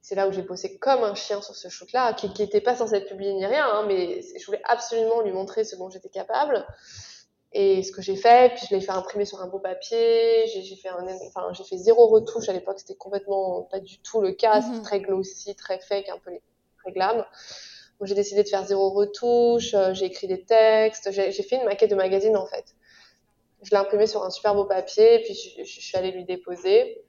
C'est 0.00 0.14
là 0.14 0.28
où 0.28 0.32
j'ai 0.32 0.42
bossé 0.42 0.78
comme 0.78 1.02
un 1.02 1.14
chien 1.14 1.42
sur 1.42 1.54
ce 1.54 1.68
shoot-là, 1.68 2.14
qui 2.14 2.30
n'était 2.38 2.60
pas 2.60 2.76
censé 2.76 2.94
être 2.94 3.08
publié 3.08 3.34
ni 3.34 3.44
rien, 3.44 3.66
hein, 3.66 3.84
mais 3.86 4.20
je 4.38 4.46
voulais 4.46 4.62
absolument 4.64 5.20
lui 5.22 5.32
montrer 5.32 5.64
ce 5.64 5.76
dont 5.76 5.90
j'étais 5.90 6.08
capable 6.08 6.66
et 7.52 7.82
ce 7.82 7.92
que 7.92 8.00
j'ai 8.00 8.16
fait. 8.16 8.54
Puis 8.54 8.66
je 8.70 8.74
l'ai 8.74 8.80
fait 8.80 8.92
imprimer 8.92 9.24
sur 9.24 9.42
un 9.42 9.48
beau 9.48 9.58
papier. 9.58 10.46
J'ai 10.46 10.76
fait 10.76 10.88
un, 10.88 11.04
enfin 11.26 11.52
j'ai 11.52 11.64
fait 11.64 11.76
zéro 11.76 12.06
retouche 12.06 12.48
à 12.48 12.52
l'époque. 12.52 12.78
C'était 12.78 12.94
complètement 12.94 13.62
pas 13.62 13.80
du 13.80 13.98
tout 14.00 14.20
le 14.20 14.32
cas. 14.32 14.62
C'était 14.62 14.76
mhm. 14.76 14.82
très 14.82 15.00
glossy, 15.00 15.54
très 15.56 15.78
fake, 15.80 16.08
un 16.08 16.18
peu 16.18 16.30
très 16.78 16.92
glam. 16.92 17.24
J'ai 18.00 18.14
décidé 18.14 18.44
de 18.44 18.48
faire 18.48 18.64
zéro 18.64 18.90
retouche. 18.90 19.74
Euh, 19.74 19.92
j'ai 19.92 20.06
écrit 20.06 20.28
des 20.28 20.44
textes. 20.44 21.10
J'ai 21.10 21.42
fait 21.42 21.56
une 21.56 21.64
maquette 21.64 21.90
de 21.90 21.96
magazine 21.96 22.36
en 22.36 22.46
fait 22.46 22.74
je 23.62 23.70
l'ai 23.70 23.76
imprimé 23.76 24.06
sur 24.06 24.24
un 24.24 24.30
super 24.30 24.54
beau 24.54 24.64
papier, 24.64 25.20
puis 25.24 25.34
je, 25.34 25.64
suis 25.64 25.96
allée 25.96 26.12
lui 26.12 26.24
déposer. 26.24 27.02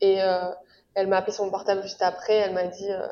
Et 0.00 0.22
euh, 0.22 0.50
elle 0.98 1.06
m'a 1.06 1.18
appelé 1.18 1.32
sur 1.32 1.44
mon 1.44 1.50
portable 1.50 1.82
juste 1.82 2.02
après. 2.02 2.34
Elle 2.34 2.54
m'a 2.54 2.66
dit 2.66 2.90
euh, 2.90 3.06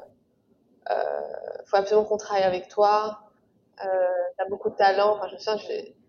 euh, 0.91 1.21
faut 1.67 1.77
absolument 1.77 2.05
qu'on 2.05 2.17
travaille 2.17 2.43
avec 2.43 2.69
toi. 2.69 3.21
Euh, 3.85 3.89
T'as 4.37 4.49
beaucoup 4.49 4.71
de 4.71 4.75
talent. 4.75 5.17
Enfin, 5.17 5.29
je 5.29 5.35
me 5.35 5.39
souviens, 5.39 5.59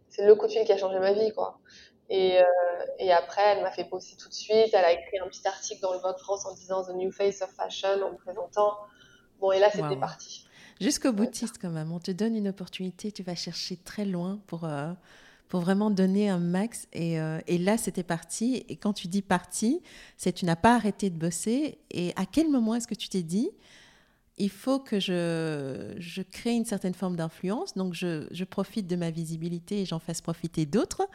c'est 0.09 0.25
le 0.25 0.35
coup 0.35 0.47
de 0.47 0.51
fil 0.51 0.65
qui 0.65 0.71
a 0.71 0.77
changé 0.77 0.99
ma 0.99 1.13
vie, 1.13 1.31
quoi. 1.33 1.59
Et, 2.09 2.39
euh, 2.39 2.45
et 2.99 3.11
après, 3.11 3.41
elle 3.43 3.63
m'a 3.63 3.71
fait 3.71 3.83
bosser 3.83 4.15
tout 4.17 4.27
de 4.27 4.33
suite. 4.33 4.73
Elle 4.73 4.85
a 4.85 4.91
écrit 4.91 5.19
un 5.19 5.27
petit 5.27 5.47
article 5.47 5.81
dans 5.81 5.93
le 5.93 5.99
Vogue 5.99 6.17
France 6.17 6.45
en 6.45 6.53
disant 6.53 6.83
The 6.83 6.95
New 6.95 7.11
Face 7.11 7.41
of 7.41 7.51
Fashion, 7.51 8.01
en 8.01 8.11
me 8.11 8.17
présentant. 8.17 8.75
Bon, 9.39 9.51
et 9.51 9.59
là, 9.59 9.69
c'était 9.69 9.97
parti. 9.97 10.47
Jusqu'au 10.81 11.11
boutiste, 11.11 11.57
quand 11.61 11.69
même. 11.69 11.91
On 11.91 11.99
te 11.99 12.11
donne 12.11 12.35
une 12.35 12.47
opportunité, 12.47 13.11
tu 13.11 13.23
vas 13.23 13.35
chercher 13.35 13.77
très 13.77 14.05
loin 14.05 14.39
pour, 14.47 14.65
euh, 14.65 14.91
pour 15.47 15.61
vraiment 15.61 15.89
donner 15.89 16.29
un 16.29 16.39
max. 16.39 16.87
Et, 16.93 17.19
euh, 17.19 17.39
et 17.47 17.57
là, 17.57 17.77
c'était 17.77 18.03
parti. 18.03 18.65
Et 18.69 18.75
quand 18.75 18.93
tu 18.93 19.07
dis 19.07 19.21
parti, 19.21 19.81
c'est 20.17 20.33
tu 20.33 20.45
n'as 20.45 20.55
pas 20.55 20.75
arrêté 20.75 21.09
de 21.09 21.17
bosser. 21.17 21.77
Et 21.91 22.13
à 22.15 22.25
quel 22.25 22.49
moment 22.49 22.75
est-ce 22.75 22.87
que 22.87 22.95
tu 22.95 23.09
t'es 23.09 23.23
dit, 23.23 23.49
il 24.37 24.49
faut 24.49 24.79
que 24.79 24.99
je, 24.99 25.95
je 25.97 26.21
crée 26.21 26.53
une 26.53 26.65
certaine 26.65 26.93
forme 26.93 27.15
d'influence, 27.15 27.73
donc 27.73 27.93
je, 27.95 28.27
je, 28.29 28.43
profite 28.43 28.85
de 28.85 28.95
ma 28.95 29.09
visibilité 29.09 29.81
et 29.81 29.85
j'en 29.85 29.99
fasse 29.99 30.21
profiter 30.21 30.65
d'autres. 30.65 31.07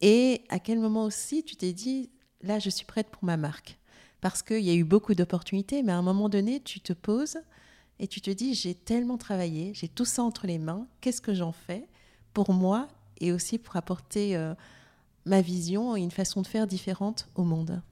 Et 0.00 0.42
à 0.50 0.60
quel 0.60 0.78
moment 0.78 1.04
aussi 1.04 1.42
tu 1.42 1.56
t'es 1.56 1.72
dit, 1.72 2.10
là, 2.42 2.58
je 2.58 2.70
suis 2.70 2.84
prête 2.84 3.08
pour 3.08 3.24
ma 3.24 3.36
marque? 3.36 3.78
Parce 4.20 4.42
qu'il 4.42 4.60
y 4.60 4.70
a 4.70 4.74
eu 4.74 4.84
beaucoup 4.84 5.14
d'opportunités, 5.14 5.82
mais 5.82 5.92
à 5.92 5.96
un 5.96 6.02
moment 6.02 6.28
donné, 6.28 6.60
tu 6.60 6.80
te 6.80 6.92
poses 6.92 7.38
et 7.98 8.06
tu 8.06 8.20
te 8.20 8.30
dis, 8.30 8.54
j'ai 8.54 8.74
tellement 8.74 9.18
travaillé, 9.18 9.72
j'ai 9.74 9.88
tout 9.88 10.04
ça 10.04 10.22
entre 10.22 10.46
les 10.46 10.58
mains, 10.58 10.86
qu'est-ce 11.00 11.20
que 11.20 11.34
j'en 11.34 11.52
fais 11.52 11.88
pour 12.32 12.52
moi 12.52 12.88
et 13.20 13.32
aussi 13.32 13.58
pour 13.58 13.76
apporter 13.76 14.36
euh, 14.36 14.54
ma 15.24 15.40
vision 15.40 15.96
et 15.96 16.00
une 16.00 16.10
façon 16.10 16.42
de 16.42 16.46
faire 16.46 16.66
différente 16.66 17.26
au 17.34 17.42
monde 17.42 17.82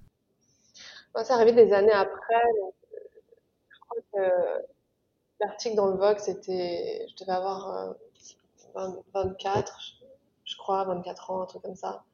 Moi, 1.14 1.24
c'est 1.24 1.32
arrivé 1.32 1.52
des 1.52 1.72
années 1.72 1.92
après. 1.92 2.42
je 3.68 3.78
crois 3.80 4.02
que 4.12 4.62
l'article 5.40 5.76
dans 5.76 5.86
le 5.86 5.96
Vogue, 5.96 6.18
c'était, 6.18 7.06
je 7.08 7.24
devais 7.24 7.32
avoir 7.32 7.94
24, 8.74 9.72
euh, 9.72 10.06
je 10.44 10.56
crois, 10.56 10.84
24 10.84 11.30
ans, 11.30 11.42
un 11.42 11.46
truc 11.46 11.62
comme 11.62 11.76
ça. 11.76 12.04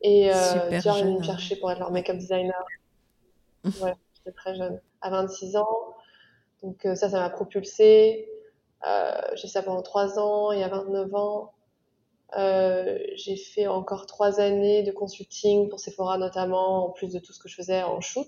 Et 0.00 0.32
euh, 0.32 0.70
est 0.70 0.80
venu 0.80 1.18
me 1.18 1.22
chercher 1.22 1.56
pour 1.56 1.72
être 1.72 1.80
leur 1.80 1.90
make-up 1.90 2.16
designer. 2.16 2.64
ouais, 3.64 3.94
j'étais 4.14 4.32
très 4.32 4.54
jeune, 4.54 4.80
à 5.00 5.10
26 5.10 5.56
ans. 5.56 5.96
Donc 6.62 6.80
ça, 6.94 7.08
ça 7.08 7.20
m'a 7.20 7.30
propulsée. 7.30 8.28
Euh, 8.86 9.20
j'ai 9.34 9.42
fait 9.42 9.48
ça 9.48 9.62
pendant 9.62 9.82
3 9.82 10.18
ans 10.18 10.52
et 10.52 10.62
à 10.62 10.68
29 10.68 11.14
ans, 11.14 11.52
euh, 12.36 12.98
j'ai 13.14 13.36
fait 13.36 13.66
encore 13.66 14.06
trois 14.06 14.40
années 14.40 14.82
de 14.82 14.92
consulting 14.92 15.68
pour 15.68 15.80
Sephora 15.80 16.18
notamment, 16.18 16.86
en 16.86 16.90
plus 16.90 17.12
de 17.12 17.18
tout 17.18 17.32
ce 17.32 17.38
que 17.38 17.48
je 17.48 17.54
faisais 17.54 17.82
en 17.82 18.00
shoot. 18.00 18.26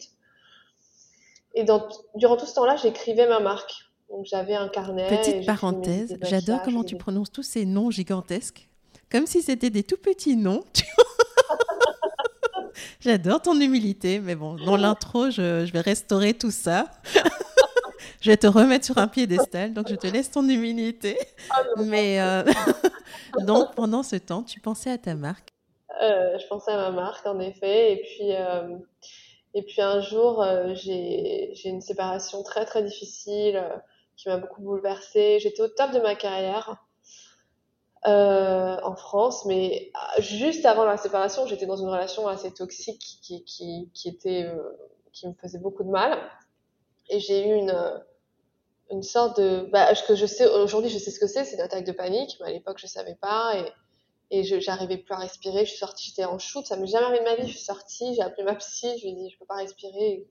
Et 1.55 1.65
dans, 1.65 1.89
durant 2.15 2.37
tout 2.37 2.47
ce 2.47 2.55
temps-là, 2.55 2.77
j'écrivais 2.77 3.29
ma 3.29 3.41
marque. 3.41 3.73
Donc 4.09 4.25
j'avais 4.25 4.55
un 4.55 4.69
carnet. 4.69 5.09
Petite 5.09 5.47
parenthèse, 5.47 6.17
j'adore 6.23 6.63
comment 6.63 6.85
tu 6.85 6.97
prononces 6.97 7.31
tous 7.31 7.43
ces 7.43 7.65
noms 7.65 7.91
gigantesques, 7.91 8.69
comme 9.11 9.27
si 9.27 9.43
c'était 9.43 9.71
des 9.71 9.85
tout 9.85 9.99
petits 9.99 10.37
noms. 10.37 10.65
j'adore 13.01 13.43
ton 13.43 13.61
humilité, 13.61 14.19
mais 14.19 14.35
bon, 14.35 14.55
dans 14.55 14.77
l'intro, 14.77 15.31
je, 15.31 15.65
je 15.65 15.73
vais 15.73 15.81
restaurer 15.81 16.35
tout 16.35 16.51
ça. 16.51 16.91
je 18.21 18.31
vais 18.31 18.37
te 18.37 18.47
remettre 18.47 18.85
sur 18.85 18.99
un 18.99 19.09
piédestal, 19.09 19.73
donc 19.73 19.89
je 19.89 19.95
te 19.95 20.07
laisse 20.07 20.31
ton 20.31 20.47
humilité. 20.47 21.19
Ah, 21.51 21.63
Mais 21.79 22.21
euh, 22.21 22.45
donc 23.47 23.75
pendant 23.75 24.03
ce 24.03 24.17
temps, 24.17 24.43
tu 24.43 24.61
pensais 24.61 24.91
à 24.91 24.99
ta 24.99 25.15
marque 25.15 25.49
euh, 26.03 26.39
Je 26.39 26.47
pensais 26.47 26.71
à 26.71 26.77
ma 26.77 26.91
marque, 26.91 27.27
en 27.27 27.41
effet. 27.41 27.95
Et 27.95 27.97
puis, 28.03 28.35
euh, 28.37 28.77
et 29.55 29.63
puis 29.63 29.81
un 29.81 30.01
jour, 30.01 30.45
j'ai 30.75 31.55
une 31.65 31.81
séparation 31.81 32.43
très 32.43 32.67
très 32.67 32.83
difficile 32.83 33.65
qui 34.17 34.29
m'a 34.29 34.37
beaucoup 34.37 34.61
bouleversée. 34.61 35.39
J'étais 35.41 35.63
au 35.63 35.69
top 35.69 35.93
de 35.93 36.01
ma 36.01 36.15
carrière. 36.15 36.77
en 38.05 38.97
France, 38.97 39.47
mais 39.47 39.93
juste 40.19 40.67
avant 40.67 40.85
la 40.85 40.99
séparation, 40.99 41.47
j'étais 41.47 41.67
dans 41.67 41.77
une 41.77 41.89
relation 41.89 42.29
assez 42.29 42.53
toxique 42.53 43.19
qui, 43.23 43.45
qui, 43.45 43.91
qui 43.95 44.09
était, 44.11 44.47
qui 45.13 45.27
me 45.27 45.33
faisait 45.41 45.59
beaucoup 45.59 45.85
de 45.85 45.91
mal. 45.91 46.19
Et 47.09 47.19
j'ai 47.19 47.49
eu 47.49 47.55
une, 47.55 47.73
une 48.91 49.03
sorte 49.03 49.41
de 49.41 49.69
bah, 49.73 49.93
que 50.07 50.15
je 50.15 50.27
sais 50.27 50.47
aujourd'hui 50.47 50.91
je 50.91 50.99
sais 50.99 51.11
ce 51.11 51.21
que 51.21 51.27
c'est 51.27 51.45
c'est 51.45 51.57
une 51.57 51.63
attaque 51.63 51.85
de 51.85 51.93
panique 51.93 52.37
mais 52.41 52.49
à 52.49 52.51
l'époque 52.51 52.79
je 52.79 52.87
savais 52.87 53.17
pas 53.21 53.57
et 53.57 53.65
et 54.33 54.45
je 54.45 54.61
j'arrivais 54.61 54.99
plus 54.99 55.15
à 55.15 55.19
respirer 55.19 55.65
je 55.65 55.71
suis 55.71 55.79
sortie 55.79 56.09
j'étais 56.09 56.25
en 56.25 56.39
shoot 56.39 56.65
ça 56.67 56.77
m'est 56.77 56.87
jamais 56.87 57.07
arrivé 57.07 57.21
de 57.21 57.25
ma 57.25 57.37
vie 57.37 57.49
je 57.49 57.57
suis 57.57 57.65
sortie 57.65 58.15
j'ai 58.15 58.23
appelé 58.23 58.45
ma 58.45 58.55
psy 58.55 58.89
je 58.99 59.03
lui 59.03 59.11
ai 59.11 59.15
dit 59.15 59.31
je 59.31 59.39
peux 59.39 59.47
pas 59.47 59.57
respirer 59.57 60.27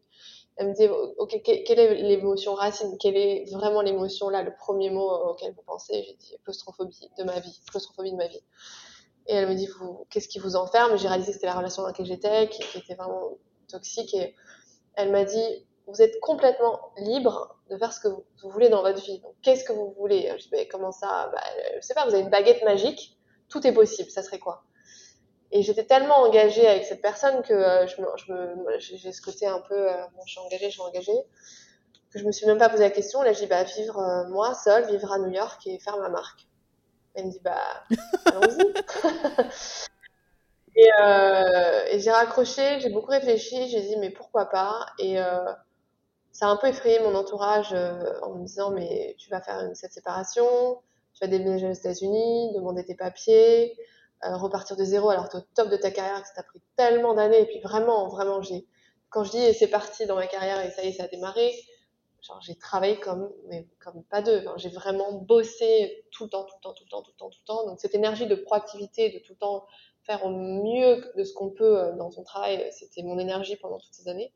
elle 0.60 0.68
me 0.68 0.74
dit 0.74 0.88
ok 1.18 1.42
quelle 1.44 1.80
est 1.80 1.96
l'émotion 2.02 2.54
racine 2.54 2.98
quelle 2.98 3.16
est 3.16 3.46
vraiment 3.52 3.82
l'émotion 3.82 4.30
là 4.30 4.44
le 4.44 4.54
premier 4.56 4.90
mot 4.90 5.10
auquel 5.10 5.54
vous 5.54 5.64
pensez 5.66 6.04
j'ai 6.04 6.16
dit 6.16 6.36
claustrophobie 6.44 7.10
de 7.18 7.24
ma 7.24 7.40
vie 7.40 7.62
claustrophobie 7.72 8.12
de 8.12 8.18
ma 8.18 8.28
vie. 8.28 8.42
Et 9.28 9.36
elle 9.36 9.48
me 9.48 9.54
dit 9.54 9.70
qu'est-ce 10.10 10.28
qui 10.28 10.40
vous 10.40 10.56
enferme? 10.56 10.98
J'ai 10.98 11.08
réalisé 11.08 11.30
que 11.30 11.34
c'était 11.36 11.46
la 11.46 11.54
relation 11.54 11.84
dans 11.84 11.90
laquelle 11.90 12.08
j'étais 12.08 12.50
qui 12.50 12.64
était 12.78 12.96
vraiment 12.96 13.38
toxique 13.68 14.14
et 14.16 14.36
elle 14.96 15.12
m'a 15.12 15.24
dit 15.24 15.66
vous 15.88 16.02
êtes 16.02 16.20
complètement 16.20 16.80
libre 16.98 17.59
de 17.70 17.78
faire 17.78 17.94
ce 17.94 18.00
que 18.00 18.08
vous, 18.08 18.24
voulez 18.44 18.70
dans 18.70 18.82
votre 18.82 19.02
vie. 19.02 19.20
Donc, 19.20 19.36
qu'est-ce 19.42 19.64
que 19.64 19.74
vous 19.74 19.94
voulez? 19.98 20.32
Je 20.38 20.44
dis, 20.44 20.50
mais 20.52 20.68
comment 20.68 20.92
ça? 20.92 21.30
Bah, 21.32 21.42
Je 21.76 21.86
sais 21.86 21.94
pas, 21.94 22.06
vous 22.06 22.14
avez 22.14 22.24
une 22.24 22.30
baguette 22.30 22.64
magique, 22.64 23.18
tout 23.50 23.66
est 23.66 23.74
possible, 23.74 24.10
ça 24.10 24.24
serait 24.24 24.40
quoi? 24.40 24.64
Et 25.52 25.64
j'étais 25.64 25.84
tellement 25.84 26.18
engagée 26.18 26.68
avec 26.68 26.86
cette 26.86 27.02
personne 27.02 27.42
que 27.42 27.54
euh, 27.54 27.88
je 27.88 28.02
me, 28.02 28.80
j'ai 28.80 29.12
ce 29.12 29.22
côté 29.22 29.48
un 29.48 29.62
peu, 29.62 29.90
euh, 29.90 29.96
bon, 30.16 30.22
je 30.26 30.32
suis 30.32 30.40
engagée, 30.40 30.66
je 30.66 30.74
suis 30.74 30.82
engagée, 30.82 31.20
que 32.12 32.20
je 32.20 32.26
me 32.26 32.32
suis 32.32 32.46
même 32.46 32.60
pas 32.60 32.70
posé 32.70 32.84
la 32.84 32.92
question. 32.92 33.24
Là, 33.24 33.34
j'ai 33.34 33.42
dit, 33.42 33.48
bah, 33.48 33.64
vivre 33.64 34.00
euh, 34.00 34.28
moi 34.30 34.54
seule, 34.54 34.86
vivre 34.88 35.12
à 35.12 35.18
New 35.18 35.32
York 35.32 35.66
et 35.66 35.80
faire 35.80 35.98
ma 35.98 36.10
marque. 36.10 36.48
Elle 37.16 37.26
me 37.26 37.32
dit, 37.32 37.40
bah, 37.44 37.84
allons-y. 38.28 38.74
et, 40.76 40.90
et 41.96 42.00
j'ai 42.00 42.12
raccroché, 42.12 42.80
j'ai 42.80 42.90
beaucoup 42.90 43.10
réfléchi, 43.10 43.70
j'ai 43.70 43.82
dit, 43.82 43.98
mais 43.98 44.12
pourquoi 44.12 44.46
pas? 44.46 44.86
Et 45.00 45.18
ça 46.40 46.48
a 46.48 46.52
un 46.52 46.56
peu 46.56 46.68
effrayé 46.68 47.02
mon 47.02 47.16
entourage 47.16 47.74
euh, 47.74 48.18
en 48.22 48.36
me 48.36 48.46
disant 48.46 48.72
mais 48.72 49.14
tu 49.20 49.30
vas 49.30 49.42
faire 49.42 49.60
une, 49.60 49.76
cette 49.76 49.92
séparation, 49.92 50.48
tu 51.14 51.20
vas 51.20 51.28
déménager 51.28 51.68
aux 51.68 51.74
États-Unis, 51.74 52.54
demander 52.56 52.86
tes 52.86 52.96
papiers, 52.96 53.76
euh, 54.24 54.38
repartir 54.38 54.78
de 54.78 54.86
zéro 54.86 55.10
alors 55.10 55.28
que 55.28 55.36
au 55.36 55.42
top 55.54 55.68
de 55.68 55.76
ta 55.76 55.92
carrière, 55.92 56.22
que 56.22 56.30
ça 56.30 56.36
t'a 56.36 56.44
pris 56.44 56.62
tellement 56.78 57.14
d'années 57.14 57.42
et 57.42 57.46
puis 57.46 57.60
vraiment, 57.60 58.08
vraiment 58.08 58.42
j'ai 58.42 58.66
quand 59.10 59.26
je 59.26 59.32
dis 59.32 59.54
c'est 59.54 59.68
parti 59.68 60.06
dans 60.06 60.16
ma 60.16 60.28
carrière 60.28 60.66
et 60.66 60.72
ça 60.72 60.82
y 60.82 60.88
est, 60.88 60.92
ça 60.94 61.04
a 61.04 61.08
démarré, 61.10 61.54
genre 62.22 62.40
j'ai 62.40 62.56
travaillé 62.56 63.02
comme 63.02 63.30
mais 63.50 63.68
comme 63.84 64.02
pas 64.06 64.22
deux, 64.22 64.46
j'ai 64.56 64.70
vraiment 64.70 65.12
bossé 65.12 66.06
tout 66.12 66.24
le 66.24 66.30
temps, 66.30 66.46
tout 66.46 66.56
le 66.56 66.62
temps, 66.62 66.74
tout 66.74 66.86
le 66.86 66.90
temps, 66.90 67.02
tout 67.02 67.12
le 67.12 67.18
temps, 67.18 67.30
tout 67.30 67.40
le 67.42 67.48
temps. 67.48 67.66
Donc 67.66 67.82
cette 67.82 67.96
énergie 67.96 68.28
de 68.28 68.36
proactivité, 68.36 69.10
de 69.10 69.20
tout 69.20 69.34
le 69.34 69.40
temps 69.40 69.66
faire 70.04 70.26
au 70.26 70.30
mieux 70.30 71.04
de 71.18 71.24
ce 71.26 71.34
qu'on 71.34 71.50
peut 71.50 71.80
euh, 71.80 71.98
dans 71.98 72.12
son 72.12 72.24
travail, 72.24 72.66
c'était 72.72 73.04
mon 73.04 73.20
énergie 73.20 73.58
pendant 73.58 73.78
toutes 73.78 73.94
ces 73.94 74.08
années. 74.08 74.32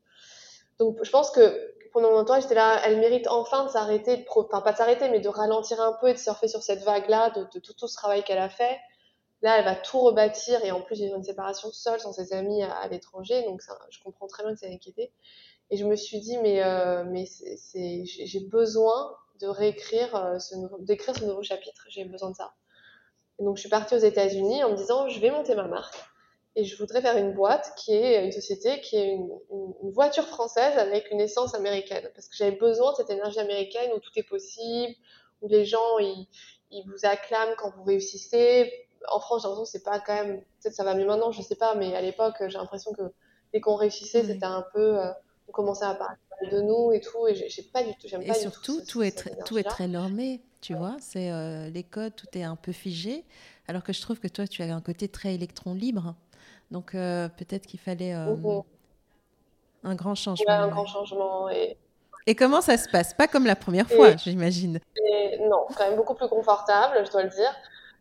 Donc 0.78 0.98
je 1.02 1.10
pense 1.10 1.30
que 1.30 1.74
pendant 1.92 2.10
longtemps, 2.10 2.40
j'étais 2.40 2.56
là, 2.56 2.80
elle 2.84 2.98
mérite 2.98 3.28
enfin 3.28 3.64
de 3.64 3.70
s'arrêter, 3.70 4.26
enfin 4.34 4.60
pas 4.60 4.72
de 4.72 4.76
s'arrêter, 4.76 5.08
mais 5.10 5.20
de 5.20 5.28
ralentir 5.28 5.80
un 5.80 5.92
peu 6.00 6.08
et 6.08 6.14
de 6.14 6.18
surfer 6.18 6.48
sur 6.48 6.62
cette 6.62 6.82
vague-là, 6.82 7.30
de, 7.30 7.44
tout, 7.44 7.72
tout, 7.72 7.86
ce 7.86 7.94
travail 7.94 8.24
qu'elle 8.24 8.38
a 8.38 8.48
fait. 8.48 8.78
Là, 9.42 9.58
elle 9.58 9.64
va 9.64 9.76
tout 9.76 10.00
rebâtir 10.00 10.64
et 10.64 10.72
en 10.72 10.80
plus, 10.80 10.96
vivre 10.96 11.14
une 11.14 11.22
séparation 11.22 11.70
seule, 11.70 12.00
sans 12.00 12.12
ses 12.12 12.32
amis 12.32 12.64
à, 12.64 12.88
l'étranger, 12.88 13.44
donc 13.44 13.62
ça, 13.62 13.78
je 13.90 14.02
comprends 14.02 14.26
très 14.26 14.42
bien 14.42 14.54
que 14.54 14.58
ça 14.58 14.66
inquiété. 14.66 15.12
Et 15.70 15.76
je 15.76 15.84
me 15.84 15.94
suis 15.94 16.18
dit, 16.18 16.36
mais, 16.38 16.62
mais 17.06 17.26
c'est, 17.26 18.04
j'ai 18.04 18.40
besoin 18.40 19.14
de 19.40 19.46
réécrire 19.46 20.36
ce 20.40 20.54
d'écrire 20.80 21.16
ce 21.16 21.24
nouveau 21.24 21.42
chapitre. 21.42 21.86
J'ai 21.88 22.04
besoin 22.04 22.30
de 22.30 22.36
ça. 22.36 22.54
Et 23.38 23.44
donc, 23.44 23.56
je 23.56 23.60
suis 23.60 23.70
partie 23.70 23.94
aux 23.94 23.98
États-Unis 23.98 24.64
en 24.64 24.70
me 24.70 24.76
disant, 24.76 25.08
je 25.08 25.20
vais 25.20 25.30
monter 25.30 25.54
ma 25.54 25.68
marque 25.68 25.96
et 26.56 26.64
je 26.64 26.76
voudrais 26.76 27.02
faire 27.02 27.16
une 27.16 27.32
boîte 27.32 27.72
qui 27.76 27.92
est 27.92 28.24
une 28.24 28.32
société 28.32 28.80
qui 28.80 28.96
est 28.96 29.08
une, 29.08 29.28
une, 29.82 29.90
voiture 29.90 30.26
française 30.26 30.78
avec 30.78 31.10
une 31.10 31.20
essence 31.20 31.54
américaine. 31.54 32.08
Parce 32.14 32.28
que 32.28 32.36
j'avais 32.36 32.56
besoin 32.56 32.92
de 32.92 32.96
cette 32.96 33.10
énergie 33.10 33.40
américaine 33.40 33.90
où 33.94 33.98
tout 33.98 34.12
est 34.16 34.22
possible 34.22 34.94
où 35.42 35.48
les 35.48 35.64
gens 35.64 35.98
ils, 35.98 36.28
ils 36.70 36.84
vous 36.86 37.06
acclament 37.06 37.54
quand 37.58 37.72
vous 37.76 37.84
réussissez. 37.84 38.72
En 39.12 39.20
France 39.20 39.42
j'ai 39.42 39.48
l'impression 39.48 39.64
que 39.64 39.70
c'est 39.70 39.84
pas 39.84 40.00
quand 40.00 40.14
même 40.14 40.40
peut-être 40.62 40.74
ça 40.74 40.84
va 40.84 40.94
mieux 40.94 41.04
maintenant 41.04 41.30
je 41.30 41.42
sais 41.42 41.56
pas 41.56 41.74
mais 41.74 41.94
à 41.94 42.00
l'époque 42.00 42.36
j'ai 42.40 42.56
l'impression 42.56 42.92
que 42.92 43.02
dès 43.52 43.60
qu'on 43.60 43.74
réussissait 43.74 44.24
c'était 44.24 44.46
un 44.46 44.64
peu 44.72 44.98
euh, 44.98 45.10
on 45.48 45.52
commençait 45.52 45.84
à 45.84 45.94
parler 45.94 46.16
de 46.50 46.60
nous 46.60 46.92
et 46.92 47.00
tout. 47.00 47.26
Et 47.26 47.34
j'ai 47.34 47.62
pas 47.62 47.82
du 47.82 47.92
tout 47.96 48.06
j'aime 48.06 48.24
pas 48.24 48.34
surtout 48.34 48.80
tout, 48.80 48.86
tout 48.86 49.02
est 49.02 49.44
tout 49.44 49.58
est 49.58 49.64
très 49.64 49.88
normé 49.88 50.40
tu 50.60 50.74
vois 50.74 50.96
c'est 51.00 51.30
euh, 51.30 51.68
les 51.68 51.82
codes 51.82 52.14
tout 52.14 52.28
est 52.34 52.44
un 52.44 52.56
peu 52.56 52.72
figé. 52.72 53.24
Alors 53.66 53.82
que 53.82 53.92
je 53.92 54.00
trouve 54.00 54.20
que 54.20 54.28
toi 54.28 54.46
tu 54.46 54.62
as 54.62 54.74
un 54.74 54.80
côté 54.80 55.08
très 55.08 55.34
électron 55.34 55.74
libre 55.74 56.14
donc 56.70 56.94
euh, 56.94 57.28
peut-être 57.28 57.66
qu'il 57.66 57.80
fallait 57.80 58.14
euh, 58.14 58.34
mhm. 58.34 58.62
un 59.84 59.94
grand 59.94 60.14
changement. 60.14 60.50
un 60.50 60.68
grand 60.68 60.86
changement. 60.86 61.48
Et... 61.48 61.76
et 62.26 62.34
comment 62.34 62.60
ça 62.60 62.76
se 62.76 62.88
passe? 62.88 63.14
Pas 63.14 63.28
comme 63.28 63.46
la 63.46 63.56
première 63.56 63.88
fois, 63.88 64.16
j'imagine. 64.16 64.80
Non, 65.48 65.66
quand 65.76 65.84
même 65.88 65.96
beaucoup 65.96 66.14
plus 66.14 66.28
confortable, 66.28 67.04
je 67.06 67.10
dois 67.10 67.22
le 67.22 67.28
dire. 67.28 67.54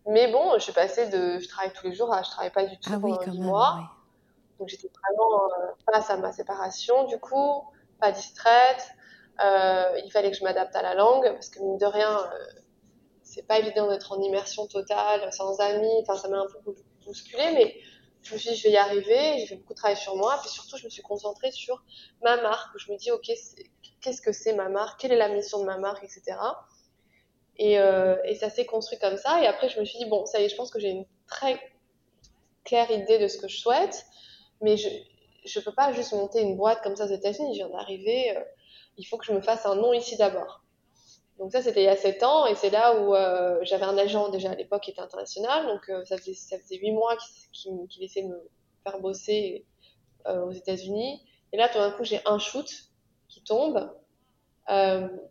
Mais 0.06 0.32
bon, 0.32 0.54
je 0.56 0.60
suis 0.60 0.74
passée 0.74 1.08
de 1.10 1.40
je 1.40 1.48
travaille 1.48 1.72
tous 1.74 1.88
les 1.88 1.94
jours 1.94 2.14
à 2.14 2.24
je 2.24 2.30
travaille 2.30 2.52
pas 2.52 2.66
du 2.66 2.78
tout 2.78 2.90
ah 2.94 3.00
pendant 3.00 3.18
oui, 3.20 3.40
mois. 3.40 3.92
Donc 4.60 4.70
j'étais 4.70 4.90
vraiment 4.90 5.44
euh, 5.46 5.92
face 5.92 6.10
à 6.10 6.18
ma 6.18 6.32
séparation, 6.32 7.06
du 7.06 7.20
coup, 7.20 7.64
pas 8.00 8.12
distraite. 8.12 8.88
il 9.40 10.10
fallait 10.12 10.32
que 10.32 10.38
je 10.38 10.44
m'adapte 10.44 10.76
à 10.76 10.82
la 10.82 10.96
langue 10.96 11.32
parce 11.34 11.50
que 11.50 11.60
mine 11.60 11.78
de 11.78 11.86
rien, 11.86 12.20
c'est 13.22 13.48
pas 13.48 13.60
évident 13.60 13.88
d'être 13.88 14.12
en 14.12 14.22
immersion 14.22 14.68
totale, 14.68 15.32
sans 15.32 15.60
amis. 15.60 16.02
Enfin, 16.02 16.16
ça 16.16 16.28
m'a 16.28 16.40
un 16.40 16.48
peu 16.48 16.74
bousculé, 17.06 17.52
mais 17.54 17.76
je 18.24 18.34
me 18.34 18.40
suis 18.40 18.52
dit, 18.52 18.56
je 18.56 18.64
vais 18.64 18.74
y 18.74 18.78
arriver. 18.78 19.40
J'ai 19.40 19.48
fait 19.48 19.56
beaucoup 19.56 19.74
de 19.74 19.78
travail 19.78 19.98
sur 19.98 20.16
moi. 20.16 20.38
Puis 20.42 20.50
surtout, 20.50 20.78
je 20.78 20.86
me 20.86 20.90
suis 20.90 21.02
concentrée 21.02 21.52
sur 21.52 21.84
ma 22.24 22.42
marque, 22.42 22.74
où 22.76 22.80
je 22.80 22.92
me 22.92 22.98
dis, 22.98 23.12
OK, 23.12 23.30
qu'est-ce 24.02 24.22
que 24.22 24.32
c'est 24.32 24.54
ma 24.54 24.70
marque 24.70 25.00
Quelle 25.00 25.12
est 25.12 25.18
la 25.18 25.30
mission 25.30 25.60
de 25.60 25.66
ma 25.66 25.78
marque, 25.78 26.04
etc. 26.04 26.38
Et, 27.58 27.80
euh, 27.80 28.16
et 28.26 28.36
ça 28.36 28.50
s'est 28.50 28.66
construit 28.66 28.98
comme 29.00 29.18
ça. 29.18 29.42
Et 29.42 29.48
après, 29.48 29.70
je 29.70 29.80
me 29.80 29.86
suis 29.86 30.00
dit, 30.00 30.06
bon, 30.06 30.26
ça 30.26 30.40
y 30.40 30.46
est, 30.46 30.50
je 30.50 30.56
pense 30.56 30.72
que 30.72 30.80
j'ai 30.80 30.90
une 30.90 31.06
très 31.28 31.60
claire 32.64 32.90
idée 32.92 33.20
de 33.20 33.28
ce 33.28 33.38
que 33.38 33.48
je 33.48 33.58
souhaite. 33.58 34.06
Mais 34.62 34.78
je 34.78 34.90
ne 34.90 35.64
peux 35.64 35.74
pas 35.74 35.92
juste 35.94 36.14
monter 36.14 36.42
une 36.42 36.56
boîte 36.56 36.82
comme 36.82 36.96
ça 36.96 37.06
aux 37.06 37.14
États-Unis. 37.14 37.54
Je 37.54 37.66
viens 37.66 37.70
d'arriver. 37.70 38.38
Euh, 38.38 38.44
il 38.98 39.06
faut 39.06 39.18
que 39.18 39.26
je 39.26 39.34
me 39.34 39.42
fasse 39.42 39.66
un 39.66 39.76
nom 39.76 39.94
ici 39.94 40.16
d'abord. 40.18 40.63
Donc 41.40 41.52
ça, 41.52 41.62
c'était 41.62 41.82
il 41.82 41.86
y 41.86 41.90
a 41.90 41.96
7 41.96 42.24
ans, 42.24 42.46
et 42.46 42.56
c'est 42.56 42.70
là 42.70 43.00
où 43.00 43.16
euh, 43.16 43.60
j'avais 43.64 43.86
un 43.86 43.98
agent 43.98 44.30
déjà 44.30 44.52
à 44.52 44.56
l'époque 44.56 44.84
qui 44.84 44.92
était 44.92 45.02
international, 45.02 45.66
donc 45.66 45.90
euh, 45.90 46.06
ça 46.06 46.18
faisait 46.18 46.34
ça 46.34 46.60
faisait 46.60 46.78
8 46.78 46.92
mois 46.92 47.18
qu'il 47.52 47.88
qu 47.90 48.04
essayait 48.04 48.28
de 48.28 48.32
me 48.32 48.50
faire 48.84 49.00
bosser 49.00 49.66
euh, 50.28 50.46
aux 50.46 50.52
États-Unis. 50.52 51.22
Et 51.52 51.58
là, 51.58 51.70
tout 51.70 51.80
d'un 51.80 51.92
coup, 51.92 52.04
j'ai 52.04 52.22
un 52.26 52.40
shoot 52.40 52.70
qui 53.30 53.44
tombe. 53.44 53.92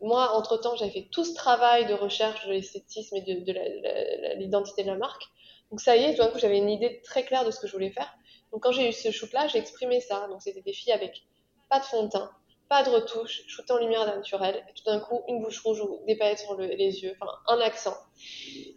moi, 0.01 0.33
entre-temps, 0.35 0.77
j'avais 0.77 0.91
fait 0.91 1.09
tout 1.11 1.25
ce 1.25 1.35
travail 1.35 1.87
de 1.87 1.95
recherche 1.95 2.47
de 2.47 2.53
l'esthétisme 2.53 3.17
et 3.17 3.23
de, 3.23 3.45
de 3.45 4.39
l'identité 4.39 4.83
de 4.83 4.89
la 4.89 4.97
marque. 4.97 5.25
Donc 5.71 5.81
ça 5.81 5.97
y 5.97 6.05
est, 6.05 6.15
tout 6.15 6.23
d'un 6.23 6.29
coup, 6.29 6.39
j'avais 6.39 6.59
une 6.59 6.69
idée 6.69 7.01
très 7.03 7.25
claire 7.25 7.45
de 7.45 7.51
ce 7.51 7.61
que 7.61 7.67
je 7.67 7.73
voulais 7.73 7.91
faire. 7.91 8.13
Donc 8.53 8.63
quand 8.63 8.73
j'ai 8.73 8.89
eu 8.89 8.93
ce 8.93 9.11
shoot-là, 9.11 9.47
j'ai 9.47 9.59
exprimé 9.59 10.01
ça. 10.01 10.27
Donc 10.29 10.43
c'était 10.43 10.61
des 10.61 10.73
filles 10.73 10.93
avec 10.93 11.23
pas 11.71 11.81
de 11.81 11.85
fond 11.85 12.05
de 12.05 12.11
teint, 12.11 12.31
pas 12.73 12.85
de 12.85 12.89
retouche, 12.89 13.43
shooté 13.49 13.71
en 13.75 13.77
lumière 13.77 14.07
naturelle, 14.07 14.65
et 14.67 14.73
tout 14.73 14.85
d'un 14.85 14.99
coup, 14.99 15.23
une 15.29 15.43
bouche 15.43 15.61
rouge 15.63 15.83
ou 15.83 16.01
des 16.07 16.17
paillettes 16.17 16.39
sur 16.39 16.57
les 16.57 17.03
yeux, 17.03 17.15
enfin, 17.21 17.31
un 17.49 17.61
accent. 17.61 17.95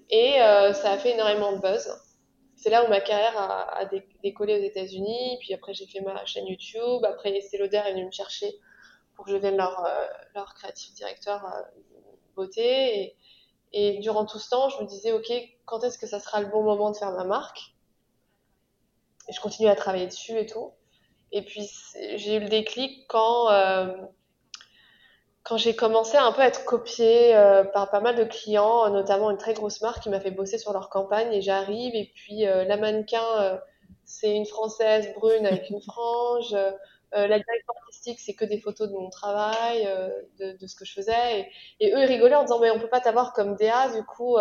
Et 0.10 0.42
euh, 0.42 0.74
ça 0.74 0.92
a 0.92 0.98
fait 0.98 1.12
énormément 1.12 1.54
de 1.54 1.62
buzz. 1.62 1.90
C'est 2.58 2.70
là 2.70 2.84
où 2.84 2.90
ma 2.90 3.00
carrière 3.00 3.38
a, 3.38 3.86
décollé 4.22 4.60
aux 4.60 4.64
États-Unis, 4.64 5.38
puis 5.40 5.54
après, 5.54 5.74
j'ai 5.74 5.88
fait 5.88 6.02
ma 6.02 6.26
chaîne 6.26 6.46
YouTube. 6.46 7.06
Après, 7.06 7.32
Estée 7.38 7.58
Lauder 7.58 7.84
est 7.86 7.94
venu 7.94 8.08
me 8.08 8.12
chercher 8.12 8.54
pour 9.16 9.24
que 9.24 9.32
je 9.32 9.38
devienne 9.38 9.56
leur, 9.56 9.86
euh, 9.86 10.08
leur 10.34 10.54
créatif 10.56 10.94
directeur 10.96 11.46
euh, 11.46 11.62
beauté. 12.36 13.00
Et, 13.00 13.18
et 13.72 14.00
durant 14.00 14.26
tout 14.26 14.40
ce 14.40 14.50
temps, 14.50 14.68
je 14.68 14.82
me 14.84 14.88
disais, 14.88 15.14
OK, 15.14 15.32
quand 15.64 15.86
est-ce 15.86 15.98
que 15.98 16.06
ça 16.06 16.20
sera 16.20 16.42
le 16.42 16.48
bon 16.48 16.64
moment 16.64 16.92
de 16.92 16.98
faire 16.98 17.14
ma 17.14 17.24
marque? 17.24 17.62
Et 19.30 19.32
je 19.32 19.40
continue 19.40 19.70
à 19.70 19.76
travailler 19.76 20.08
dessus 20.08 20.38
et 20.38 20.48
tout. 20.48 20.74
Et 21.36 21.42
puis 21.42 21.70
j'ai 22.16 22.38
eu 22.38 22.40
le 22.40 22.48
déclic 22.48 23.06
quand, 23.10 23.52
euh, 23.52 23.94
quand 25.44 25.58
j'ai 25.58 25.76
commencé 25.76 26.16
à 26.16 26.24
un 26.24 26.32
peu 26.32 26.42
être 26.42 26.64
copiée 26.64 27.36
euh, 27.36 27.66
par 27.66 27.92
pas 27.92 28.00
mal 28.00 28.16
de 28.16 28.24
clients, 28.24 28.90
notamment 28.90 29.30
une 29.30 29.38
très 29.38 29.54
grosse 29.54 29.82
marque 29.82 30.02
qui 30.02 30.10
m'a 30.10 30.22
fait 30.22 30.32
bosser 30.32 30.58
sur 30.58 30.72
leur 30.72 30.90
campagne. 30.90 31.34
Et 31.34 31.42
j'arrive 31.42 31.94
et 31.94 32.10
puis 32.16 32.48
euh, 32.48 32.64
la 32.64 32.78
mannequin, 32.78 33.60
c'est 34.06 34.34
une 34.34 34.46
française 34.46 35.14
brune 35.14 35.46
avec 35.46 35.70
une 35.70 35.82
frange. 35.82 36.54
la 37.12 37.28
direction 37.28 37.74
artistique, 37.82 38.22
c'est 38.22 38.34
que 38.34 38.46
des 38.46 38.62
photos 38.62 38.88
de 38.88 38.94
mon 38.94 39.10
travail, 39.10 39.90
de, 40.40 40.68
ce 40.68 40.76
que 40.76 40.86
je 40.86 40.94
faisais. 40.94 41.50
Et, 41.82 41.94
eux, 41.94 42.00
ils 42.00 42.06
rigolaient 42.06 42.36
en 42.36 42.44
disant, 42.44 42.60
mais 42.60 42.72
on 42.72 42.80
peut 42.80 42.88
pas 42.88 43.02
t'avoir 43.02 43.34
comme 43.34 43.58
DA, 43.58 43.90
du 43.90 44.06
coup, 44.06 44.38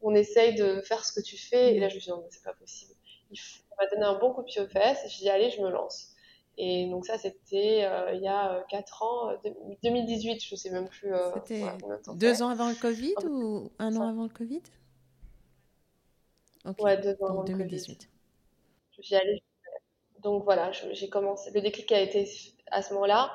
on 0.00 0.14
essaye 0.14 0.54
de 0.54 0.80
faire 0.80 1.04
ce 1.04 1.12
que 1.12 1.20
tu 1.20 1.36
fais. 1.36 1.74
Et 1.74 1.80
là, 1.80 1.90
je 1.90 1.96
me 1.96 2.00
suis 2.00 2.10
dit, 2.10 2.16
non, 2.16 2.24
c'est 2.30 2.42
pas 2.42 2.54
possible. 2.54 2.94
Il 3.30 3.38
m'a 3.78 3.86
donné 3.88 4.04
un 4.04 4.18
bon 4.18 4.32
coup 4.32 4.40
de 4.40 4.46
pied 4.46 4.62
aux 4.62 4.68
fesses. 4.68 5.04
Et 5.04 5.10
je 5.10 5.18
dit, 5.18 5.28
allez, 5.28 5.50
je 5.50 5.60
me 5.60 5.68
lance. 5.68 6.09
Et 6.62 6.86
donc 6.90 7.06
ça, 7.06 7.16
c'était 7.16 7.84
euh, 7.84 8.12
il 8.12 8.20
y 8.20 8.28
a 8.28 8.62
4 8.68 9.02
euh, 9.02 9.06
ans, 9.06 9.40
2018, 9.82 10.44
je 10.44 10.54
ne 10.54 10.56
sais 10.58 10.68
même 10.68 10.90
plus. 10.90 11.10
Euh, 11.14 11.30
c'était 11.32 11.64
deux 12.16 12.42
ans 12.42 12.50
avant 12.50 12.68
le 12.68 12.74
Covid 12.74 13.14
ou 13.26 13.70
un 13.78 13.96
an 13.96 14.10
avant 14.10 14.24
le 14.24 14.28
Covid? 14.28 14.60
Ouais, 16.78 16.98
deux 16.98 17.16
ans 17.22 17.28
avant 17.28 17.44
2018. 17.44 18.10
Je 18.90 19.02
suis 19.02 19.14
allée. 19.14 19.42
Donc 20.22 20.44
voilà, 20.44 20.70
j'ai 20.70 21.08
commencé. 21.08 21.50
Le 21.54 21.62
déclic 21.62 21.90
a 21.92 22.00
été 22.00 22.28
à 22.70 22.82
ce 22.82 22.92
moment-là. 22.92 23.32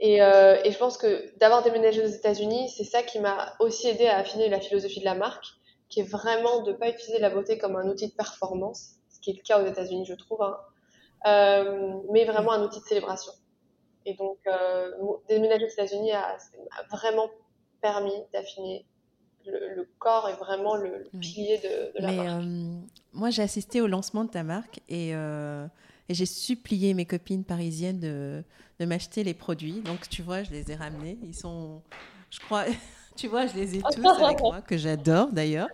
Et, 0.00 0.14
et, 0.14 0.70
je 0.72 0.78
pense 0.78 0.96
que 0.96 1.36
d'avoir 1.38 1.62
déménagé 1.62 2.02
aux 2.02 2.08
États-Unis, 2.08 2.70
c'est 2.74 2.84
ça 2.84 3.02
qui 3.02 3.18
m'a 3.18 3.56
aussi 3.60 3.88
aidé 3.88 4.06
à 4.06 4.16
affiner 4.16 4.48
la 4.48 4.60
philosophie 4.60 5.00
de 5.00 5.04
la 5.04 5.16
marque, 5.16 5.44
qui 5.90 6.00
est 6.00 6.10
vraiment 6.10 6.62
de 6.62 6.72
ne 6.72 6.76
pas 6.78 6.88
utiliser 6.88 7.18
la 7.18 7.28
beauté 7.28 7.58
comme 7.58 7.76
un 7.76 7.86
outil 7.90 8.08
de 8.08 8.14
performance, 8.14 8.92
ce 9.10 9.20
qui 9.20 9.32
est 9.32 9.34
le 9.34 9.42
cas 9.42 9.62
aux 9.62 9.66
États-Unis, 9.66 10.06
je 10.06 10.14
trouve. 10.14 10.40
Hein. 10.40 10.56
Euh, 11.26 11.94
mais 12.12 12.24
vraiment 12.24 12.52
un 12.52 12.64
outil 12.64 12.80
de 12.80 12.84
célébration. 12.84 13.32
Et 14.06 14.14
donc, 14.14 14.38
euh, 14.46 14.90
déménager 15.28 15.66
aux 15.66 15.68
États-Unis 15.68 16.12
a, 16.12 16.38
vraiment 16.90 17.28
permis 17.80 18.14
d'affiner 18.32 18.86
le, 19.46 19.88
corps 19.98 20.28
et 20.28 20.34
vraiment 20.34 20.76
le, 20.76 21.08
pilier 21.20 21.58
de, 21.58 22.00
la 22.00 22.12
marque. 22.12 22.44
Euh, 22.44 22.80
moi, 23.12 23.30
j'ai 23.30 23.42
assisté 23.42 23.80
au 23.80 23.86
lancement 23.86 24.24
de 24.24 24.30
ta 24.30 24.42
marque 24.42 24.80
et, 24.88 25.10
et 25.10 26.14
j'ai 26.14 26.26
supplié 26.26 26.94
mes 26.94 27.06
copines 27.06 27.44
parisiennes 27.44 28.00
de, 28.00 28.44
de 28.78 28.84
m'acheter 28.84 29.24
les 29.24 29.34
produits. 29.34 29.80
Donc, 29.82 30.08
tu 30.08 30.22
vois, 30.22 30.42
je 30.42 30.50
les 30.50 30.70
ai 30.70 30.74
ramenés. 30.74 31.18
Ils 31.22 31.34
sont, 31.34 31.82
je 32.30 32.40
crois, 32.40 32.64
tu 33.18 33.26
vois, 33.26 33.46
je 33.46 33.54
les 33.54 33.76
ai 33.76 33.82
tous 33.82 34.06
avec 34.06 34.40
moi, 34.40 34.60
que 34.60 34.76
j'adore 34.76 35.32
d'ailleurs. 35.32 35.68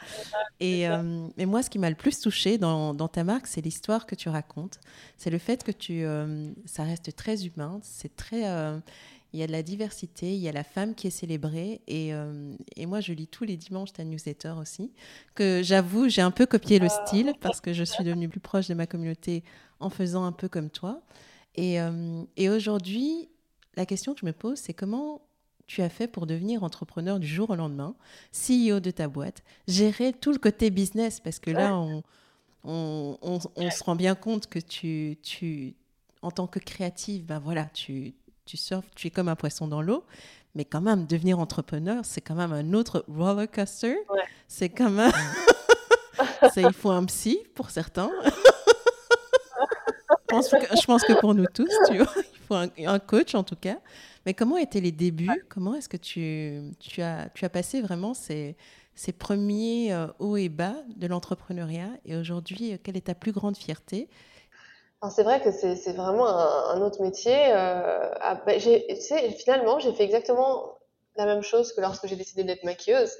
Et, 0.60 0.88
euh, 0.88 1.28
moi, 1.38 1.62
ce 1.62 1.68
qui 1.68 1.78
m'a 1.78 1.90
le 1.90 1.96
plus 1.96 2.18
touché 2.20 2.58
dans, 2.58 3.08
ta 3.08 3.22
marque, 3.22 3.46
c'est 3.46 3.60
l'histoire 3.60 4.06
que 4.06 4.14
tu 4.14 4.28
racontes. 4.28 4.80
C'est 5.18 5.30
le 5.30 5.38
fait 5.38 5.62
que 5.62 5.70
tu, 5.70 6.04
euh, 6.04 6.50
ça 6.64 6.84
reste 6.84 7.14
très 7.14 7.46
humain. 7.46 7.80
C'est 7.82 8.16
très, 8.16 8.48
euh, 8.48 8.78
il 9.32 9.40
y 9.40 9.42
a 9.42 9.46
de 9.46 9.52
la 9.52 9.62
diversité, 9.62 10.34
il 10.34 10.40
y 10.40 10.48
a 10.48 10.52
la 10.52 10.64
femme 10.64 10.94
qui 10.94 11.08
est 11.08 11.10
célébrée. 11.10 11.82
Et, 11.86 12.12
et 12.76 12.86
moi, 12.86 13.00
je 13.00 13.12
lis 13.12 13.26
tous 13.26 13.44
les 13.44 13.56
dimanches 13.56 13.92
ta 13.92 14.04
newsletter 14.04 14.54
aussi. 14.60 14.92
Que 15.34 15.60
j'avoue, 15.62 16.08
j'ai 16.08 16.22
un 16.22 16.30
peu 16.30 16.46
copié 16.46 16.78
le 16.78 16.88
style 16.88 17.34
parce 17.40 17.60
que 17.60 17.72
je 17.72 17.84
suis 17.84 18.04
devenue 18.04 18.28
plus 18.28 18.40
proche 18.40 18.68
de 18.68 18.74
ma 18.74 18.86
communauté 18.86 19.42
en 19.80 19.90
faisant 19.90 20.24
un 20.24 20.32
peu 20.32 20.48
comme 20.48 20.70
toi. 20.70 21.02
Et, 21.56 21.78
et 22.36 22.48
aujourd'hui, 22.48 23.28
la 23.76 23.86
question 23.86 24.14
que 24.14 24.20
je 24.20 24.26
me 24.26 24.32
pose, 24.32 24.58
c'est 24.58 24.74
comment 24.74 25.20
tu 25.66 25.82
as 25.82 25.88
fait 25.88 26.06
pour 26.06 26.26
devenir 26.26 26.62
entrepreneur 26.62 27.18
du 27.18 27.26
jour 27.26 27.50
au 27.50 27.56
lendemain, 27.56 27.94
CEO 28.32 28.80
de 28.80 28.90
ta 28.90 29.08
boîte, 29.08 29.42
gérer 29.66 30.12
tout 30.12 30.32
le 30.32 30.38
côté 30.38 30.70
business 30.70 31.20
Parce 31.20 31.38
que 31.38 31.50
là, 31.50 31.76
on, 31.76 32.02
on, 32.64 33.70
se 33.70 33.84
rend 33.84 33.96
bien 33.96 34.14
compte 34.14 34.46
que 34.46 34.58
tu, 34.58 35.18
tu 35.22 35.74
en 36.22 36.30
tant 36.30 36.46
que 36.46 36.58
créative, 36.58 37.24
ben 37.24 37.38
voilà, 37.38 37.64
tu, 37.66 38.14
tu 38.44 38.56
surfes, 38.56 38.88
tu 38.94 39.08
es 39.08 39.10
comme 39.10 39.28
un 39.28 39.36
poisson 39.36 39.68
dans 39.68 39.82
l'eau. 39.82 40.04
Mais 40.54 40.64
quand 40.64 40.80
même, 40.80 41.06
devenir 41.06 41.40
entrepreneur, 41.40 42.04
c'est 42.04 42.20
quand 42.20 42.36
même 42.36 42.52
un 42.52 42.74
autre 42.74 43.04
roller 43.08 43.50
coaster. 43.50 43.96
C'est 44.46 44.68
quand 44.68 44.90
même. 44.90 45.12
il 46.56 46.72
faut 46.72 46.90
un 46.90 47.04
psy 47.04 47.38
pour 47.54 47.70
certains. 47.70 48.10
Je, 50.42 50.48
pense 50.48 50.66
que, 50.66 50.76
je 50.76 50.86
pense 50.86 51.02
que 51.04 51.20
pour 51.20 51.34
nous 51.34 51.46
tous, 51.52 51.70
tu 51.88 51.98
vois, 51.98 52.12
il 52.16 52.38
faut 52.40 52.54
un 52.54 52.98
coach 52.98 53.34
en 53.34 53.42
tout 53.42 53.56
cas. 53.56 53.78
Mais 54.26 54.34
comment 54.34 54.56
étaient 54.56 54.80
les 54.80 54.92
débuts? 54.92 55.44
Comment 55.48 55.74
est-ce 55.74 55.88
que 55.88 55.96
tu, 55.96 56.72
tu, 56.80 57.02
as, 57.02 57.28
tu 57.34 57.44
as 57.44 57.48
passé 57.50 57.82
vraiment 57.82 58.14
ces, 58.14 58.56
ces 58.94 59.12
premiers 59.12 59.92
euh, 59.92 60.06
hauts 60.18 60.36
et 60.36 60.48
bas 60.48 60.76
de 60.96 61.06
l'entrepreneuriat? 61.06 61.90
Et 62.04 62.16
aujourd'hui, 62.16 62.72
euh, 62.72 62.76
quelle 62.82 62.96
est 62.96 63.06
ta 63.06 63.14
plus 63.14 63.32
grande 63.32 63.56
fierté? 63.56 64.08
C'est 65.10 65.22
vrai 65.22 65.42
que 65.42 65.50
c'est 65.50 65.92
vraiment 65.92 66.26
un, 66.26 66.80
autre 66.80 67.02
métier. 67.02 67.36
Euh, 67.36 68.10
ah, 68.22 68.40
bah, 68.46 68.54
finalement, 68.58 69.78
j'ai 69.78 69.92
fait 69.92 70.04
exactement 70.04 70.78
la 71.16 71.26
même 71.26 71.42
chose 71.42 71.74
que 71.74 71.82
lorsque 71.82 72.06
j'ai 72.06 72.16
décidé 72.16 72.42
d'être 72.42 72.64
maquilleuse. 72.64 73.12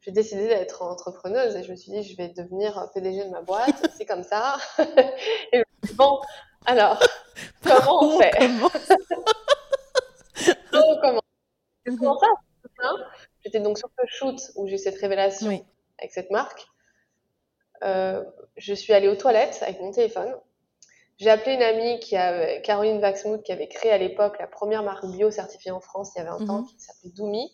J'ai 0.00 0.10
décidé 0.10 0.48
d'être 0.48 0.82
entrepreneuse 0.82 1.54
et 1.54 1.62
je 1.62 1.70
me 1.70 1.76
suis 1.76 1.92
dit, 1.92 2.02
je 2.02 2.16
vais 2.16 2.30
devenir 2.30 2.90
PDG 2.92 3.26
de 3.26 3.30
ma 3.30 3.42
boîte. 3.42 3.86
c'est 3.96 4.04
comme 4.04 4.24
ça. 4.24 4.56
et 5.52 5.62
bon, 5.94 6.20
alors, 6.66 7.02
comment 7.62 8.04
on 8.04 8.20
fait? 8.20 8.30
Comment 11.02 11.20
Comment 11.84 12.18
ça 12.18 12.26
J'étais 13.44 13.60
donc 13.60 13.78
sur 13.78 13.90
le 13.98 14.04
shoot 14.06 14.40
où 14.56 14.68
j'ai 14.68 14.78
cette 14.78 14.98
révélation 14.98 15.48
avec 15.98 16.12
cette 16.12 16.30
marque. 16.30 16.66
Euh, 17.82 18.24
je 18.56 18.74
suis 18.74 18.92
allée 18.92 19.08
aux 19.08 19.16
toilettes 19.16 19.60
avec 19.62 19.80
mon 19.80 19.90
téléphone. 19.90 20.34
J'ai 21.18 21.30
appelé 21.30 21.54
une 21.54 21.62
amie 21.62 22.00
qui 22.00 22.16
a, 22.16 22.60
Caroline 22.60 23.00
Vaxmuth, 23.00 23.42
qui 23.42 23.52
avait 23.52 23.68
créé 23.68 23.92
à 23.92 23.98
l'époque 23.98 24.38
la 24.38 24.46
première 24.46 24.82
marque 24.82 25.06
bio 25.06 25.30
certifiée 25.30 25.70
en 25.70 25.80
France 25.80 26.12
il 26.14 26.18
y 26.18 26.22
avait 26.22 26.30
un 26.30 26.44
temps, 26.44 26.60
mhm. 26.60 26.66
qui 26.66 26.80
s'appelait 26.80 27.10
Doumi. 27.10 27.52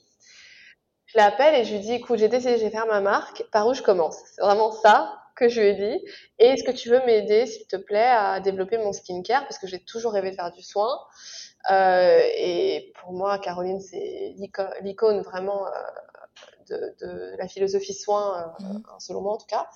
Je 1.06 1.16
l'appelle 1.16 1.54
et 1.54 1.64
je 1.64 1.72
lui 1.72 1.80
dis, 1.80 1.94
écoute, 1.94 2.18
j'ai 2.18 2.28
décidé, 2.28 2.58
je 2.58 2.64
vais 2.64 2.70
faire 2.70 2.86
ma 2.86 3.00
marque, 3.00 3.42
par 3.50 3.66
où 3.66 3.74
je 3.74 3.82
commence? 3.82 4.18
C'est 4.34 4.42
vraiment 4.42 4.72
ça? 4.72 5.22
Que 5.38 5.48
je 5.48 5.60
lui 5.60 5.68
ai 5.68 5.74
dit. 5.74 6.04
Et 6.38 6.46
est-ce 6.46 6.64
que 6.64 6.72
tu 6.72 6.90
veux 6.90 7.00
m'aider, 7.06 7.46
s'il 7.46 7.66
te 7.66 7.76
plaît, 7.76 8.10
à 8.10 8.40
développer 8.40 8.76
mon 8.78 8.92
skincare? 8.92 9.42
Parce 9.42 9.58
que 9.58 9.66
j'ai 9.68 9.78
toujours 9.78 10.12
rêvé 10.12 10.30
de 10.30 10.34
faire 10.34 10.50
du 10.50 10.62
soin. 10.62 10.88
Euh, 11.70 12.20
et 12.36 12.92
pour 13.00 13.12
moi, 13.12 13.38
Caroline, 13.38 13.80
c'est 13.80 14.34
l'icône 14.82 15.20
vraiment 15.22 15.66
euh, 15.66 15.70
de, 16.68 17.06
de, 17.06 17.36
la 17.38 17.46
philosophie 17.46 17.94
soin, 17.94 18.54
euh, 18.60 18.64
mhm. 18.64 18.82
selon 18.98 19.20
moi 19.20 19.34
en 19.34 19.38
tout 19.38 19.46
cas. 19.46 19.68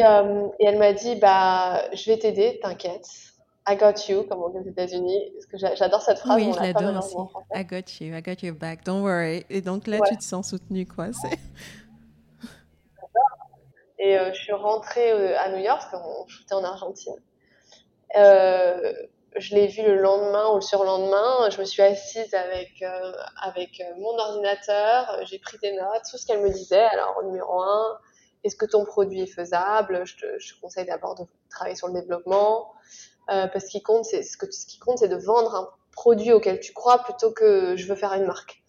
Euh, 0.00 0.48
et, 0.58 0.66
elle 0.66 0.78
m'a 0.78 0.92
dit, 0.92 1.16
bah, 1.16 1.84
je 1.92 2.10
vais 2.10 2.18
t'aider, 2.18 2.58
t'inquiète. 2.62 3.06
I 3.68 3.76
got 3.76 4.08
you, 4.08 4.24
comme 4.24 4.42
on 4.42 4.48
dit 4.48 4.58
aux 4.58 4.70
États-Unis. 4.70 5.32
Parce 5.34 5.46
que 5.46 5.76
j'adore 5.76 6.02
cette 6.02 6.18
phrase. 6.18 6.36
Oui, 6.36 6.52
je 6.52 6.60
l'adore 6.60 6.98
aussi. 6.98 7.16
I 7.54 7.64
got 7.64 8.00
you, 8.00 8.12
I 8.12 8.20
got 8.20 8.44
your 8.44 8.56
back, 8.56 8.84
don't 8.84 9.02
worry. 9.02 9.44
Et 9.50 9.60
donc 9.60 9.86
là, 9.86 10.00
tu 10.08 10.16
te 10.16 10.24
sens 10.24 10.48
soutenue, 10.48 10.84
quoi. 10.84 11.10
Et 14.02 14.18
euh, 14.18 14.32
je 14.34 14.40
suis 14.40 14.52
rentrée 14.52 15.12
euh, 15.12 15.38
à 15.38 15.48
New 15.50 15.58
York, 15.58 15.80
parce 15.80 16.02
qu'on 16.02 16.26
shootait 16.26 16.54
en 16.54 16.64
Argentine. 16.64 17.14
Euh, 18.16 18.92
je 19.36 19.54
l'ai 19.54 19.68
vu 19.68 19.82
le 19.82 19.94
lendemain 19.94 20.50
ou 20.50 20.56
le 20.56 20.60
surlendemain. 20.60 21.48
Je 21.50 21.60
me 21.60 21.64
suis 21.64 21.82
assise 21.82 22.34
avec, 22.34 22.84
avec 23.40 23.82
mon 23.96 24.18
ordinateur, 24.18 25.20
j'ai 25.24 25.38
pris 25.38 25.56
des 25.62 25.72
notes, 25.72 26.02
tout 26.10 26.18
ce 26.18 26.26
qu'elle 26.26 26.42
me 26.42 26.50
disait. 26.50 26.82
Alors, 26.82 27.22
numéro 27.24 27.62
un, 27.62 27.98
est-ce 28.44 28.56
que 28.56 28.66
ton 28.66 28.84
produit 28.84 29.22
est 29.22 29.34
faisable? 29.34 30.04
Je 30.04 30.16
te, 30.16 30.60
conseille 30.60 30.84
d'abord 30.84 31.14
de 31.14 31.24
travailler 31.48 31.76
sur 31.76 31.86
le 31.86 31.94
développement, 31.94 32.74
parce 33.28 33.64
qu'il 33.68 33.82
compte, 33.82 34.04
ce, 34.04 34.36
que, 34.36 34.50
ce 34.50 34.66
qui 34.66 34.78
compte, 34.78 34.98
c'est 34.98 35.08
de 35.08 35.16
vendre 35.16 35.54
un 35.54 35.70
produit 35.92 36.32
auquel 36.32 36.60
tu 36.60 36.74
crois 36.74 36.98
plutôt 36.98 37.30
que 37.32 37.74
je 37.76 37.86
veux 37.86 37.96
faire 37.96 38.12
une 38.12 38.26
marque. 38.26 38.62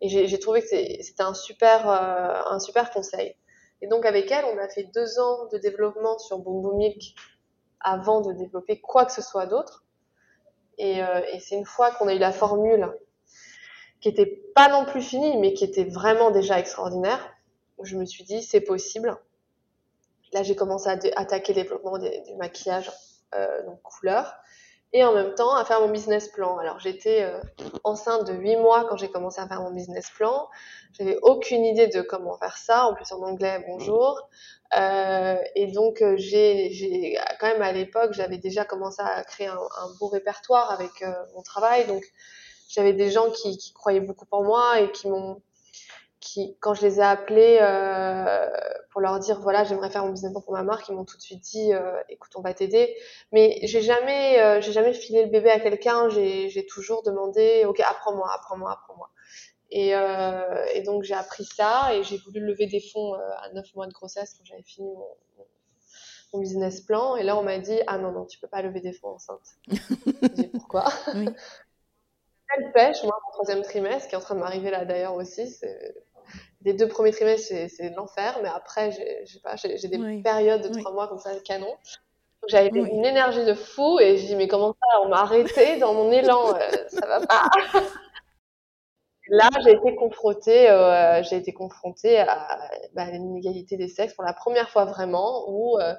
Et 0.00 0.08
j'ai 0.08 0.38
trouvé 0.38 0.62
que 0.62 0.68
c'était 0.68 1.22
un 1.22 1.34
super, 1.34 1.90
un 1.90 2.58
super 2.58 2.90
conseil. 2.90 3.36
Et 3.82 3.88
donc 3.88 4.06
avec 4.06 4.30
elle, 4.30 4.44
on 4.46 4.58
a 4.58 4.68
fait 4.68 4.84
deux 4.94 5.18
ans 5.18 5.46
de 5.52 5.58
développement 5.58 6.18
sur 6.18 6.38
Boom 6.38 6.76
Milk 6.76 7.14
avant 7.80 8.20
de 8.20 8.32
développer 8.32 8.80
quoi 8.80 9.04
que 9.04 9.12
ce 9.12 9.22
soit 9.22 9.46
d'autre. 9.46 9.84
Et, 10.78 11.02
euh, 11.02 11.20
et 11.32 11.40
c'est 11.40 11.56
une 11.56 11.66
fois 11.66 11.90
qu'on 11.92 12.08
a 12.08 12.14
eu 12.14 12.18
la 12.18 12.32
formule 12.32 12.92
qui 14.00 14.08
était 14.08 14.42
pas 14.54 14.68
non 14.68 14.84
plus 14.84 15.02
finie, 15.02 15.36
mais 15.38 15.54
qui 15.54 15.64
était 15.64 15.84
vraiment 15.84 16.30
déjà 16.30 16.58
extraordinaire, 16.58 17.18
je 17.82 17.96
me 17.96 18.04
suis 18.04 18.24
dit, 18.24 18.42
c'est 18.42 18.60
possible. 18.60 19.16
Là, 20.32 20.42
j'ai 20.42 20.56
commencé 20.56 20.88
à 20.88 20.98
attaquer 21.16 21.54
le 21.54 21.62
développement 21.62 21.98
du 21.98 22.34
maquillage, 22.38 22.90
euh, 23.34 23.64
donc 23.64 23.80
couleur, 23.82 24.36
et 24.92 25.04
en 25.04 25.12
même 25.12 25.34
temps 25.34 25.54
à 25.54 25.64
faire 25.64 25.80
mon 25.80 25.88
business 25.88 26.28
plan. 26.28 26.58
Alors, 26.58 26.78
j'étais 26.80 27.22
euh, 27.22 27.40
enceinte 27.84 28.26
de 28.26 28.32
8 28.32 28.56
mois 28.56 28.86
quand 28.88 28.96
j'ai 28.96 29.08
commencé 29.08 29.40
à 29.40 29.46
faire 29.46 29.60
mon 29.60 29.70
business 29.70 30.10
plan. 30.10 30.48
J'avais 30.98 31.18
aucune 31.22 31.64
idée 31.64 31.88
de 31.88 32.00
comment 32.00 32.36
faire 32.38 32.56
ça, 32.56 32.86
en 32.86 32.94
plus 32.94 33.10
en 33.12 33.20
anglais, 33.22 33.62
bonjour. 33.66 34.28
Euh, 34.76 35.36
et 35.54 35.66
donc, 35.68 36.02
euh, 36.02 36.16
j'ai 36.16 37.18
quand 37.38 37.48
même 37.48 37.62
à 37.62 37.72
l'époque, 37.72 38.12
j'avais 38.12 38.38
déjà 38.38 38.64
commencé 38.64 39.02
à 39.02 39.22
créer 39.24 39.48
un, 39.48 39.58
beau 40.00 40.08
répertoire 40.08 40.70
avec 40.70 41.02
euh, 41.02 41.12
mon 41.34 41.42
travail. 41.42 41.86
Donc, 41.86 42.04
j'avais 42.68 42.92
des 42.92 43.10
gens 43.10 43.30
qui, 43.30 43.58
qui 43.58 43.72
croyaient 43.72 44.00
beaucoup 44.00 44.26
en 44.30 44.42
moi 44.42 44.80
et 44.80 44.90
qui 44.90 45.08
m'ont 45.08 45.42
qui, 46.26 46.56
quand 46.60 46.74
je 46.74 46.82
les 46.82 46.98
ai 46.98 47.02
appelés 47.02 47.58
euh, 47.60 48.50
pour 48.90 49.00
leur 49.00 49.18
dire 49.20 49.40
voilà 49.40 49.62
j'aimerais 49.62 49.90
faire 49.90 50.04
mon 50.04 50.10
business 50.10 50.32
pour 50.32 50.52
ma 50.52 50.64
marque, 50.64 50.88
ils 50.88 50.94
m'ont 50.94 51.04
tout 51.04 51.16
de 51.16 51.22
suite 51.22 51.40
dit 51.40 51.72
euh, 51.72 51.96
écoute 52.08 52.32
on 52.34 52.40
va 52.40 52.52
t'aider. 52.52 52.96
Mais 53.32 53.60
j'ai 53.62 53.80
jamais 53.80 54.40
euh, 54.40 54.60
j'ai 54.60 54.72
jamais 54.72 54.92
filé 54.92 55.24
le 55.24 55.30
bébé 55.30 55.50
à 55.50 55.60
quelqu'un. 55.60 56.08
J'ai 56.08 56.66
toujours 56.66 57.02
demandé 57.04 57.64
ok 57.64 57.80
apprends-moi 57.80 58.28
apprends-moi 58.34 58.72
apprends-moi. 58.72 59.10
Et, 59.70 59.90
et 59.90 60.82
donc 60.82 61.02
j'ai 61.02 61.14
appris 61.14 61.44
ça 61.44 61.92
et 61.92 62.02
j'ai 62.04 62.18
voulu 62.18 62.40
lever 62.40 62.66
des 62.66 62.80
fonds 62.80 63.14
à 63.14 63.50
9 63.52 63.74
mois 63.74 63.86
de 63.86 63.92
grossesse 63.92 64.34
quand 64.38 64.44
j'avais 64.44 64.62
fini 64.62 64.88
mon, 64.88 65.08
mon, 66.32 66.40
business 66.40 66.80
plan. 66.80 67.16
Et 67.16 67.22
là 67.22 67.36
on 67.36 67.42
m'a 67.42 67.58
dit 67.58 67.78
ah 67.86 67.98
non 67.98 68.12
non 68.12 68.26
tu 68.26 68.38
peux 68.38 68.48
pas 68.48 68.62
lever 68.62 68.80
des 68.80 68.92
fonds 68.92 69.14
enceinte. 69.14 69.56
j'ai 70.36 70.48
pourquoi? 70.48 70.84
Oui. 71.14 71.28
Elle 72.56 72.72
pêche, 72.72 73.02
moi, 73.02 73.18
mon 73.24 73.32
troisième 73.32 73.62
trimestre, 73.62 74.08
qui 74.08 74.14
est 74.14 74.18
en 74.18 74.20
train 74.20 74.36
de 74.36 74.40
m'arriver 74.40 74.70
là 74.70 74.84
d'ailleurs 74.84 75.14
aussi, 75.14 75.50
c'est 75.50 75.94
les 76.66 76.72
deux 76.72 76.88
premiers 76.88 77.12
trimestres, 77.12 77.54
c'est 77.68 77.94
l'enfer, 77.94 78.40
mais 78.42 78.48
après, 78.48 78.90
j'ai 78.90 79.88
des 79.88 80.20
périodes 80.20 80.68
de 80.68 80.80
trois 80.80 80.92
mois 80.92 81.06
comme 81.06 81.20
ça, 81.20 81.32
le 81.32 81.38
canon. 81.38 81.72
J'avais 82.48 82.68
une 82.70 83.04
énergie 83.04 83.44
de 83.44 83.54
fou 83.54 84.00
et 84.00 84.16
j'ai 84.16 84.26
dit, 84.26 84.36
mais 84.36 84.48
comment 84.48 84.72
ça, 84.72 85.00
on 85.02 85.08
m'a 85.08 85.20
arrêté 85.20 85.78
dans 85.78 85.94
mon 85.94 86.10
élan, 86.10 86.54
euh, 86.54 86.70
ça 86.88 87.06
va 87.06 87.24
pas. 87.24 87.48
Là, 89.28 89.48
j'ai 89.62 89.72
été 89.72 89.94
confrontée, 89.94 90.68
euh, 90.68 91.22
j'ai 91.22 91.36
été 91.36 91.52
confrontée 91.52 92.18
à 92.18 92.68
bah, 92.94 93.10
l'inégalité 93.10 93.76
des 93.76 93.88
sexes 93.88 94.14
pour 94.14 94.24
la 94.24 94.32
première 94.32 94.68
fois 94.68 94.86
vraiment, 94.86 95.48
où 95.48 95.78
euh, 95.78 95.94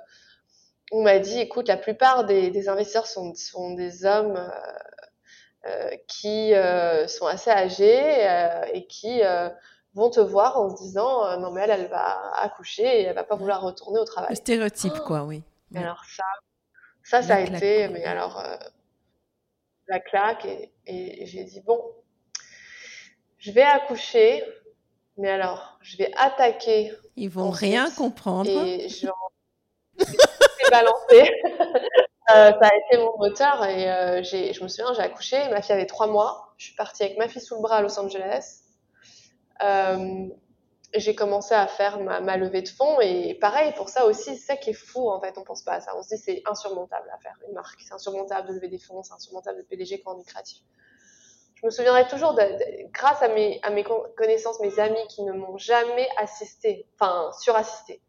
on 0.92 1.02
m'a 1.02 1.20
dit, 1.20 1.40
écoute, 1.40 1.70
la 1.70 1.78
plupart 1.78 2.26
des, 2.26 2.52
des 2.52 2.68
investisseurs 2.68 3.08
sont, 3.08 3.34
sont, 3.36 3.74
des 3.74 4.06
hommes 4.06 4.52
qui 6.08 6.54
sont 7.08 7.26
assez 7.26 7.52
âgés 7.52 8.26
et 8.74 8.88
qui 8.88 9.22
vont 9.98 10.10
te 10.10 10.20
voir 10.20 10.60
en 10.60 10.70
se 10.70 10.82
disant 10.82 11.26
euh, 11.26 11.38
non 11.38 11.52
mais 11.52 11.62
elle 11.62 11.72
elle 11.72 11.88
va 11.88 12.32
accoucher 12.36 12.84
et 12.84 13.04
elle 13.04 13.16
va 13.16 13.24
pas 13.24 13.36
vouloir 13.36 13.62
retourner 13.62 14.00
au 14.00 14.06
travail. 14.06 14.30
Le 14.30 14.36
stéréotype 14.36 15.00
quoi, 15.00 15.24
oui. 15.24 15.44
Alors 15.76 16.04
ça, 16.06 16.24
ça 17.04 17.22
ça 17.22 17.36
a 17.36 17.40
été 17.42 17.88
mais 17.90 18.06
alors 18.06 18.40
euh, 18.40 18.56
la 19.88 20.00
claque 20.00 20.46
et, 20.46 20.72
et 20.86 21.26
j'ai 21.26 21.44
dit 21.44 21.62
bon, 21.62 21.82
je 23.38 23.52
vais 23.52 23.64
accoucher, 23.64 24.44
mais 25.18 25.32
alors 25.32 25.80
je 25.82 25.98
vais 25.98 26.12
attaquer. 26.16 26.94
Ils 27.16 27.30
vont 27.30 27.50
rien 27.50 27.90
comprendre. 27.90 28.50
Et 28.50 28.88
je 28.90 29.08
vais 29.08 30.06
balancer. 30.72 31.32
Euh, 32.30 32.52
ça 32.52 32.68
a 32.68 32.76
été 32.76 32.98
mon 32.98 33.18
moteur 33.18 33.64
et 33.64 33.90
euh, 33.90 34.22
je 34.22 34.62
me 34.62 34.68
souviens, 34.68 34.94
j'ai 34.94 35.02
accouché, 35.02 35.38
ma 35.50 35.62
fille 35.62 35.72
avait 35.72 35.86
trois 35.86 36.08
mois. 36.08 36.54
Je 36.58 36.66
suis 36.66 36.76
partie 36.76 37.04
avec 37.04 37.18
ma 37.18 37.30
fille 37.30 37.42
sous 37.42 37.56
le 37.56 37.62
bras 37.62 37.78
à 37.78 37.82
Los 37.82 37.98
Angeles. 37.98 38.64
Euh, 39.64 40.28
j'ai 40.94 41.16
commencé 41.16 41.54
à 41.54 41.68
faire 41.68 42.00
ma, 42.00 42.38
levée 42.38 42.62
de 42.62 42.70
fonds 42.70 43.00
et 43.02 43.36
pareil 43.36 43.74
pour 43.76 43.90
ça 43.90 44.06
aussi 44.06 44.38
c'est 44.38 44.54
ça 44.54 44.56
qui 44.56 44.70
est 44.70 44.74
fou 44.74 45.10
en 45.10 45.20
fait 45.20 45.38
on 45.38 45.44
pense 45.44 45.64
pas 45.64 45.74
à 45.74 45.82
ça. 45.82 45.92
On 45.98 46.04
se 46.04 46.16
dit 46.16 46.18
c'est 46.18 46.42
insurmontable 46.50 47.10
à 47.14 47.18
faire 47.20 47.38
une 47.48 47.54
marque. 47.54 47.80
C'est 47.82 47.94
insurmontable 47.94 48.48
de 48.50 48.54
lever 48.54 48.70
des 48.70 48.80
fonds 48.80 49.04
c'est 49.04 49.14
insurmontable 49.14 49.60
de 49.60 49.64
PDG 49.64 50.02
quand 50.02 50.16
on 50.16 50.22
est 50.22 50.26
créatif. 50.26 50.64
Je 51.56 51.66
me 51.66 51.72
souviendrai 51.72 52.08
toujours 52.08 52.38
grâce 52.94 53.22
à 53.24 53.30
mes, 53.30 53.60
connaissances 54.16 54.60
mes 54.60 54.80
amis 54.80 55.08
qui 55.10 55.24
ne 55.24 55.34
m'ont 55.34 55.58
jamais 55.58 56.08
assisté 56.18 56.88
enfin 56.96 57.32
surassisté. 57.42 58.02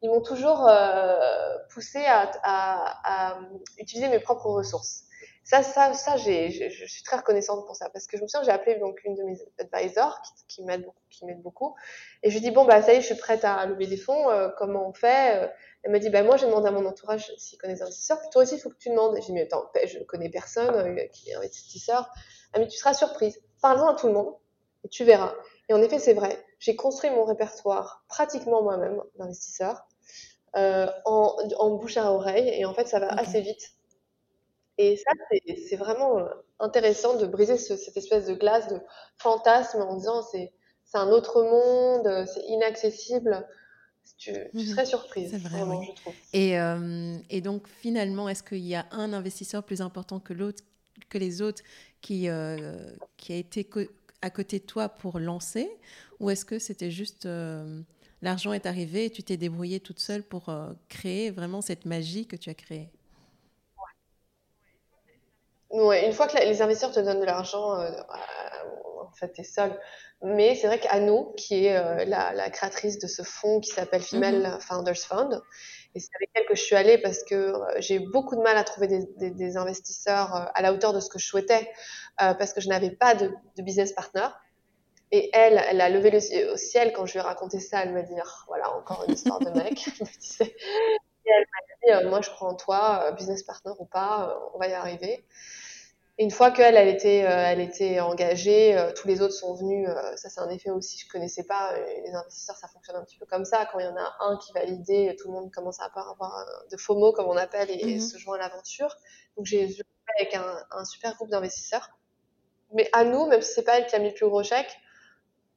Ils 0.00 0.10
m'ont 0.10 0.22
toujours 0.22 0.68
euh, 0.68 1.56
poussé 1.72 2.04
à, 2.06 3.38
utiliser 3.78 4.08
mes 4.08 4.20
propres 4.20 4.46
ressources 4.46 5.04
ça, 5.44 5.62
ça, 5.62 5.92
ça, 5.92 6.16
j'ai, 6.16 6.50
je 6.50 6.86
suis 6.86 7.02
très 7.02 7.18
reconnaissante 7.18 7.66
pour 7.66 7.76
ça 7.76 7.90
parce 7.90 8.06
que 8.06 8.16
je 8.16 8.22
me 8.22 8.28
souviens, 8.28 8.44
j'ai 8.44 8.50
appelé 8.50 8.76
donc 8.76 8.98
une 9.04 9.14
de 9.14 9.22
mes 9.24 9.36
advisors 9.58 10.22
qui, 10.22 10.46
qui 10.48 10.64
m'aide 10.64 10.84
beaucoup, 10.84 11.02
qui 11.10 11.26
m'aide 11.26 11.42
beaucoup, 11.42 11.74
et 12.22 12.30
je 12.30 12.34
lui 12.34 12.40
dis 12.40 12.50
bon 12.50 12.64
bah 12.64 12.80
ça 12.80 12.94
y 12.94 12.96
est, 12.96 13.00
je 13.02 13.06
suis 13.06 13.14
prête 13.14 13.44
à 13.44 13.66
lever 13.66 13.86
des 13.86 13.98
fonds, 13.98 14.30
euh, 14.30 14.48
comment 14.56 14.88
on 14.88 14.94
fait 14.94 15.44
euh? 15.44 15.48
Elle 15.82 15.92
m'a 15.92 15.98
dit 15.98 16.08
bah 16.08 16.22
moi 16.22 16.38
j'ai 16.38 16.46
demandé 16.46 16.68
à 16.68 16.70
mon 16.70 16.86
entourage 16.86 17.30
s'ils 17.36 17.58
connaissent 17.58 17.80
des 17.80 17.84
investisseurs, 17.84 18.20
puis 18.20 18.30
toi 18.30 18.42
aussi 18.42 18.54
il 18.54 18.58
faut 18.58 18.70
que 18.70 18.78
tu 18.78 18.88
demandes. 18.88 19.18
Et 19.18 19.20
j'ai 19.20 19.26
dit 19.26 19.32
mais 19.34 19.42
attends, 19.42 19.70
je 19.84 19.98
ne 19.98 20.04
connais 20.04 20.30
personne 20.30 20.74
euh, 20.74 21.04
qui 21.12 21.28
est 21.28 21.34
investisseur. 21.34 22.10
Elle 22.54 22.62
m'a 22.62 22.66
dit 22.66 22.72
tu 22.72 22.78
seras 22.78 22.94
surprise, 22.94 23.38
parle-en 23.60 23.88
à 23.88 23.94
tout 23.94 24.06
le 24.06 24.14
monde 24.14 24.34
et 24.82 24.88
tu 24.88 25.04
verras. 25.04 25.34
Et 25.68 25.74
en 25.74 25.82
effet 25.82 25.98
c'est 25.98 26.14
vrai, 26.14 26.42
j'ai 26.58 26.74
construit 26.74 27.10
mon 27.10 27.24
répertoire 27.24 28.02
pratiquement 28.08 28.62
moi-même 28.62 28.98
d'investisseurs 29.18 29.86
en, 30.54 31.36
en 31.58 31.70
bouche 31.70 31.98
à 31.98 32.12
oreille, 32.12 32.48
et 32.48 32.64
en 32.64 32.72
fait 32.72 32.88
ça 32.88 32.98
va 32.98 33.08
assez 33.08 33.42
vite 33.42 33.72
et 34.76 34.96
ça, 34.96 35.12
c'est 35.68 35.76
vraiment 35.76 36.18
euh, 36.18 36.28
intéressant 36.58 37.16
de 37.16 37.26
briser 37.26 37.58
ce, 37.58 37.76
cette 37.76 37.96
espèce 37.96 38.26
de 38.26 38.34
glace 38.34 38.68
de 38.68 38.80
fantasme 39.18 39.82
en 39.82 39.96
disant 39.96 40.22
c'est 40.22 40.52
un 40.94 41.08
autre 41.08 41.42
monde, 41.42 42.26
c'est 42.26 42.44
inaccessible. 42.48 43.46
Tu, 44.18 44.32
tu 44.32 44.38
mhm. 44.52 44.64
serais 44.64 44.86
surprise. 44.86 45.34
Vrai, 45.34 45.48
vraiment, 45.48 45.82
je 45.82 45.92
trouve. 45.92 46.14
Et, 46.32 47.36
et, 47.36 47.40
donc, 47.40 47.66
finalement, 47.66 48.28
est-ce 48.28 48.42
qu'il 48.42 48.58
y 48.58 48.74
a 48.74 48.86
un 48.90 49.12
investisseur 49.12 49.64
plus 49.64 49.80
important 49.80 50.20
que 50.20 50.32
l'autre, 50.34 50.62
que 51.08 51.18
les 51.18 51.40
autres, 51.42 51.62
qui, 52.00 52.28
qui 53.16 53.32
a 53.32 53.36
été 53.36 53.68
à 54.22 54.30
côté 54.30 54.58
de 54.58 54.64
toi 54.64 54.88
pour 54.88 55.18
lancer? 55.18 55.68
Ou 56.20 56.30
est-ce 56.30 56.44
que 56.44 56.58
c'était 56.58 56.90
juste 56.90 57.26
l'argent 58.22 58.52
est 58.52 58.66
arrivé 58.66 59.06
et 59.06 59.10
tu 59.10 59.22
t'es 59.22 59.38
débrouillée 59.38 59.80
toute 59.80 60.00
seule 60.00 60.22
pour 60.22 60.54
créer 60.88 61.30
vraiment 61.30 61.62
cette 61.62 61.86
magie 61.86 62.26
que 62.26 62.36
tu 62.36 62.50
as 62.50 62.54
créée? 62.54 62.90
Ouais, 65.74 66.06
une 66.06 66.12
fois 66.12 66.28
que 66.28 66.36
les 66.38 66.62
investisseurs 66.62 66.92
te 66.92 67.00
donnent 67.00 67.18
de 67.18 67.24
l'argent, 67.24 67.80
euh, 67.80 67.90
en 69.00 69.12
fait, 69.12 69.32
tu 69.32 69.40
es 69.40 69.44
seul. 69.44 69.76
Mais 70.22 70.54
c'est 70.54 70.68
vrai 70.68 70.78
qu'Anno, 70.78 71.34
qui 71.36 71.66
est 71.66 71.76
euh, 71.76 72.04
la, 72.04 72.48
créatrice 72.50 73.00
de 73.00 73.08
ce 73.08 73.22
fonds 73.22 73.58
qui 73.58 73.70
s'appelle 73.70 74.00
Female 74.00 74.40
mm-hmm. 74.40 74.60
Founders 74.60 74.98
Fund, 74.98 75.42
et 75.96 75.98
c'est 75.98 76.10
avec 76.14 76.30
elle 76.34 76.46
que 76.46 76.54
je 76.54 76.62
suis 76.62 76.76
allée 76.76 76.96
parce 76.98 77.24
que 77.24 77.34
euh, 77.34 77.64
j'ai 77.78 77.98
beaucoup 77.98 78.36
de 78.36 78.40
mal 78.40 78.56
à 78.56 78.62
trouver 78.62 78.86
des, 78.86 79.56
investisseurs 79.56 80.48
à 80.54 80.62
la 80.62 80.72
hauteur 80.72 80.92
de 80.92 81.00
ce 81.00 81.08
que 81.08 81.18
je 81.18 81.26
souhaitais, 81.26 81.68
parce 82.18 82.52
que 82.52 82.60
je 82.60 82.68
n'avais 82.68 82.92
pas 82.92 83.16
de, 83.16 83.32
business 83.58 83.92
partner. 83.92 84.28
Et 85.10 85.28
elle, 85.32 85.60
elle 85.68 85.80
a 85.80 85.88
levé 85.88 86.10
le 86.10 86.52
au 86.52 86.56
ciel 86.56 86.92
quand 86.92 87.04
je 87.04 87.14
lui 87.14 87.18
ai 87.18 87.22
raconté 87.22 87.58
ça. 87.58 87.82
Elle 87.82 87.92
m'a 87.92 88.02
dit, 88.02 88.14
oh, 88.16 88.28
voilà, 88.46 88.72
encore 88.76 89.04
une 89.08 89.14
histoire 89.14 89.40
de 89.40 89.50
mec. 89.50 89.88
et 91.26 91.30
elle 91.90 91.96
m'a 91.96 92.02
dit, 92.02 92.08
moi 92.08 92.20
je 92.20 92.30
prends 92.30 92.54
toi, 92.54 93.12
business 93.12 93.42
partner 93.42 93.72
ou 93.78 93.84
pas, 93.84 94.38
on 94.54 94.58
va 94.58 94.68
y 94.68 94.72
arriver. 94.72 95.24
Et 96.16 96.22
une 96.22 96.30
fois 96.30 96.52
qu'elle, 96.52 96.76
elle 96.76 96.88
était, 96.88 97.24
euh, 97.24 97.44
elle 97.46 97.60
était 97.60 97.98
engagée, 97.98 98.78
euh, 98.78 98.92
tous 98.92 99.08
les 99.08 99.20
autres 99.20 99.34
sont 99.34 99.54
venus. 99.54 99.88
Euh, 99.88 100.16
ça, 100.16 100.28
c'est 100.28 100.40
un 100.40 100.48
effet 100.48 100.70
aussi 100.70 100.96
que 100.96 101.04
je 101.06 101.08
connaissais 101.08 101.42
pas. 101.42 101.76
les 101.76 102.14
investisseurs, 102.14 102.56
ça 102.56 102.68
fonctionne 102.68 102.96
un 102.96 103.04
petit 103.04 103.18
peu 103.18 103.26
comme 103.26 103.44
ça. 103.44 103.66
Quand 103.66 103.80
il 103.80 103.84
y 103.84 103.88
en 103.88 103.96
a 103.96 104.14
un 104.20 104.36
qui 104.36 104.52
valide, 104.52 105.16
tout 105.16 105.28
le 105.28 105.34
monde 105.34 105.50
commence 105.52 105.80
à 105.80 105.86
avoir 105.86 106.46
de 106.70 106.76
FOMO, 106.76 107.12
comme 107.12 107.26
on 107.26 107.36
appelle, 107.36 107.68
et, 107.68 107.96
mhm. 107.96 108.00
se 108.00 108.16
joint 108.18 108.36
à 108.36 108.38
l'aventure. 108.38 108.96
Donc, 109.36 109.46
j'ai 109.46 109.66
joué 109.66 109.82
avec 110.20 110.34
un, 110.36 110.56
un 110.70 110.84
super 110.84 111.16
groupe 111.16 111.30
d'investisseurs. 111.30 111.90
Mais 112.72 112.88
à 112.92 113.02
nous, 113.04 113.26
même 113.26 113.42
si 113.42 113.52
c'est 113.52 113.64
pas 113.64 113.78
elle 113.78 113.86
qui 113.86 113.96
a 113.96 113.98
mis 113.98 114.08
le 114.08 114.14
plus 114.14 114.28
gros 114.28 114.42
chèque, 114.44 114.76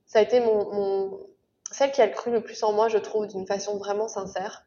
ça 0.08 0.20
a 0.20 0.22
été 0.24 0.40
mon, 0.40 0.74
mon, 0.74 1.28
celle 1.72 1.92
qui 1.92 2.02
a 2.02 2.08
cru 2.08 2.32
le 2.32 2.42
plus 2.42 2.64
en 2.64 2.74
moi, 2.74 2.88
je 2.88 2.98
trouve, 2.98 3.28
d'une 3.28 3.46
façon 3.46 3.78
vraiment 3.78 4.08
sincère. 4.08 4.67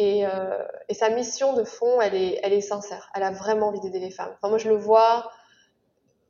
Euh, 0.00 0.66
et, 0.88 0.94
sa 0.94 1.10
mission 1.10 1.52
de 1.52 1.64
fond, 1.64 2.00
elle 2.00 2.14
est, 2.14 2.40
elle 2.42 2.52
est 2.52 2.60
sincère. 2.60 3.10
Elle 3.14 3.22
a 3.22 3.30
vraiment 3.30 3.68
envie 3.68 3.80
d'aider 3.80 3.98
les 3.98 4.10
femmes. 4.10 4.32
Enfin, 4.36 4.48
moi, 4.48 4.58
je 4.58 4.68
le 4.68 4.76
vois 4.76 5.30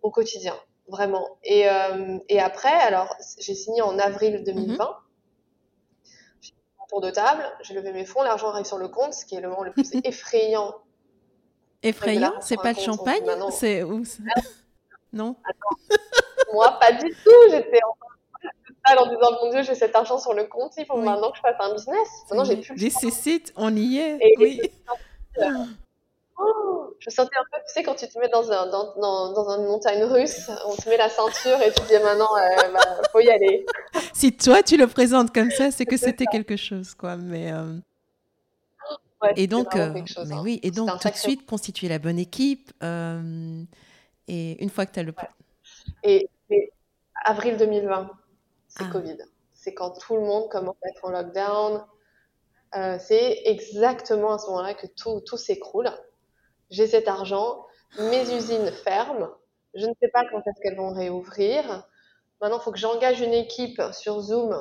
au 0.03 0.11
quotidien, 0.11 0.57
vraiment. 0.89 1.39
Et, 1.45 1.69
euh, 1.69 2.19
et 2.29 2.41
après, 2.41 2.73
alors, 2.73 3.15
j'ai 3.39 3.55
signé 3.55 3.83
en 3.83 3.99
avril 3.99 4.43
2020. 4.45 4.73
Mhm. 4.73 4.95
J'ai 6.41 6.51
fait 6.51 6.83
un 6.83 6.87
tour 6.89 7.01
de 7.01 7.11
table, 7.11 7.45
j'ai 7.63 7.75
levé 7.75 7.93
mes 7.93 8.05
fonds, 8.05 8.23
l'argent 8.23 8.49
arrive 8.49 8.67
sur 8.67 8.79
le 8.79 8.89
compte, 8.89 9.15
ce 9.15 9.25
qui 9.25 9.37
est 9.37 9.41
le 9.41 9.49
moment 9.49 9.63
le 9.63 9.73
plus 9.73 9.91
effrayant. 10.05 10.75
Effrayant 11.83 12.35
C'est 12.41 12.61
pas 12.61 12.73
le 12.73 12.81
champagne 12.81 13.25
C'est 13.51 13.83
où 13.85 14.05
ça 14.05 14.23
Non. 15.13 15.37
Moi, 16.53 16.79
pas 16.81 16.93
du 16.93 17.11
tout. 17.11 17.51
J'étais 17.51 17.81
en 17.83 17.95
en 18.87 19.07
disant 19.07 19.33
mon 19.43 19.51
Dieu, 19.51 19.63
j'ai 19.63 19.75
cet 19.75 19.95
argent 19.95 20.19
sur 20.19 20.35
le 20.35 20.45
compte, 20.45 20.73
il 20.77 20.87
faut 20.87 20.97
maintenant 20.97 21.31
que 21.31 21.37
je 21.37 21.43
fasse 21.43 21.57
un 21.61 21.73
business. 21.73 22.09
Maintenant, 22.31 22.45
j'ai 22.45 22.57
plus. 22.57 22.75
Nécessite, 22.77 23.53
on 23.57 23.75
y 23.75 23.99
est. 23.99 24.19
oui. 24.39 24.61
Oh, 26.43 26.95
je 26.99 27.11
sentais 27.11 27.37
un 27.37 27.45
peu, 27.53 27.59
tu 27.67 27.73
sais, 27.75 27.83
quand 27.83 27.95
tu 27.95 28.09
te 28.09 28.19
mets 28.19 28.29
dans, 28.29 28.51
un, 28.51 28.67
dans, 28.71 28.95
dans, 29.33 29.59
une 29.59 29.67
montagne 29.67 30.03
russe, 30.05 30.51
on 30.67 30.75
te 30.75 30.89
met 30.89 30.97
la 30.97 31.11
ceinture 31.11 31.61
et 31.61 31.71
tu 31.71 31.83
dis 31.87 32.03
maintenant, 32.03 32.35
euh, 32.37 32.73
bah, 32.73 33.03
faut 33.13 33.21
y 33.21 33.29
aller. 33.29 33.67
Si 34.15 34.35
toi 34.35 34.63
tu 34.63 34.79
le 34.79 34.87
présentes 34.87 35.35
comme 35.35 35.51
ça, 35.51 35.71
c'est 35.71 35.85
que 35.85 35.99
c'était 35.99 36.25
quelque 36.25 36.57
chose, 36.57 36.95
quoi. 36.95 37.17
Mais 37.17 37.53
euh, 37.53 37.77
et 39.37 39.47
donc, 39.47 39.77
euh, 39.77 39.93
mais 39.93 40.35
hein. 40.35 40.41
oui, 40.43 40.61
et 40.63 40.71
donc 40.71 40.89
tout 41.01 41.11
de 41.11 41.15
suite 41.15 41.45
constituer 41.45 41.89
la 41.89 41.99
bonne 41.99 42.19
équipe. 42.19 42.73
et 42.83 44.63
une 44.63 44.71
fois 44.71 44.87
que 44.87 44.93
tu 44.93 45.01
as 45.01 45.03
le. 45.03 45.13
Et, 46.05 46.29
et 46.49 46.73
avril 47.25 47.59
2020 47.59 48.11
c'est 48.71 48.85
ah. 48.85 48.91
Covid. 48.91 49.19
C'est 49.53 49.75
quand 49.75 49.91
tout 49.91 50.17
le 50.17 50.23
monde 50.23 50.49
commence 50.49 50.77
à 50.83 50.89
être 50.89 51.05
en 51.05 51.11
lockdown. 51.11 51.85
Euh, 52.77 52.99
c'est 52.99 53.43
exactement 53.45 54.33
à 54.33 54.39
ce 54.39 54.47
moment-là 54.47 54.75
que 54.75 54.87
tout, 54.87 55.21
tout 55.27 55.37
s'écroule. 55.37 55.91
J'ai 56.71 56.87
cet 56.87 57.09
argent, 57.09 57.67
mes 57.99 58.33
usines 58.35 58.71
ferment, 58.71 59.29
je 59.75 59.87
ne 59.87 59.93
sais 60.01 60.09
pas 60.09 60.25
quand 60.31 60.39
est-ce 60.39 60.61
qu'elles 60.63 60.77
vont 60.77 60.93
réouvrir. 60.93 61.89
Maintenant, 62.41 62.59
il 62.59 62.63
faut 62.63 62.73
que 62.73 62.79
j'engage 62.79 63.21
une 63.21 63.35
équipe 63.35 63.83
sur 63.93 64.21
Zoom. 64.21 64.57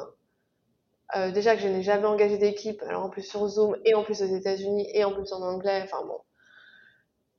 Euh, 1.16 1.32
déjà 1.32 1.56
que 1.56 1.62
je 1.62 1.68
n'ai 1.68 1.82
jamais 1.82 2.06
engagé 2.06 2.38
d'équipe, 2.38 2.84
alors 2.84 3.04
en 3.06 3.10
plus 3.10 3.24
sur 3.24 3.48
Zoom 3.48 3.76
et 3.86 3.96
en 3.96 4.04
plus 4.04 4.22
aux 4.22 4.28
États-Unis 4.28 4.88
et 4.94 5.04
en 5.04 5.14
plus 5.14 5.32
en 5.34 5.42
anglais. 5.42 5.82
Enfin 5.84 6.06
bon, 6.06 6.20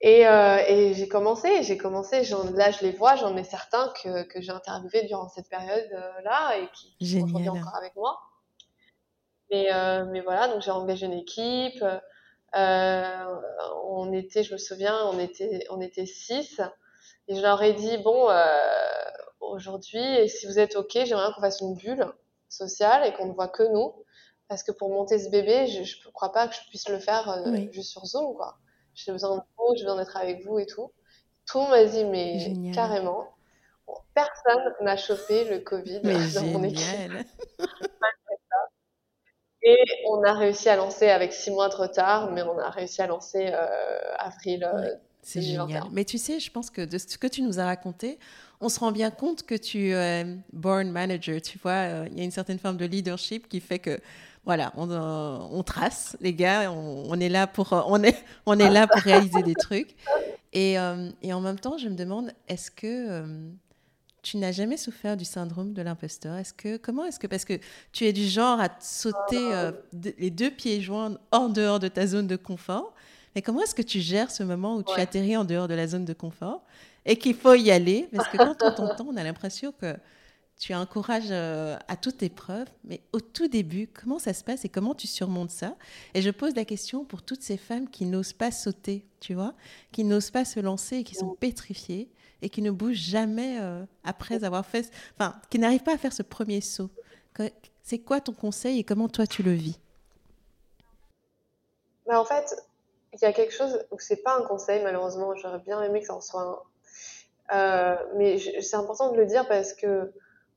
et, 0.00 0.26
euh, 0.26 0.58
et 0.66 0.94
j'ai 0.94 1.08
commencé, 1.08 1.62
j'ai 1.62 1.76
commencé, 1.76 2.22
là 2.54 2.70
je 2.70 2.84
les 2.84 2.92
vois, 2.92 3.16
j'en 3.16 3.36
ai 3.36 3.44
certains 3.44 3.92
que, 4.02 4.22
que 4.22 4.40
j'ai 4.40 4.52
interviewés 4.52 5.04
durant 5.04 5.28
cette 5.28 5.48
période-là 5.48 6.56
et 6.58 6.68
qui, 6.72 6.96
qui 6.98 7.20
sont 7.20 7.36
encore 7.36 7.76
avec 7.76 7.94
moi. 7.96 8.18
Mais, 9.50 9.68
euh, 9.72 10.06
mais 10.10 10.20
voilà, 10.20 10.48
donc 10.48 10.62
j'ai 10.62 10.70
engagé 10.70 11.06
une 11.06 11.12
équipe. 11.12 11.84
Euh, 12.56 13.40
on 13.84 14.12
était, 14.12 14.42
je 14.42 14.52
me 14.52 14.58
souviens, 14.58 14.96
on 15.06 15.18
était, 15.18 15.66
on 15.70 15.80
était 15.80 16.06
six. 16.06 16.60
Et 17.28 17.34
je 17.34 17.42
leur 17.42 17.62
ai 17.62 17.74
dit, 17.74 17.98
bon, 17.98 18.30
euh, 18.30 18.44
aujourd'hui, 19.40 20.28
si 20.28 20.46
vous 20.46 20.58
êtes 20.58 20.76
OK, 20.76 20.92
j'aimerais 20.92 21.32
qu'on 21.34 21.40
fasse 21.40 21.60
une 21.60 21.74
bulle 21.74 22.06
sociale 22.48 23.06
et 23.06 23.12
qu'on 23.12 23.26
ne 23.26 23.32
voit 23.32 23.48
que 23.48 23.64
nous. 23.64 23.92
Parce 24.48 24.62
que 24.62 24.72
pour 24.72 24.88
monter 24.88 25.18
ce 25.18 25.30
bébé, 25.30 25.66
je 25.66 25.80
ne 25.80 26.12
crois 26.12 26.32
pas 26.32 26.48
que 26.48 26.54
je 26.54 26.60
puisse 26.68 26.88
le 26.88 26.98
faire 26.98 27.28
euh, 27.28 27.70
juste 27.70 27.90
sur 27.90 28.04
Zoom, 28.04 28.34
quoi 28.34 28.56
j'ai 29.04 29.12
besoin 29.12 29.36
de 29.36 29.42
vous, 29.56 29.74
j'ai 29.76 29.84
besoin 29.84 29.98
d'être 29.98 30.16
avec 30.16 30.44
vous 30.44 30.58
et 30.58 30.66
tout. 30.66 30.92
Tout 31.46 31.58
le 31.58 31.64
monde 31.64 31.70
m'a 31.72 31.84
dit, 31.84 32.04
mais 32.04 32.72
carrément. 32.72 33.28
personne 34.14 34.74
n'a 34.82 34.96
chopé 34.96 35.44
le 35.44 35.60
Covid 35.60 36.00
mais 36.04 36.14
dans 36.34 36.44
mon 36.44 36.62
équipe. 36.62 37.12
Et 39.62 39.76
on 40.08 40.22
a 40.22 40.32
réussi 40.32 40.68
à 40.68 40.76
lancer 40.76 41.08
avec 41.08 41.32
six 41.32 41.50
mois 41.50 41.68
de 41.68 41.74
retard, 41.74 42.30
mais 42.30 42.42
on 42.42 42.58
a 42.58 42.70
réussi 42.70 43.02
à 43.02 43.06
lancer 43.06 43.50
euh, 43.52 43.68
avril. 44.18 44.64
Euh, 44.64 44.94
c'est 45.22 45.42
génial. 45.42 45.82
Mais 45.92 46.06
tu 46.06 46.16
sais, 46.16 46.40
je 46.40 46.50
pense 46.50 46.70
que 46.70 46.80
de 46.80 46.96
ce 46.96 47.18
que 47.18 47.26
tu 47.26 47.42
nous 47.42 47.60
as 47.60 47.66
raconté, 47.66 48.18
on 48.62 48.70
se 48.70 48.80
rend 48.80 48.90
bien 48.90 49.10
compte 49.10 49.42
que 49.42 49.54
tu 49.54 49.92
es 49.92 50.24
born 50.54 50.90
manager. 50.90 51.42
Tu 51.42 51.58
vois, 51.58 51.72
euh, 51.72 52.08
il 52.10 52.18
y 52.18 52.22
a 52.22 52.24
une 52.24 52.30
certaine 52.30 52.58
forme 52.58 52.78
de 52.78 52.86
leadership 52.86 53.48
qui 53.48 53.60
fait 53.60 53.78
que 53.78 54.00
voilà, 54.44 54.72
euh, 54.78 55.38
on, 55.50 55.62
trace, 55.62 56.16
les 56.20 56.32
gars, 56.32 56.72
on, 56.72 57.20
est 57.20 57.28
là 57.28 57.46
pour, 57.46 57.72
euh, 57.72 57.82
on 57.86 58.02
est, 58.02 58.16
on 58.46 58.58
est 58.58 58.70
là 58.70 58.86
pour 58.86 59.00
réaliser 59.02 59.42
des 59.42 59.54
trucs. 59.54 59.94
Et, 60.52 60.78
euh, 60.78 61.10
et, 61.22 61.32
en 61.32 61.40
même 61.40 61.58
temps, 61.58 61.76
je 61.76 61.88
me 61.88 61.94
demande, 61.94 62.32
est-ce 62.48 62.70
que 62.70 63.22
tu 64.22 64.38
n'as 64.38 64.52
jamais 64.52 64.76
souffert 64.76 65.16
du 65.16 65.24
syndrome 65.24 65.72
de 65.74 65.82
l'imposteur? 65.82 66.36
Est-ce 66.36 66.54
que, 66.54 66.78
comment 66.78 67.04
est-ce 67.04 67.20
que, 67.20 67.26
parce 67.26 67.44
que 67.44 67.58
tu 67.92 68.06
es 68.06 68.12
du 68.12 68.26
genre 68.26 68.60
à 68.60 68.68
sauter 68.80 69.70
les 69.92 70.30
deux 70.30 70.50
pieds 70.50 70.80
joints 70.80 71.18
en 71.32 71.48
dehors 71.48 71.78
de 71.78 71.88
ta 71.88 72.06
zone 72.06 72.26
de 72.26 72.36
confort, 72.36 72.94
mais 73.34 73.42
comment 73.42 73.62
est-ce 73.62 73.74
que 73.74 73.82
tu 73.82 74.00
gères 74.00 74.30
ce 74.30 74.42
moment 74.42 74.76
où 74.76 74.82
tu 74.82 74.98
atterris 74.98 75.36
en 75.36 75.44
dehors 75.44 75.68
de 75.68 75.74
la 75.74 75.86
zone 75.86 76.04
de 76.04 76.14
confort 76.14 76.62
et 77.04 77.16
qu'il 77.16 77.34
faut 77.34 77.54
y 77.54 77.70
aller? 77.70 78.08
Parce 78.14 78.28
que 78.28 78.38
quand 78.38 78.56
on 78.62 78.72
t'entend, 78.72 79.06
on 79.08 79.16
a 79.16 79.22
l'impression 79.22 79.72
que 79.78 79.94
tu 80.60 80.74
as 80.74 80.78
un 80.78 80.84
courage 80.84 81.28
euh, 81.30 81.78
à 81.88 81.96
toute 81.96 82.22
épreuve, 82.22 82.66
mais 82.84 83.00
au 83.14 83.20
tout 83.20 83.48
début, 83.48 83.88
comment 83.88 84.18
ça 84.18 84.34
se 84.34 84.44
passe 84.44 84.66
et 84.66 84.68
comment 84.68 84.94
tu 84.94 85.06
surmontes 85.06 85.50
ça? 85.50 85.74
Et 86.12 86.20
je 86.20 86.30
pose 86.30 86.54
la 86.54 86.66
question 86.66 87.06
pour 87.06 87.22
toutes 87.22 87.42
ces 87.42 87.56
femmes 87.56 87.88
qui 87.88 88.04
n'osent 88.04 88.34
pas 88.34 88.50
sauter, 88.52 89.06
tu 89.20 89.32
vois, 89.32 89.54
qui 89.90 90.04
n'osent 90.04 90.30
pas 90.30 90.44
se 90.44 90.60
lancer 90.60 90.96
et 90.96 91.04
qui 91.04 91.14
sont 91.14 91.34
pétrifiées 91.34 92.10
et 92.42 92.50
qui 92.50 92.60
ne 92.60 92.70
bougent 92.70 92.92
jamais 92.92 93.58
euh, 93.58 93.84
après 94.04 94.44
avoir 94.44 94.66
fait, 94.66 94.90
enfin, 95.18 95.34
qui 95.48 95.58
n'arrivent 95.58 95.82
pas 95.82 95.94
à 95.94 95.98
faire 95.98 96.12
ce 96.12 96.22
premier 96.22 96.60
saut. 96.60 96.90
C'est 97.82 97.98
quoi 97.98 98.20
ton 98.20 98.34
conseil 98.34 98.78
et 98.78 98.84
comment 98.84 99.08
toi 99.08 99.26
tu 99.26 99.42
le 99.42 99.52
vis? 99.52 99.80
Bah, 102.06 102.20
En 102.20 102.26
fait, 102.26 102.54
il 103.14 103.20
y 103.22 103.24
a 103.24 103.32
quelque 103.32 103.54
chose 103.54 103.82
où 103.90 103.98
c'est 103.98 104.22
pas 104.22 104.36
un 104.36 104.42
conseil, 104.42 104.82
malheureusement, 104.82 105.34
j'aurais 105.36 105.60
bien 105.60 105.82
aimé 105.82 106.00
que 106.00 106.06
ça 106.06 106.14
en 106.14 106.20
soit 106.20 106.42
un. 106.42 106.58
Euh, 107.52 107.96
mais 108.16 108.38
c'est 108.60 108.76
important 108.76 109.10
de 109.10 109.16
le 109.16 109.24
dire 109.24 109.48
parce 109.48 109.72
que 109.72 110.12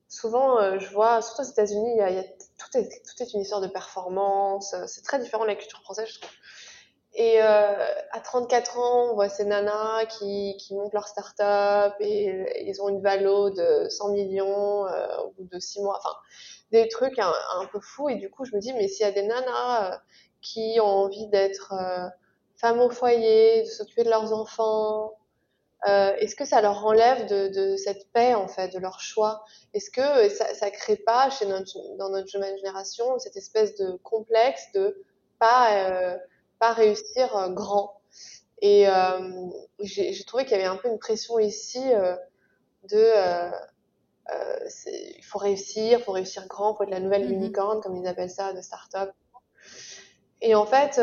souvent, 0.07 0.59
euh, 0.59 0.79
je 0.79 0.89
vois, 0.91 1.21
surtout 1.21 1.41
aux 1.41 1.51
États-Unis, 1.51 1.93
il 1.95 1.97
y 1.97 2.19
a, 2.19 2.23
tout, 2.23 2.77
est, 2.77 3.03
tout 3.03 3.23
est 3.23 3.33
une 3.33 3.41
histoire 3.41 3.61
de 3.61 3.67
performance. 3.67 4.73
Euh, 4.73 4.85
c'est 4.87 5.03
très 5.03 5.19
différent 5.19 5.43
de 5.43 5.49
la 5.49 5.55
culture 5.55 5.81
française, 5.81 6.07
je 6.07 6.19
trouve. 6.19 6.31
Et 7.15 7.43
euh, 7.43 7.85
à 8.11 8.19
34 8.19 8.79
ans, 8.79 9.11
on 9.11 9.13
voit 9.13 9.29
ces 9.29 9.45
nanas 9.45 10.05
qui, 10.05 10.57
qui 10.57 10.73
montent 10.73 10.93
leur 10.93 11.07
start-up 11.07 11.93
et 11.99 12.65
ils 12.67 12.81
ont 12.81 12.89
une 12.89 13.01
valo 13.01 13.51
de 13.51 13.87
100 13.87 14.09
millions 14.13 14.87
euh, 14.87 15.17
au 15.17 15.31
bout 15.31 15.43
de 15.43 15.59
6 15.59 15.81
mois. 15.81 15.99
Enfin, 15.99 16.15
des 16.71 16.87
trucs 16.87 17.19
un, 17.19 17.31
un, 17.59 17.65
peu 17.67 17.79
fous. 17.79 18.09
Et 18.09 18.15
du 18.15 18.31
coup, 18.31 18.45
je 18.45 18.55
me 18.55 18.59
dis, 18.59 18.73
mais 18.73 18.87
s'il 18.87 19.05
y 19.05 19.09
a 19.09 19.11
des 19.11 19.27
nanas 19.27 20.01
qui 20.41 20.79
ont 20.79 20.85
envie 20.85 21.27
d'être 21.27 21.75
femmes 22.57 22.79
au 22.79 22.89
foyer, 22.89 23.61
de 23.61 23.67
s'occuper 23.67 24.03
de 24.03 24.09
leurs 24.09 24.33
enfants, 24.33 25.13
euh, 25.87 26.15
est-ce 26.17 26.35
que 26.35 26.45
ça 26.45 26.61
leur 26.61 26.85
enlève 26.85 27.27
de, 27.27 27.49
de, 27.49 27.75
cette 27.75 28.09
paix 28.13 28.33
en 28.33 28.47
fait, 28.47 28.69
de 28.69 28.79
leur 28.79 29.01
choix? 29.01 29.43
Est-ce 29.73 29.89
que 29.89 30.29
ça, 30.29 30.53
ça 30.53 30.71
crée 30.71 30.95
pas 30.95 31.29
chez 31.29 31.45
notre, 31.45 31.77
dans 31.97 32.09
notre 32.09 32.27
jeune 32.27 32.45
génération 32.57 33.19
cette 33.19 33.35
espèce 33.35 33.75
de 33.75 33.99
complexe 34.03 34.63
de 34.73 35.03
pas 35.39 35.89
euh, 35.89 36.17
pas 36.59 36.71
réussir 36.71 37.35
euh, 37.35 37.49
grand? 37.49 38.01
Et 38.61 38.87
euh, 38.87 39.49
j'ai 39.81 40.23
trouvé 40.23 40.45
qu'il 40.45 40.53
y 40.53 40.59
avait 40.59 40.69
un 40.69 40.77
peu 40.77 40.87
une 40.87 40.99
pression 40.99 41.37
ici 41.37 41.81
euh, 41.93 42.15
de 42.89 42.97
euh, 42.97 43.51
il 44.85 45.23
faut 45.25 45.39
réussir, 45.39 45.99
il 45.99 46.03
faut 46.03 46.13
réussir 46.13 46.47
grand, 46.47 46.73
il 46.73 46.77
faut 46.77 46.83
être 46.83 46.89
la 46.91 47.01
nouvelle 47.01 47.29
unicorn 47.29 47.81
comme 47.81 47.97
ils 47.97 48.07
appellent 48.07 48.29
ça, 48.29 48.53
de 48.53 48.61
start-up. 48.61 49.11
Et 50.39 50.55
en 50.55 50.65
fait, 50.65 50.97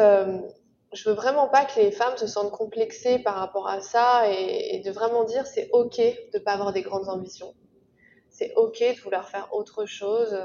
je 0.93 1.09
veux 1.09 1.15
vraiment 1.15 1.49
pas 1.49 1.65
que 1.65 1.79
les 1.79 1.93
femmes 1.93 2.17
se 2.17 2.27
sentent 2.27 2.51
complexées 2.51 3.19
par 3.21 3.37
rapport 3.37 3.69
à 3.69 3.81
ça 3.81 4.29
et, 4.31 4.75
et 4.75 4.81
de 4.81 4.91
vraiment 4.91 5.25
dire 5.25 5.47
c'est 5.47 5.69
ok 5.73 5.99
de 5.99 6.39
pas 6.39 6.53
avoir 6.53 6.73
des 6.73 6.83
grandes 6.83 7.09
ambitions. 7.09 7.55
C'est 8.29 8.53
ok 8.57 8.81
de 8.81 9.01
vouloir 9.03 9.29
faire 9.29 9.53
autre 9.53 9.87
chose. 9.87 10.37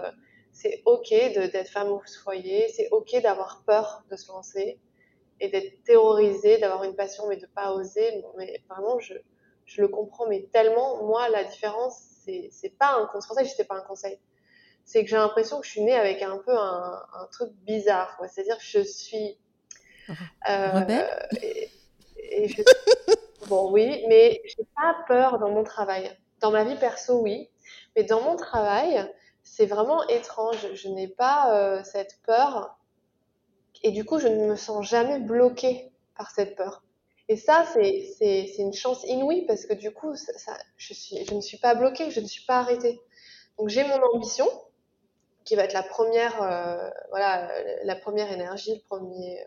C'est 0.51 0.81
ok 0.85 1.09
d'être 1.09 1.69
femme 1.69 1.89
au 1.91 2.01
foyer. 2.23 2.67
C'est 2.69 2.89
ok 2.91 3.21
d'avoir 3.21 3.63
peur 3.65 4.03
de 4.11 4.15
se 4.15 4.27
lancer 4.31 4.79
et 5.39 5.49
d'être 5.49 5.83
terrorisée, 5.83 6.57
d'avoir 6.59 6.83
une 6.83 6.95
passion 6.95 7.27
mais 7.27 7.37
de 7.37 7.47
pas 7.47 7.73
oser. 7.73 8.23
Mais 8.37 8.61
vraiment, 8.69 8.99
je, 8.99 9.13
je 9.65 9.81
le 9.81 9.87
comprends 9.87 10.27
mais 10.27 10.47
tellement. 10.51 11.03
Moi, 11.03 11.27
la 11.29 11.43
différence, 11.43 11.99
c'est 12.51 12.77
pas 12.77 12.97
un 12.99 13.07
conseil. 13.07 13.47
C'est 13.47 13.65
pas 13.65 13.77
un 13.77 13.81
conseil. 13.81 14.19
C'est 14.83 15.03
que 15.03 15.09
j'ai 15.09 15.17
l'impression 15.17 15.59
que 15.59 15.65
je 15.65 15.71
suis 15.71 15.81
née 15.81 15.95
avec 15.95 16.21
un 16.21 16.37
peu 16.37 16.55
un, 16.55 17.03
un 17.13 17.27
truc 17.31 17.51
bizarre. 17.63 18.21
C'est-à-dire 18.29 18.57
que 18.57 18.63
je 18.63 18.81
suis 18.81 19.39
euh, 20.49 21.03
et, 21.41 22.47
je... 22.47 22.61
bon, 23.47 23.71
oui, 23.71 24.03
mais 24.07 24.41
j'ai 24.45 24.65
pas 24.75 24.95
peur 25.07 25.39
dans 25.39 25.49
mon 25.49 25.63
travail. 25.63 26.11
Dans 26.41 26.51
ma 26.51 26.63
vie 26.63 26.75
perso, 26.75 27.21
oui, 27.21 27.49
mais 27.95 28.03
dans 28.03 28.21
mon 28.21 28.35
travail, 28.35 29.09
c'est 29.43 29.65
vraiment 29.65 30.05
étrange. 30.07 30.73
Je 30.73 30.89
n'ai 30.89 31.07
pas 31.07 31.55
euh, 31.55 31.83
cette 31.83 32.19
peur 32.25 32.77
et 33.83 33.91
du 33.91 34.03
coup, 34.03 34.19
je 34.19 34.27
ne 34.27 34.47
me 34.47 34.55
sens 34.55 34.87
jamais 34.87 35.19
bloquée 35.19 35.91
par 36.17 36.31
cette 36.31 36.55
peur. 36.55 36.83
Et 37.27 37.37
ça, 37.37 37.65
c'est 37.65 38.55
une 38.59 38.73
chance 38.73 39.03
inouïe 39.03 39.45
parce 39.45 39.65
que 39.65 39.73
du 39.73 39.91
coup, 39.91 40.15
ça, 40.15 40.37
ça, 40.37 40.57
je, 40.77 40.93
suis, 40.93 41.25
je 41.25 41.33
ne 41.33 41.41
suis 41.41 41.57
pas 41.57 41.73
bloquée, 41.73 42.11
je 42.11 42.19
ne 42.19 42.27
suis 42.27 42.45
pas 42.45 42.59
arrêtée. 42.59 43.01
Donc 43.57 43.69
j'ai 43.69 43.83
mon 43.83 44.01
ambition 44.13 44.47
qui 45.43 45.55
va 45.55 45.63
être 45.63 45.73
la 45.73 45.83
première, 45.83 46.41
euh, 46.41 46.89
voilà, 47.09 47.49
la 47.83 47.95
première 47.95 48.31
énergie, 48.31 48.75
le 48.75 48.81
premier, 48.81 49.45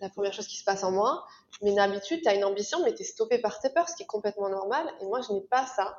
la 0.00 0.08
première 0.08 0.32
chose 0.32 0.46
qui 0.46 0.56
se 0.56 0.64
passe 0.64 0.82
en 0.82 0.90
moi. 0.90 1.24
Mais 1.62 1.74
d'habitude, 1.74 2.22
tu 2.22 2.28
as 2.28 2.34
une 2.34 2.44
ambition, 2.44 2.82
mais 2.84 2.94
tu 2.94 3.02
es 3.02 3.04
stoppé 3.04 3.38
par 3.38 3.60
tes 3.60 3.70
peurs, 3.70 3.88
ce 3.88 3.96
qui 3.96 4.02
est 4.02 4.06
complètement 4.06 4.48
normal. 4.48 4.90
Et 5.00 5.04
moi, 5.04 5.20
je 5.20 5.32
n'ai 5.32 5.42
pas 5.42 5.66
ça. 5.66 5.98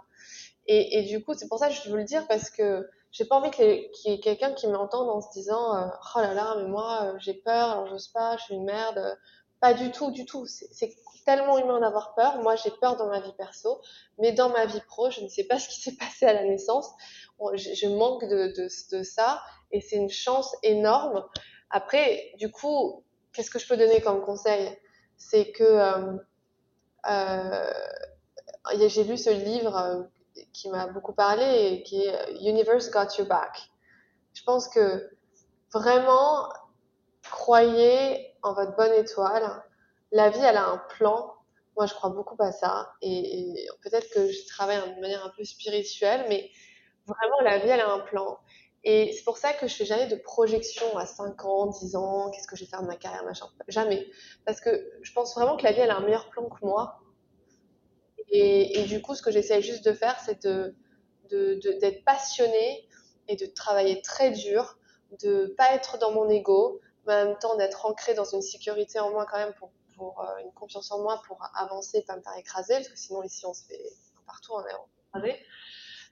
Et, 0.68 1.04
du 1.04 1.24
coup, 1.24 1.34
c'est 1.34 1.48
pour 1.48 1.60
ça 1.60 1.68
que 1.68 1.74
je 1.74 1.90
veux 1.90 1.98
le 1.98 2.04
dire, 2.04 2.28
parce 2.28 2.50
que 2.50 2.88
j'ai 3.12 3.26
pas 3.26 3.36
envie 3.36 3.52
qu'il 3.52 3.90
y 4.06 4.14
ait 4.14 4.20
quelqu'un 4.20 4.54
qui 4.54 4.68
m'entende 4.68 5.10
en 5.10 5.20
se 5.20 5.30
disant 5.34 5.76
euh, 5.76 5.88
Oh 6.16 6.20
là 6.20 6.34
là, 6.34 6.56
mais 6.58 6.68
moi, 6.68 7.04
euh, 7.04 7.14
j'ai 7.20 7.34
peur, 7.34 7.72
alors 7.72 7.88
j'ose 7.88 8.08
pas, 8.08 8.38
je 8.38 8.44
suis 8.44 8.56
une 8.56 8.64
merde. 8.64 9.18
Pas 9.60 9.74
du 9.74 9.92
tout, 9.92 10.12
du 10.12 10.26
tout. 10.26 10.46
C'est 10.48 10.96
tellement 11.26 11.58
humain 11.60 11.80
d'avoir 11.80 12.16
peur. 12.16 12.42
Moi, 12.42 12.56
j'ai 12.56 12.72
peur 12.72 12.96
dans 12.96 13.08
ma 13.08 13.20
vie 13.20 13.34
perso, 13.38 13.82
mais 14.18 14.32
dans 14.32 14.50
ma 14.50 14.66
vie 14.66 14.82
pro, 14.88 15.12
je 15.12 15.22
ne 15.22 15.28
sais 15.28 15.44
pas 15.44 15.60
ce 15.60 15.68
qui 15.68 15.82
s'est 15.82 15.96
passé 15.98 16.26
à 16.26 16.34
la 16.34 16.44
naissance. 16.44 16.90
Je, 17.56 17.88
manque 17.88 18.24
de 18.26 19.04
ça, 19.04 19.42
et 19.72 19.82
c'est 19.82 19.98
une 19.98 20.10
chance 20.10 20.56
énorme. 20.64 21.26
Après, 21.70 22.34
du 22.38 22.52
coup, 22.52 23.04
qu'est-ce 23.34 23.50
que 23.50 23.60
je 23.60 23.68
peux 23.68 23.78
donner 23.78 24.02
comme 24.02 24.22
conseil? 24.22 24.78
C'est 25.18 25.52
que 25.52 25.64
euh, 25.64 26.18
euh, 27.10 27.74
j'ai 28.76 29.04
lu 29.04 29.18
ce 29.18 29.30
livre 29.30 29.76
euh, 29.78 30.04
qui 30.54 30.70
m'a 30.70 30.88
beaucoup 30.88 31.14
parlé, 31.14 31.84
qui 31.86 32.04
est 32.04 32.34
Universe 32.42 32.90
Got 32.92 33.18
Your 33.18 33.28
Back. 33.28 33.70
Je 34.34 34.44
pense 34.44 34.68
que 34.68 35.10
vraiment, 35.74 36.52
croyez 37.30 38.36
en 38.42 38.54
votre 38.54 38.76
bonne 38.76 38.94
étoile. 38.94 39.64
La 40.12 40.30
vie, 40.30 40.40
elle 40.40 40.58
a 40.58 40.68
un 40.68 40.78
plan. 40.78 41.34
Moi, 41.78 41.86
je 41.86 41.94
crois 41.94 42.10
beaucoup 42.10 42.42
à 42.42 42.52
ça. 42.52 42.94
Et, 43.02 43.62
et 43.62 43.68
peut-être 43.84 44.10
que 44.14 44.30
je 44.30 44.48
travaille 44.48 44.78
de 44.96 45.02
manière 45.02 45.26
un 45.26 45.32
peu 45.38 45.44
spirituelle, 45.44 46.26
mais 46.28 46.50
vraiment, 47.06 47.40
la 47.44 47.60
vie, 47.60 47.70
elle 47.70 47.82
a 47.82 47.92
un 47.92 48.00
plan. 48.00 48.40
Et 48.84 49.14
c'est 49.14 49.24
pour 49.24 49.38
ça 49.38 49.54
que 49.54 49.68
je 49.68 49.76
fais 49.76 49.86
jamais 49.86 50.08
de 50.08 50.16
projection 50.16 50.98
à 50.98 51.06
5 51.06 51.46
ans, 51.46 51.68
10 51.68 51.96
ans, 51.96 52.32
qu'est-ce 52.32 52.48
que 52.48 52.56
je 52.56 52.64
vais 52.64 52.70
faire 52.70 52.82
de 52.82 52.88
ma 52.88 52.96
carrière, 52.96 53.24
machin. 53.24 53.46
Jamais. 53.68 54.08
Parce 54.46 54.60
que 54.60 54.92
je 55.04 55.14
pense 55.14 55.36
vraiment 55.36 55.56
que 55.56 55.64
la 55.64 55.72
vie, 55.72 55.82
elle 55.82 55.92
a 55.92 55.98
un 55.98 56.02
meilleur 56.02 56.30
plan 56.30 56.50
que 56.50 56.66
moi. 56.66 57.00
Et, 58.34 58.86
du 58.86 59.02
coup, 59.02 59.14
ce 59.14 59.22
que 59.22 59.30
j'essaie 59.30 59.62
juste 59.62 59.84
de 59.86 59.92
faire, 59.92 60.18
c'est 60.26 60.44
de, 60.44 60.74
d'être 61.30 61.98
de, 61.98 62.04
passionnée 62.04 62.88
et 63.28 63.36
de 63.36 63.46
travailler 63.46 64.02
très 64.02 64.32
dur, 64.32 64.78
de 65.22 65.54
pas 65.58 65.74
être 65.74 65.98
dans 65.98 66.12
mon 66.12 66.30
ego, 66.30 66.80
mais 67.06 67.14
en 67.14 67.26
même 67.26 67.38
temps 67.38 67.58
d'être 67.58 67.86
ancrée 67.86 68.14
dans 68.14 68.26
une 68.26 68.42
sécurité 68.42 69.00
en 69.00 69.12
moi 69.12 69.26
quand 69.30 69.38
même 69.38 69.54
pour, 69.56 69.72
pour 69.98 70.22
euh, 70.22 70.38
une 70.44 70.52
confiance 70.54 70.92
en 70.92 71.02
moi 71.02 71.22
pour 71.28 71.40
avancer, 71.56 72.04
pas 72.04 72.16
me 72.16 72.22
faire 72.22 72.38
écraser, 72.38 72.76
parce 72.76 72.88
que 72.88 72.98
sinon 72.98 73.22
ici 73.24 73.46
on 73.46 73.54
se 73.54 73.66
fait 73.66 73.84
partout, 74.26 74.54
on 74.54 74.62
est 74.66 74.72
écrasé 75.10 75.40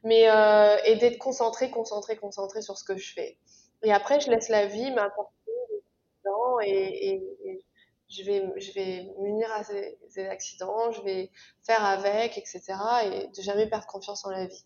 mais 0.04 0.30
euh, 0.30 0.78
et 0.86 0.96
d'être 0.96 1.18
concentré, 1.18 1.70
concentré, 1.72 2.16
concentré 2.16 2.62
sur 2.62 2.78
ce 2.78 2.84
que 2.84 2.98
je 2.98 3.14
fais. 3.14 3.38
Et 3.84 3.92
après, 3.92 4.20
je 4.20 4.30
laisse 4.30 4.50
la 4.50 4.66
vie 4.66 4.92
m'apporter 4.92 5.34
des 5.70 6.70
et, 6.70 7.10
et, 7.10 7.24
et, 7.46 7.66
je 8.10 8.24
vais, 8.24 8.44
je 8.58 8.72
vais 8.74 9.08
m'unir 9.20 9.52
à 9.54 9.64
ces, 9.64 9.98
ces, 10.10 10.26
accidents, 10.26 10.92
je 10.92 11.02
vais 11.02 11.30
faire 11.62 11.86
avec, 11.86 12.38
etc. 12.38 12.62
Et 13.06 13.28
de 13.28 13.42
jamais 13.42 13.68
perdre 13.68 13.86
confiance 13.86 14.26
en 14.26 14.32
la 14.32 14.48
vie. 14.48 14.66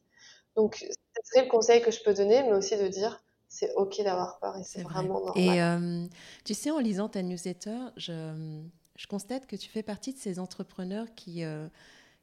Donc, 0.56 0.78
ce 0.78 1.32
serait 1.32 1.46
le 1.46 1.52
conseil 1.52 1.82
que 1.82 1.92
je 1.92 2.02
peux 2.04 2.14
donner, 2.14 2.44
mais 2.44 2.54
aussi 2.54 2.78
de 2.78 2.88
dire, 2.88 3.22
c'est 3.50 3.74
ok 3.76 4.02
d'avoir 4.02 4.40
peur 4.40 4.58
et 4.58 4.64
c'est 4.64 4.82
vraiment 4.82 5.20
normal. 5.20 5.34
Et 5.36 5.62
euh, 5.62 6.08
tu 6.46 6.54
sais, 6.54 6.72
en 6.72 6.80
lisant 6.80 7.10
ta 7.10 7.22
newsletter, 7.22 7.78
je, 7.98 8.62
je 8.96 9.08
constate 9.08 9.46
que 9.46 9.56
tu 9.56 9.70
fais 9.70 9.84
partie 9.84 10.14
de 10.14 10.18
ces 10.18 10.40
entrepreneurs 10.40 11.08
qui 11.16 11.44
euh, 11.44 11.68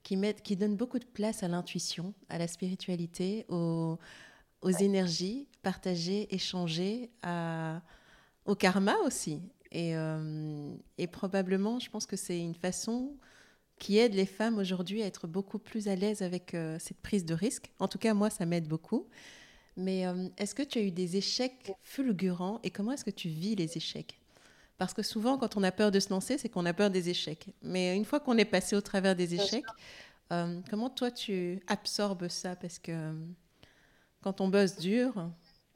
qui, 0.02 0.16
met, 0.16 0.34
qui 0.34 0.56
donne 0.56 0.76
beaucoup 0.76 0.98
de 0.98 1.04
place 1.04 1.42
à 1.42 1.48
l'intuition, 1.48 2.14
à 2.28 2.38
la 2.38 2.48
spiritualité, 2.48 3.44
aux, 3.48 3.98
aux 4.62 4.72
ouais. 4.72 4.84
énergies 4.84 5.48
partagées, 5.62 6.34
échangées, 6.34 7.10
à, 7.22 7.82
au 8.44 8.54
karma 8.54 8.96
aussi. 9.04 9.40
Et, 9.72 9.96
euh, 9.96 10.74
et, 10.98 11.06
probablement, 11.06 11.78
je 11.78 11.90
pense 11.90 12.06
que 12.06 12.16
c'est 12.16 12.40
une 12.40 12.54
façon 12.54 13.14
qui 13.78 13.98
aide 13.98 14.14
les 14.14 14.26
femmes 14.26 14.58
aujourd'hui 14.58 15.02
à 15.02 15.06
être 15.06 15.26
beaucoup 15.26 15.58
plus 15.58 15.88
à 15.88 15.94
l'aise 15.94 16.22
avec 16.22 16.54
euh, 16.54 16.78
cette 16.78 17.00
prise 17.00 17.24
de 17.24 17.34
risque. 17.34 17.70
En 17.78 17.88
tout 17.88 17.98
cas, 17.98 18.12
moi, 18.14 18.28
ça 18.30 18.46
m'aide 18.46 18.68
beaucoup. 18.68 19.08
Mais 19.76 20.06
euh, 20.06 20.28
est-ce 20.36 20.54
que 20.54 20.62
tu 20.62 20.78
as 20.78 20.82
eu 20.82 20.90
des 20.90 21.16
échecs 21.16 21.72
fulgurants 21.82 22.60
et 22.62 22.70
comment 22.70 22.92
est-ce 22.92 23.04
que 23.04 23.10
tu 23.10 23.28
vis 23.28 23.54
les 23.54 23.76
échecs? 23.76 24.19
Parce 24.80 24.94
que 24.94 25.02
souvent, 25.02 25.36
quand 25.36 25.58
on 25.58 25.62
a 25.62 25.72
peur 25.72 25.90
de 25.90 26.00
se 26.00 26.08
lancer, 26.08 26.38
c'est 26.38 26.48
qu'on 26.48 26.64
a 26.64 26.72
peur 26.72 26.88
des 26.88 27.10
échecs. 27.10 27.48
Mais 27.60 27.94
une 27.94 28.06
fois 28.06 28.18
qu'on 28.18 28.38
est 28.38 28.46
passé 28.46 28.74
au 28.74 28.80
travers 28.80 29.14
des 29.14 29.34
échecs, 29.34 29.66
euh, 30.32 30.58
comment 30.70 30.88
toi 30.88 31.10
tu 31.10 31.60
absorbes 31.66 32.28
ça? 32.28 32.56
Parce 32.56 32.78
que 32.78 32.90
euh, 32.92 33.12
quand 34.22 34.40
on 34.40 34.48
bosse 34.48 34.78
dur. 34.78 35.12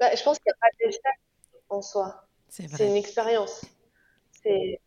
Bah, 0.00 0.14
je 0.14 0.22
pense 0.22 0.38
qu'il 0.38 0.46
n'y 0.46 0.52
a 0.52 0.58
pas 0.58 0.68
d'échec 0.80 1.02
en 1.68 1.82
soi. 1.82 2.26
C'est 2.48 2.88
une 2.88 2.96
expérience. 2.96 3.66
C'est 4.42 4.80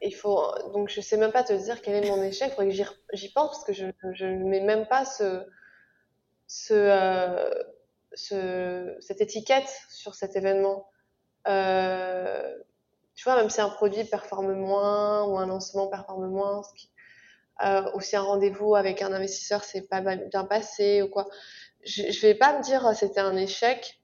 il 0.00 0.14
faut 0.14 0.40
donc 0.72 0.88
je 0.88 1.00
sais 1.00 1.16
même 1.16 1.32
pas 1.32 1.42
te 1.42 1.52
dire 1.52 1.82
quel 1.82 2.04
est 2.04 2.08
mon 2.10 2.22
échec 2.22 2.52
il 2.52 2.54
faudrait 2.54 2.68
que 2.68 3.16
j'y 3.16 3.32
pense 3.32 3.50
parce 3.50 3.64
que 3.64 3.72
je 3.72 4.24
ne 4.24 4.44
mets 4.44 4.60
même 4.60 4.86
pas 4.86 5.04
ce 5.04 5.44
ce, 6.46 6.74
euh, 6.74 7.50
ce 8.14 8.96
cette 9.00 9.20
étiquette 9.20 9.70
sur 9.88 10.14
cet 10.14 10.36
événement 10.36 10.86
euh, 11.48 12.56
tu 13.22 13.28
vois, 13.28 13.36
même 13.36 13.50
si 13.50 13.60
un 13.60 13.68
produit 13.68 14.02
performe 14.02 14.52
moins 14.52 15.22
ou 15.22 15.38
un 15.38 15.46
lancement 15.46 15.86
performe 15.86 16.26
moins, 16.26 16.60
qui, 16.76 16.90
euh, 17.64 17.88
ou 17.94 18.00
si 18.00 18.16
un 18.16 18.22
rendez-vous 18.22 18.74
avec 18.74 19.00
un 19.00 19.12
investisseur 19.12 19.62
s'est 19.62 19.82
pas 19.82 20.00
bien 20.00 20.44
passé 20.44 21.02
ou 21.02 21.08
quoi, 21.08 21.28
je, 21.84 22.10
je 22.10 22.20
vais 22.22 22.34
pas 22.34 22.58
me 22.58 22.64
dire 22.64 22.84
euh, 22.84 22.94
c'était 22.94 23.20
un 23.20 23.36
échec. 23.36 24.00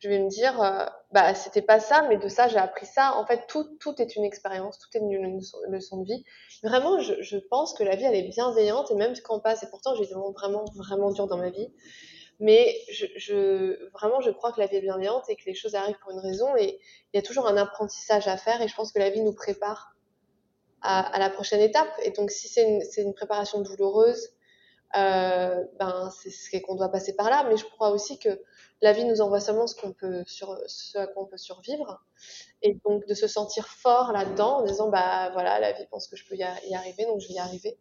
Je 0.00 0.08
vais 0.08 0.18
me 0.18 0.28
dire 0.28 0.60
euh, 0.60 0.84
bah 1.12 1.32
c'était 1.36 1.62
pas 1.62 1.78
ça, 1.78 2.02
mais 2.08 2.16
de 2.16 2.28
ça 2.28 2.48
j'ai 2.48 2.58
appris 2.58 2.86
ça. 2.86 3.14
En 3.16 3.24
fait, 3.24 3.46
tout 3.46 3.68
tout 3.78 4.02
est 4.02 4.16
une 4.16 4.24
expérience, 4.24 4.80
tout 4.80 4.88
est 4.94 5.00
une, 5.00 5.40
leçon 5.68 5.98
de 5.98 6.04
vie. 6.04 6.24
Vraiment, 6.64 6.98
je, 6.98 7.36
pense 7.48 7.72
que 7.72 7.84
la 7.84 7.94
vie 7.94 8.04
elle 8.04 8.16
est 8.16 8.28
bienveillante 8.28 8.90
et 8.90 8.96
même 8.96 9.14
quand 9.22 9.36
on 9.36 9.40
passe, 9.40 9.62
et 9.62 9.70
pourtant 9.70 9.94
j'ai 9.94 10.12
moments 10.12 10.32
vraiment 10.32 10.64
vraiment 10.74 11.12
durs 11.12 11.28
dans 11.28 11.38
ma 11.38 11.50
vie, 11.50 11.68
mais 12.38 12.76
je, 12.90 13.06
je, 13.16 13.88
vraiment, 13.92 14.20
je 14.20 14.30
crois 14.30 14.52
que 14.52 14.60
la 14.60 14.66
vie 14.66 14.76
est 14.76 14.80
bienveillante 14.80 15.28
et 15.28 15.36
que 15.36 15.44
les 15.46 15.54
choses 15.54 15.74
arrivent 15.74 15.98
pour 15.98 16.10
une 16.10 16.18
raison. 16.18 16.54
Et 16.56 16.78
il 17.12 17.16
y 17.16 17.18
a 17.18 17.22
toujours 17.22 17.46
un 17.46 17.56
apprentissage 17.56 18.28
à 18.28 18.36
faire. 18.36 18.60
Et 18.62 18.68
je 18.68 18.74
pense 18.74 18.92
que 18.92 18.98
la 18.98 19.10
vie 19.10 19.22
nous 19.22 19.32
prépare 19.32 19.94
à, 20.82 21.00
à 21.00 21.18
la 21.18 21.30
prochaine 21.30 21.60
étape. 21.60 21.88
Et 22.02 22.10
donc, 22.10 22.30
si 22.30 22.48
c'est 22.48 22.62
une, 22.62 22.82
une, 22.98 23.14
préparation 23.14 23.60
douloureuse, 23.62 24.30
euh, 24.96 25.64
ben 25.78 26.10
c'est 26.10 26.30
ce 26.30 26.56
qu'on 26.58 26.74
doit 26.74 26.90
passer 26.90 27.14
par 27.16 27.30
là. 27.30 27.44
Mais 27.48 27.56
je 27.56 27.64
crois 27.64 27.90
aussi 27.90 28.18
que 28.18 28.40
la 28.82 28.92
vie 28.92 29.04
nous 29.04 29.20
envoie 29.20 29.40
seulement 29.40 29.66
ce 29.66 29.74
qu'on 29.74 29.92
peut 29.92 30.22
sur 30.26 30.58
ce 30.66 30.98
à 30.98 31.06
quoi 31.06 31.24
on 31.24 31.26
peut 31.26 31.38
survivre, 31.38 32.04
et 32.62 32.78
donc 32.84 33.06
de 33.06 33.14
se 33.14 33.26
sentir 33.26 33.68
fort 33.68 34.12
là-dedans 34.12 34.58
en 34.58 34.62
disant 34.64 34.88
bah 34.90 35.30
voilà 35.32 35.58
la 35.60 35.72
vie 35.72 35.86
pense 35.90 36.08
que 36.08 36.16
je 36.16 36.26
peux 36.26 36.36
y, 36.36 36.42
arriver 36.42 37.04
donc 37.06 37.20
je 37.20 37.28
vais 37.28 37.34
y 37.34 37.38
arriver. 37.38 37.78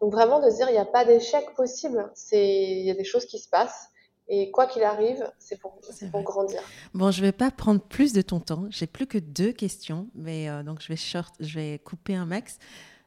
Donc 0.00 0.12
vraiment 0.12 0.40
de 0.40 0.50
se 0.50 0.56
dire 0.56 0.68
il 0.68 0.72
n'y 0.72 0.78
a 0.78 0.84
pas 0.84 1.04
d'échec 1.04 1.54
possible, 1.54 2.12
il 2.32 2.84
y 2.84 2.90
a 2.90 2.94
des 2.94 3.04
choses 3.04 3.26
qui 3.26 3.38
se 3.38 3.48
passent. 3.48 3.88
Et 4.28 4.50
quoi 4.50 4.66
qu'il 4.66 4.82
arrive, 4.82 5.30
c'est 5.38 5.58
pour, 5.60 5.78
pour 6.10 6.22
grandir. 6.22 6.60
Bon, 6.94 7.10
je 7.10 7.20
ne 7.20 7.26
vais 7.26 7.32
pas 7.32 7.50
prendre 7.50 7.80
plus 7.80 8.12
de 8.12 8.22
ton 8.22 8.40
temps. 8.40 8.66
J'ai 8.70 8.86
plus 8.86 9.06
que 9.06 9.18
deux 9.18 9.52
questions, 9.52 10.08
mais 10.14 10.48
euh, 10.48 10.62
donc 10.62 10.80
je 10.80 10.88
vais 10.88 10.96
short, 10.96 11.34
je 11.40 11.58
vais 11.58 11.78
couper 11.78 12.14
un 12.14 12.24
max. 12.24 12.58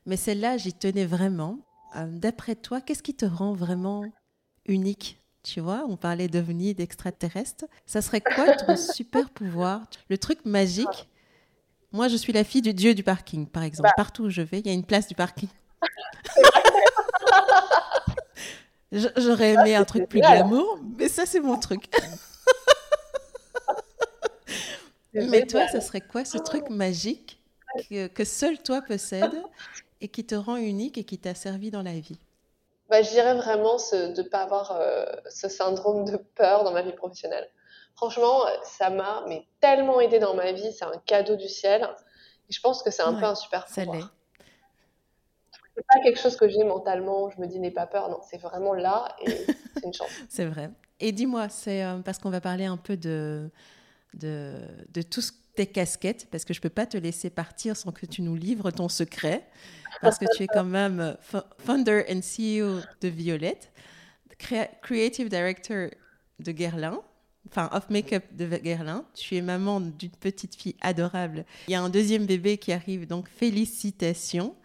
Mais 0.05 0.15
celle-là, 0.15 0.57
j'y 0.57 0.73
tenais 0.73 1.05
vraiment. 1.05 1.59
Euh, 1.95 2.05
d'après 2.07 2.55
toi, 2.55 2.81
qu'est-ce 2.81 3.01
qui 3.01 3.15
te 3.15 3.25
rend 3.25 3.53
vraiment 3.53 4.03
unique? 4.67 5.19
Tu 5.41 5.59
vois, 5.59 5.85
on 5.87 5.97
parlait 5.97 6.27
d'ovnis, 6.27 6.75
d'extraterrestres. 6.75 7.65
Ça 7.85 8.01
serait 8.01 8.21
quoi 8.21 8.53
ton 8.67 8.75
super 8.75 9.29
pouvoir? 9.29 9.81
Le 10.09 10.17
truc 10.17 10.45
magique? 10.45 11.09
Moi, 11.93 12.09
je 12.09 12.17
suis 12.17 12.33
la 12.33 12.43
fille 12.43 12.61
du 12.61 12.73
dieu 12.73 12.93
du 12.93 13.01
parking, 13.01 13.47
par 13.47 13.63
exemple. 13.63 13.89
Bah. 13.89 13.93
Partout 13.97 14.25
où 14.25 14.29
je 14.29 14.41
vais, 14.41 14.59
il 14.59 14.67
y 14.67 14.69
a 14.69 14.73
une 14.73 14.83
place 14.83 15.07
du 15.07 15.15
parking. 15.15 15.49
J'aurais 18.91 19.53
aimé 19.53 19.75
un 19.75 19.83
truc 19.83 20.07
plus 20.07 20.21
glamour, 20.21 20.79
mais 20.97 21.09
ça, 21.09 21.25
c'est 21.25 21.41
mon 21.41 21.57
truc. 21.57 21.89
mais 25.13 25.45
toi, 25.45 25.67
ça 25.67 25.81
serait 25.81 26.01
quoi 26.01 26.25
ce 26.25 26.37
truc 26.37 26.69
magique 26.69 27.41
que, 27.89 28.07
que 28.07 28.23
seul 28.23 28.61
toi 28.61 28.81
possèdes 28.81 29.41
et 30.01 30.07
qui 30.07 30.25
te 30.25 30.35
rend 30.35 30.57
unique 30.57 30.97
et 30.97 31.03
qui 31.03 31.17
t'a 31.17 31.35
servi 31.35 31.71
dans 31.71 31.83
la 31.83 31.93
vie? 31.93 32.17
Bah, 32.89 33.01
Je 33.01 33.09
dirais 33.09 33.35
vraiment 33.35 33.77
ce, 33.77 34.13
de 34.13 34.21
ne 34.21 34.27
pas 34.27 34.43
avoir 34.43 34.71
euh, 34.71 35.05
ce 35.29 35.49
syndrome 35.49 36.05
de 36.05 36.17
peur 36.17 36.63
dans 36.63 36.71
ma 36.71 36.81
vie 36.81 36.93
professionnelle. 36.93 37.49
Franchement, 37.95 38.45
ça 38.63 38.89
m'a 38.89 39.23
mais 39.27 39.45
tellement 39.59 39.99
aidé 39.99 40.19
dans 40.19 40.35
ma 40.35 40.51
vie, 40.51 40.71
c'est 40.71 40.85
un 40.85 40.97
cadeau 41.05 41.35
du 41.35 41.49
ciel. 41.49 41.89
Et 42.49 42.53
je 42.53 42.61
pense 42.61 42.83
que 42.83 42.91
c'est 42.91 43.01
un 43.01 43.13
peu 43.13 43.25
un 43.25 43.35
super 43.35 43.65
pouvoir. 43.65 44.13
C'est 45.77 45.85
pas 45.85 45.99
quelque 46.03 46.19
chose 46.19 46.35
que 46.35 46.49
j'ai 46.49 46.63
mentalement, 46.63 47.29
je 47.29 47.39
me 47.39 47.45
dis 47.45 47.59
n'aie 47.59 47.71
pas 47.71 47.85
peur, 47.85 48.09
non, 48.09 48.19
c'est 48.27 48.41
vraiment 48.41 48.73
là 48.73 49.15
et 49.23 49.29
c'est 49.75 49.85
une 49.85 49.93
chance. 49.93 50.09
c'est 50.29 50.45
vrai. 50.45 50.71
Et 50.99 51.11
dis-moi, 51.11 51.49
c'est 51.49 51.83
euh, 51.83 51.99
parce 51.99 52.17
qu'on 52.17 52.31
va 52.31 52.41
parler 52.41 52.65
un 52.65 52.77
peu 52.77 52.97
de, 52.97 53.49
de, 54.15 54.53
de 54.91 55.01
tous 55.03 55.33
tes 55.55 55.67
casquettes, 55.67 56.27
parce 56.31 56.45
que 56.45 56.53
je 56.53 56.61
peux 56.61 56.69
pas 56.69 56.87
te 56.87 56.97
laisser 56.97 57.29
partir 57.29 57.77
sans 57.77 57.91
que 57.91 58.07
tu 58.07 58.23
nous 58.23 58.35
livres 58.35 58.71
ton 58.71 58.89
secret 58.89 59.47
parce 60.01 60.17
que 60.17 60.25
tu 60.35 60.43
es 60.43 60.47
quand 60.47 60.63
même 60.63 61.17
founder 61.59 62.03
and 62.09 62.19
CEO 62.21 62.81
de 63.01 63.07
Violette, 63.07 63.71
creative 64.37 65.29
director 65.29 65.89
de 66.39 66.51
Guerlain, 66.51 67.01
enfin 67.47 67.69
off 67.73 67.89
make-up 67.89 68.23
de 68.33 68.45
Guerlain. 68.45 69.05
Tu 69.13 69.35
es 69.35 69.41
maman 69.41 69.81
d'une 69.81 70.11
petite 70.11 70.55
fille 70.55 70.75
adorable. 70.81 71.45
Il 71.67 71.71
y 71.71 71.75
a 71.75 71.81
un 71.81 71.89
deuxième 71.89 72.25
bébé 72.25 72.57
qui 72.57 72.71
arrive, 72.71 73.07
donc 73.07 73.27
félicitations. 73.29 74.55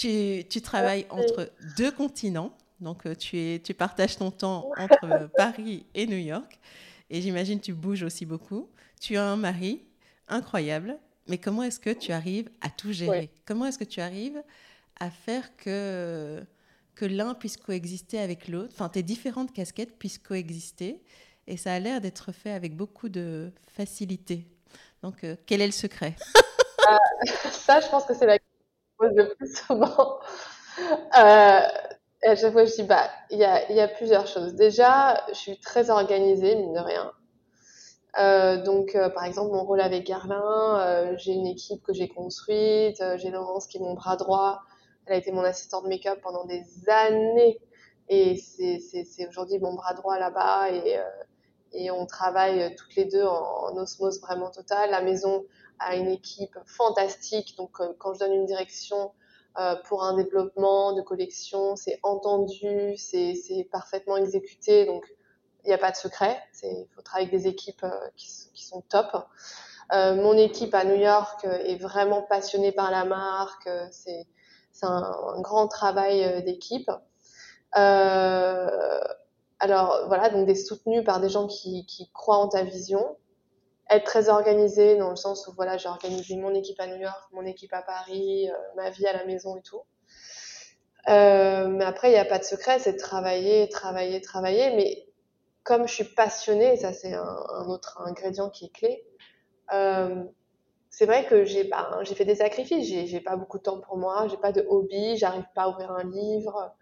Tu, 0.00 0.44
tu 0.48 0.62
travailles 0.62 1.06
entre 1.10 1.50
deux 1.76 1.90
continents, 1.90 2.56
donc 2.80 3.06
euh, 3.06 3.14
tu, 3.14 3.38
es, 3.38 3.58
tu 3.58 3.74
partages 3.74 4.16
ton 4.16 4.30
temps 4.30 4.70
entre 4.78 5.30
Paris 5.36 5.84
et 5.94 6.06
New 6.06 6.16
York. 6.18 6.58
Et 7.10 7.20
j'imagine 7.20 7.60
tu 7.60 7.72
bouges 7.72 8.02
aussi 8.02 8.24
beaucoup. 8.24 8.68
Tu 9.00 9.16
as 9.16 9.24
un 9.24 9.36
mari 9.36 9.82
incroyable 10.28 10.98
mais 11.30 11.38
comment 11.38 11.62
est-ce 11.62 11.78
que 11.78 11.90
tu 11.90 12.10
arrives 12.10 12.50
à 12.60 12.68
tout 12.70 12.92
gérer? 12.92 13.30
Comment 13.46 13.66
est-ce 13.66 13.78
que 13.78 13.84
tu 13.84 14.00
arrives 14.00 14.42
à 14.98 15.10
faire 15.10 15.56
que, 15.56 16.44
que 16.96 17.04
l'un 17.04 17.34
puisse 17.34 17.56
coexister 17.56 18.18
avec 18.18 18.48
l'autre? 18.48 18.72
Enfin, 18.74 18.88
tes 18.88 19.04
différentes 19.04 19.52
casquettes 19.52 19.96
puissent 19.96 20.18
coexister. 20.18 21.00
Et 21.46 21.56
ça 21.56 21.72
a 21.72 21.78
l'air 21.78 22.00
d'être 22.00 22.32
fait 22.32 22.50
avec 22.50 22.76
beaucoup 22.76 23.08
de 23.08 23.52
facilité. 23.72 24.44
Donc, 25.02 25.22
euh, 25.22 25.36
quel 25.46 25.60
est 25.60 25.66
le 25.66 25.72
secret? 25.72 26.16
Euh, 26.88 26.96
Ça, 27.52 27.78
je 27.78 27.88
pense 27.88 28.06
que 28.06 28.14
c'est 28.14 28.24
la 28.24 28.38
pose 29.00 29.34
plus 29.36 29.56
souvent. 29.56 30.18
Euh, 31.18 31.60
à 32.22 32.36
chaque 32.36 32.52
fois, 32.52 32.64
je 32.64 32.74
dis, 32.74 32.84
bah, 32.84 33.10
il 33.30 33.38
y 33.38 33.44
a, 33.44 33.88
plusieurs 33.88 34.26
choses. 34.26 34.54
Déjà, 34.54 35.22
je 35.28 35.34
suis 35.34 35.58
très 35.58 35.90
organisée, 35.90 36.54
mine 36.54 36.72
de 36.72 36.80
rien. 36.80 37.12
Euh, 38.18 38.62
donc, 38.62 38.94
euh, 38.94 39.08
par 39.10 39.24
exemple, 39.24 39.52
mon 39.52 39.64
rôle 39.64 39.80
avec 39.80 40.06
Garlin, 40.06 40.80
euh, 40.80 41.14
j'ai 41.16 41.32
une 41.32 41.46
équipe 41.46 41.82
que 41.82 41.92
j'ai 41.92 42.08
construite. 42.08 43.02
j'ai 43.16 43.30
Laurence 43.30 43.66
qui 43.66 43.78
est 43.78 43.80
mon 43.80 43.94
bras 43.94 44.16
droit. 44.16 44.60
Elle 45.06 45.14
a 45.14 45.16
été 45.16 45.32
mon 45.32 45.42
assistante 45.42 45.86
make-up 45.86 46.20
pendant 46.22 46.44
des 46.44 46.64
années. 46.88 47.58
Et 48.08 48.36
c'est 48.36 49.28
aujourd'hui 49.28 49.58
mon 49.58 49.74
bras 49.74 49.94
droit 49.94 50.18
là-bas. 50.18 50.70
Et, 50.72 50.98
et 51.72 51.90
on 51.90 52.06
travaille 52.06 52.74
toutes 52.76 52.94
les 52.96 53.04
deux 53.04 53.24
en, 53.24 53.76
osmose 53.76 54.20
vraiment 54.20 54.50
totale. 54.50 54.90
La 54.90 55.02
maison 55.02 55.44
a 55.80 55.96
une 55.96 56.08
équipe 56.08 56.56
fantastique. 56.66 57.56
Donc, 57.56 57.80
quand 57.98 58.14
je 58.14 58.20
donne 58.20 58.32
une 58.32 58.46
direction 58.46 59.12
pour 59.84 60.04
un 60.04 60.14
développement 60.14 60.92
de 60.92 61.02
collection, 61.02 61.74
c'est 61.76 61.98
entendu, 62.02 62.96
c'est 62.96 63.68
parfaitement 63.72 64.16
exécuté. 64.16 64.86
Donc, 64.86 65.04
il 65.64 65.68
n'y 65.68 65.74
a 65.74 65.78
pas 65.78 65.90
de 65.90 65.96
secret. 65.96 66.40
Il 66.62 66.86
faut 66.94 67.02
travailler 67.02 67.28
avec 67.28 67.42
des 67.42 67.48
équipes 67.48 67.84
euh, 67.84 68.08
qui, 68.16 68.30
sont 68.64 68.82
top. 68.82 69.08
Euh, 69.92 70.14
mon 70.14 70.34
équipe 70.34 70.74
à 70.74 70.84
New 70.84 70.94
York 70.94 71.44
euh, 71.44 71.58
est 71.64 71.76
vraiment 71.76 72.22
passionnée 72.22 72.72
par 72.72 72.90
la 72.90 73.04
marque. 73.04 73.68
C'est 73.90 74.26
un, 74.82 75.40
grand 75.40 75.68
travail 75.68 76.42
d'équipe. 76.44 76.90
Euh, 77.76 79.00
alors 79.58 80.04
voilà, 80.08 80.30
donc 80.30 80.46
des 80.46 80.54
soutenus 80.54 81.04
par 81.04 81.20
des 81.20 81.28
gens 81.28 81.46
qui, 81.46 82.10
croient 82.14 82.38
en 82.38 82.48
ta 82.48 82.62
vision. 82.62 83.16
Être 83.90 84.04
très 84.04 84.28
organisé 84.28 84.96
dans 84.96 85.10
le 85.10 85.16
sens 85.16 85.46
où 85.48 85.52
voilà, 85.54 85.76
j'ai 85.76 85.88
organisé 85.88 86.36
mon 86.36 86.54
équipe 86.54 86.78
à 86.80 86.86
New 86.86 86.96
York, 86.96 87.20
mon 87.32 87.44
équipe 87.44 87.72
à 87.72 87.82
Paris, 87.82 88.48
ma 88.76 88.90
vie 88.90 89.06
à 89.06 89.12
la 89.12 89.24
maison 89.24 89.56
et 89.56 89.62
tout. 89.62 89.82
Euh, 91.08 91.68
mais 91.68 91.84
après, 91.84 92.08
il 92.08 92.12
n'y 92.12 92.18
a 92.18 92.24
pas 92.24 92.38
de 92.38 92.44
secret, 92.44 92.78
c'est 92.78 92.92
de 92.92 92.98
travailler, 92.98 93.68
travailler, 93.68 94.20
travailler. 94.20 94.76
Mais 94.76 95.06
comme 95.62 95.88
je 95.88 95.94
suis 95.94 96.04
passionnée, 96.04 96.76
ça 96.76 96.92
c'est 96.92 97.14
un, 97.14 97.66
autre 97.68 98.00
ingrédient 98.04 98.50
qui 98.50 98.66
est 98.66 98.72
clé, 98.74 99.04
euh, 99.72 100.24
c'est 100.90 101.06
vrai 101.06 101.24
que 101.26 101.44
j'ai 101.44 101.64
bah, 101.64 102.00
fait 102.04 102.24
des 102.24 102.34
sacrifices, 102.36 102.86
j'ai 102.86 103.20
pas 103.20 103.36
beaucoup 103.36 103.58
de 103.58 103.62
temps 103.62 103.80
pour 103.80 103.96
moi, 103.96 104.26
j'ai 104.28 104.36
pas 104.36 104.52
de 104.52 104.64
hobby, 104.68 105.16
j'arrive 105.16 105.46
pas 105.54 105.62
à 105.62 105.68
ouvrir 105.68 105.92
un 105.92 106.04
livre. 106.04 106.74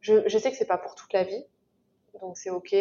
Je, 0.00 0.28
je 0.28 0.38
sais 0.38 0.50
que 0.50 0.56
c'est 0.56 0.66
pas 0.66 0.78
pour 0.78 0.94
toute 0.94 1.12
la 1.12 1.24
vie, 1.24 1.44
donc 2.20 2.36
c'est 2.36 2.50
ok. 2.50 2.74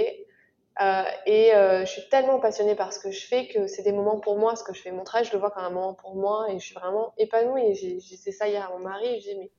Euh, 0.82 1.04
et 1.26 1.56
euh, 1.56 1.86
je 1.86 1.92
suis 1.92 2.10
tellement 2.10 2.40
passionnée 2.40 2.76
par 2.76 2.92
ce 2.92 3.00
que 3.00 3.10
je 3.10 3.26
fais 3.26 3.48
que 3.48 3.66
c'est 3.68 3.84
des 3.84 3.94
moments 3.94 4.20
pour 4.20 4.38
moi, 4.38 4.56
ce 4.56 4.64
que 4.64 4.74
je 4.74 4.82
fais. 4.82 4.92
Mon 4.92 5.04
travail, 5.04 5.26
je 5.26 5.32
le 5.32 5.40
vois 5.40 5.52
comme 5.52 5.64
un 5.64 5.70
moment 5.70 5.94
pour 5.94 6.16
moi 6.16 6.48
et 6.50 6.60
je 6.60 6.66
suis 6.66 6.76
vraiment 6.76 7.14
épanouie. 7.18 7.66
Et 7.66 7.76
j'ai 7.76 7.96
dit 7.96 8.32
ça 8.32 8.48
hier 8.48 8.66
à 8.66 8.70
mon 8.70 8.80
mari 8.80 9.08
et 9.08 9.22
j'ai 9.22 9.36
mais 9.36 9.52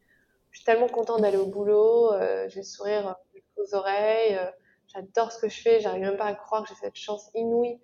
je 0.50 0.58
suis 0.58 0.64
tellement 0.64 0.88
contente 0.88 1.20
d'aller 1.20 1.36
au 1.36 1.46
boulot, 1.46 2.12
euh, 2.12 2.48
j'ai 2.48 2.60
le 2.60 2.64
sourire 2.66 3.16
aux 3.56 3.74
oreilles. 3.74 4.36
Euh, 4.36 4.50
J'adore 4.88 5.32
ce 5.32 5.38
que 5.38 5.48
je 5.48 5.60
fais. 5.60 5.80
J'arrive 5.80 6.02
même 6.02 6.16
pas 6.16 6.26
à 6.26 6.34
croire 6.34 6.62
que 6.62 6.68
j'ai 6.68 6.74
cette 6.74 6.96
chance 6.96 7.30
inouïe 7.34 7.78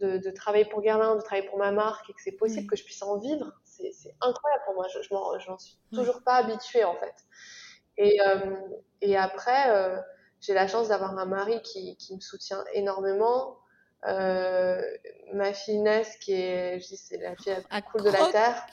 de, 0.00 0.18
de, 0.18 0.30
travailler 0.30 0.64
pour 0.64 0.80
Guerlain, 0.80 1.16
de 1.16 1.20
travailler 1.20 1.48
pour 1.48 1.58
ma 1.58 1.72
marque 1.72 2.08
et 2.08 2.12
que 2.12 2.22
c'est 2.22 2.32
possible 2.32 2.68
que 2.68 2.76
je 2.76 2.84
puisse 2.84 3.02
en 3.02 3.18
vivre. 3.18 3.52
C'est 3.64 4.14
incroyable 4.20 4.62
pour 4.64 4.74
moi. 4.74 4.86
Je, 4.88 5.02
je 5.02 5.12
m'en 5.12 5.58
suis 5.58 5.78
toujours 5.92 6.22
pas 6.22 6.36
habituée 6.36 6.84
en 6.84 6.94
fait. 6.94 7.14
Et, 7.98 8.20
euh, 8.26 8.56
et 9.00 9.16
après, 9.16 9.70
euh, 9.70 9.98
j'ai 10.46 10.54
la 10.54 10.68
chance 10.68 10.88
d'avoir 10.88 11.18
un 11.18 11.26
mari 11.26 11.60
qui, 11.62 11.96
qui, 11.96 12.14
me 12.14 12.20
soutient 12.20 12.64
énormément. 12.72 13.58
Euh, 14.06 14.80
ma 15.32 15.52
fille 15.52 15.74
Inès, 15.74 16.16
qui 16.18 16.32
est, 16.32 16.78
je 16.80 16.86
dis, 16.86 16.96
c'est 16.96 17.16
la 17.16 17.34
fille 17.34 17.52
la 17.70 17.82
plus 17.82 17.90
cool 17.90 18.02
de 18.04 18.10
la 18.10 18.30
terre. 18.30 18.66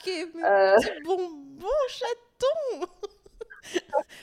Euh... 0.44 0.76
bonbon 1.04 1.66
chaton 1.88 2.86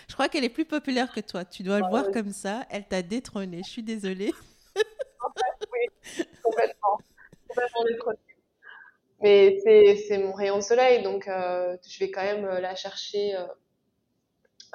je 0.08 0.14
crois 0.14 0.30
qu'elle 0.30 0.44
est 0.44 0.50
plus 0.50 0.66
populaire 0.66 1.12
que 1.12 1.20
toi. 1.20 1.44
Tu 1.44 1.64
dois 1.64 1.80
le 1.80 1.88
voir 1.88 2.12
comme 2.12 2.32
ça. 2.32 2.66
Elle 2.70 2.86
t'a 2.86 3.02
détrôné. 3.02 3.64
Je 3.64 3.70
suis 3.70 3.84
désolée. 3.84 4.32
oui, 4.78 6.26
complètement. 6.44 7.00
Complètement 7.48 7.84
détrônée. 7.86 8.20
Mais 9.22 9.60
c'est 9.64 10.18
mon 10.18 10.32
rayon 10.32 10.58
de 10.58 10.62
soleil, 10.62 11.04
donc 11.04 11.28
euh, 11.28 11.78
je 11.88 12.00
vais 12.00 12.10
quand 12.10 12.24
même 12.24 12.46
euh, 12.46 12.60
la 12.60 12.76
chercher 12.76 13.36
euh, 13.36 13.46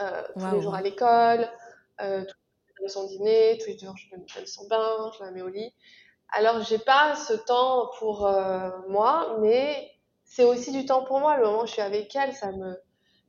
euh, 0.00 0.22
tous 0.38 0.54
les 0.54 0.62
jours 0.62 0.74
à 0.74 0.82
l'école, 0.82 1.50
euh, 2.00 2.24
tous 2.24 2.36
jours 2.78 2.90
son 2.90 3.06
dîner, 3.06 3.58
tous 3.58 3.68
les 3.68 3.78
jours 3.78 3.96
je 3.96 4.06
lui 4.14 4.24
donne 4.34 4.46
son 4.46 4.66
bain, 4.68 5.10
je 5.18 5.24
la 5.24 5.30
mets 5.30 5.42
au 5.42 5.48
lit. 5.48 5.72
Alors 6.30 6.62
j'ai 6.62 6.78
pas 6.78 7.14
ce 7.14 7.34
temps 7.34 7.90
pour 7.98 8.26
euh, 8.26 8.70
moi, 8.88 9.36
mais 9.40 9.90
c'est 10.24 10.44
aussi 10.44 10.72
du 10.72 10.84
temps 10.86 11.04
pour 11.04 11.20
moi. 11.20 11.36
Le 11.36 11.44
moment 11.44 11.62
où 11.62 11.66
je 11.66 11.72
suis 11.72 11.82
avec 11.82 12.14
elle, 12.16 12.34
ça 12.34 12.50
me, 12.52 12.76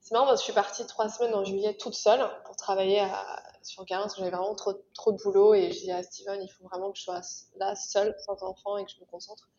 c'est 0.01 0.13
marrant 0.13 0.25
parce 0.25 0.41
que 0.41 0.47
je 0.47 0.51
suis 0.51 0.53
partie 0.53 0.87
trois 0.87 1.09
semaines 1.09 1.35
en 1.35 1.43
juillet 1.43 1.75
toute 1.75 1.93
seule 1.93 2.27
pour 2.45 2.55
travailler 2.55 3.01
à, 3.01 3.43
sur 3.61 3.85
Garin 3.85 4.07
j'avais 4.15 4.29
vraiment 4.29 4.55
trop, 4.55 4.73
trop 4.93 5.11
de 5.11 5.17
boulot 5.17 5.53
et 5.53 5.71
je 5.71 5.79
dis 5.79 5.91
à 5.91 6.01
Steven, 6.01 6.41
il 6.41 6.47
faut 6.47 6.63
vraiment 6.67 6.91
que 6.91 6.97
je 6.97 7.03
sois 7.03 7.21
là 7.57 7.75
seule, 7.75 8.15
sans 8.25 8.41
enfant 8.43 8.77
et 8.77 8.85
que 8.85 8.91
je 8.91 8.99
me 8.99 9.05
concentre. 9.05 9.49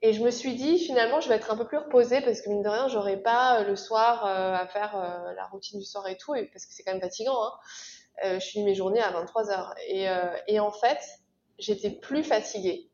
Et 0.00 0.12
je 0.12 0.22
me 0.22 0.30
suis 0.30 0.54
dit, 0.54 0.78
finalement, 0.78 1.20
je 1.20 1.28
vais 1.28 1.34
être 1.34 1.50
un 1.50 1.56
peu 1.56 1.66
plus 1.66 1.78
reposée 1.78 2.20
parce 2.20 2.40
que 2.40 2.48
mine 2.48 2.62
de 2.62 2.68
rien, 2.68 2.88
j'aurais 2.88 3.16
pas 3.16 3.60
euh, 3.60 3.64
le 3.64 3.74
soir 3.74 4.24
euh, 4.24 4.54
à 4.54 4.66
faire 4.68 4.96
euh, 4.96 5.34
la 5.34 5.46
routine 5.46 5.80
du 5.80 5.84
soir 5.84 6.06
et 6.06 6.16
tout, 6.16 6.36
et, 6.36 6.46
parce 6.46 6.66
que 6.66 6.72
c'est 6.72 6.84
quand 6.84 6.92
même 6.92 7.00
fatigant. 7.00 7.36
Hein. 7.44 7.52
Je 8.24 8.38
finis 8.38 8.64
mes 8.64 8.74
journées 8.74 9.00
à 9.00 9.10
23 9.10 9.50
heures. 9.50 9.74
Et, 9.86 10.06
et 10.46 10.60
en 10.60 10.72
fait, 10.72 10.98
j'étais 11.58 11.90
plus 11.90 12.24
fatiguée 12.24 12.90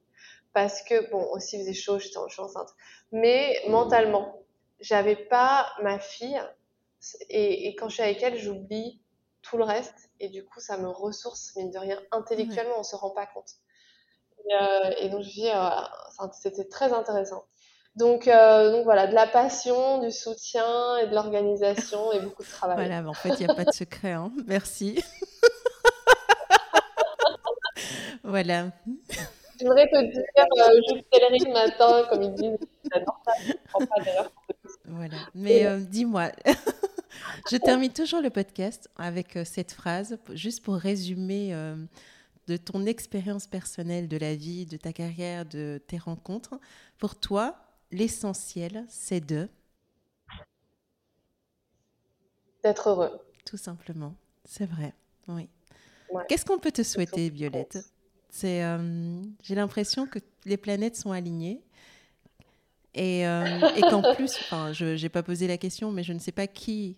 parce 0.52 0.82
que 0.82 1.10
bon, 1.10 1.22
aussi 1.32 1.56
il 1.56 1.60
faisait 1.60 1.74
chaud, 1.74 1.98
j'étais 1.98 2.16
en 2.16 2.26
enceinte, 2.26 2.70
mais 3.12 3.60
mentalement, 3.68 4.42
j'avais 4.80 5.16
pas 5.16 5.72
ma 5.82 5.98
fille 5.98 6.40
et, 7.28 7.68
et, 7.68 7.76
quand 7.76 7.88
je 7.88 7.94
suis 7.94 8.02
avec 8.02 8.22
elle, 8.22 8.38
j'oublie 8.38 9.02
tout 9.42 9.58
le 9.58 9.64
reste 9.64 10.10
et 10.20 10.28
du 10.28 10.44
coup, 10.44 10.60
ça 10.60 10.78
me 10.78 10.88
ressource, 10.88 11.54
mine 11.56 11.70
de 11.70 11.78
rien, 11.78 12.00
intellectuellement, 12.12 12.78
on 12.78 12.82
se 12.82 12.96
rend 12.96 13.10
pas 13.10 13.26
compte. 13.26 13.50
Et, 14.48 14.54
euh, 14.54 14.90
et 15.00 15.08
donc, 15.10 15.22
je 15.22 15.40
euh, 15.42 16.28
c'était 16.32 16.64
très 16.64 16.92
intéressant. 16.92 17.44
Donc, 17.96 18.26
euh, 18.26 18.72
donc 18.72 18.84
voilà, 18.84 19.06
de 19.06 19.14
la 19.14 19.26
passion, 19.26 20.00
du 20.00 20.10
soutien 20.10 20.98
et 20.98 21.06
de 21.06 21.14
l'organisation 21.14 22.12
et 22.12 22.20
beaucoup 22.20 22.42
de 22.42 22.48
travail. 22.48 22.76
Voilà, 22.76 23.02
mais 23.02 23.08
en 23.08 23.14
fait, 23.14 23.30
il 23.38 23.46
n'y 23.46 23.50
a 23.50 23.54
pas 23.54 23.64
de 23.64 23.72
secret. 23.72 24.12
Hein. 24.12 24.32
Merci. 24.46 25.02
voilà. 28.24 28.66
Je 29.60 29.64
voudrais 29.64 29.86
te 29.86 30.02
dire, 30.02 30.24
euh, 30.36 30.80
je 30.88 30.94
le 31.46 31.52
matin, 31.52 32.04
comme 32.10 32.22
ils 32.22 32.34
disent. 32.34 32.58
J'adore 32.92 33.20
ça. 33.24 33.32
Je 33.46 33.52
prends 33.68 33.86
pas 33.86 34.02
d'ailleurs. 34.04 34.32
Voilà. 34.86 35.16
Mais 35.34 35.66
euh, 35.66 35.80
dis-moi, 35.80 36.30
je 37.50 37.56
termine 37.56 37.92
toujours 37.92 38.20
le 38.20 38.30
podcast 38.30 38.90
avec 38.96 39.36
euh, 39.36 39.44
cette 39.44 39.72
phrase, 39.72 40.18
juste 40.32 40.62
pour 40.62 40.74
résumer 40.74 41.54
euh, 41.54 41.76
de 42.46 42.56
ton 42.56 42.86
expérience 42.86 43.46
personnelle 43.46 44.08
de 44.08 44.16
la 44.16 44.34
vie, 44.34 44.66
de 44.66 44.76
ta 44.76 44.92
carrière, 44.92 45.46
de 45.46 45.80
tes 45.86 45.98
rencontres. 45.98 46.58
Pour 46.98 47.16
toi, 47.16 47.56
l'essentiel, 47.90 48.84
c'est 48.88 49.20
de 49.20 49.48
D'être 52.62 52.88
heureux. 52.88 53.20
Tout 53.44 53.58
simplement. 53.58 54.14
C'est 54.46 54.64
vrai. 54.64 54.94
Oui. 55.28 55.50
Qu'est-ce 56.28 56.46
qu'on 56.46 56.58
peut 56.58 56.72
te 56.72 56.82
souhaiter, 56.82 57.28
Violette? 57.28 57.78
C'est, 58.30 58.62
j'ai 59.42 59.54
l'impression 59.54 60.06
que 60.06 60.18
les 60.46 60.56
planètes 60.56 60.96
sont 60.96 61.12
alignées 61.12 61.62
et, 62.94 63.20
et 63.20 63.80
qu'en 63.90 64.02
plus, 64.14 64.34
enfin, 64.40 64.72
je 64.72 65.00
n'ai 65.00 65.08
pas 65.10 65.22
posé 65.22 65.46
la 65.46 65.58
question, 65.58 65.92
mais 65.92 66.02
je 66.02 66.14
ne 66.14 66.18
sais 66.18 66.32
pas 66.32 66.46
qui 66.46 66.96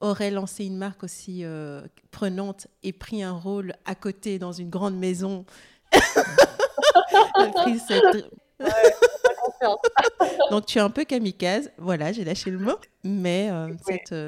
aurait 0.00 0.30
lancé 0.30 0.64
une 0.64 0.76
marque 0.76 1.02
aussi 1.02 1.44
euh, 1.44 1.82
prenante 2.10 2.68
et 2.82 2.92
pris 2.92 3.22
un 3.22 3.32
rôle 3.32 3.74
à 3.84 3.94
côté 3.94 4.38
dans 4.38 4.52
une 4.52 4.70
grande 4.70 4.96
maison. 4.96 5.44
Donc 10.50 10.66
tu 10.66 10.78
es 10.78 10.80
un 10.80 10.90
peu 10.90 11.04
kamikaze, 11.04 11.70
voilà, 11.78 12.12
j'ai 12.12 12.24
lâché 12.24 12.50
le 12.50 12.58
mot, 12.58 12.78
mais 13.04 13.50
euh, 13.50 13.68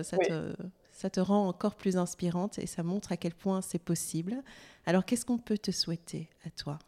ça, 0.03 0.19
te, 0.19 0.55
ça 0.93 1.11
te 1.11 1.21
rend 1.21 1.49
encore 1.49 1.75
plus 1.75 1.97
inspirante 1.97 2.59
et 2.59 2.67
ça 2.67 2.83
montre 2.83 3.13
à 3.13 3.17
quel 3.17 3.35
point 3.35 3.63
c'est 3.63 3.79
possible. 3.79 4.43
Alors 4.87 5.05
qu'est-ce 5.05 5.25
qu'on 5.25 5.39
peut 5.39 5.59
te 5.59 5.71
souhaiter 5.71 6.29
à 6.47 6.51
toi? 6.51 6.79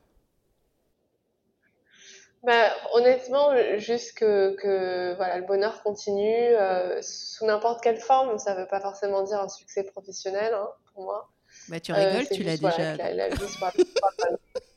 Bah, 2.42 2.72
honnêtement, 2.92 3.50
juste 3.76 4.18
que, 4.18 4.56
que, 4.56 5.14
voilà, 5.14 5.38
le 5.38 5.46
bonheur 5.46 5.80
continue 5.84 6.26
euh, 6.26 7.00
sous 7.00 7.46
n'importe 7.46 7.80
quelle 7.82 8.00
forme. 8.00 8.36
Ça 8.38 8.54
ne 8.54 8.60
veut 8.60 8.66
pas 8.66 8.80
forcément 8.80 9.22
dire 9.22 9.40
un 9.40 9.48
succès 9.48 9.84
professionnel 9.84 10.52
hein, 10.52 10.68
pour 10.92 11.04
moi. 11.04 11.30
Bah, 11.68 11.78
tu 11.78 11.92
rigoles, 11.92 12.22
euh, 12.22 12.34
tu 12.34 12.42
l'as 12.42 12.56
déjà. 12.56 12.96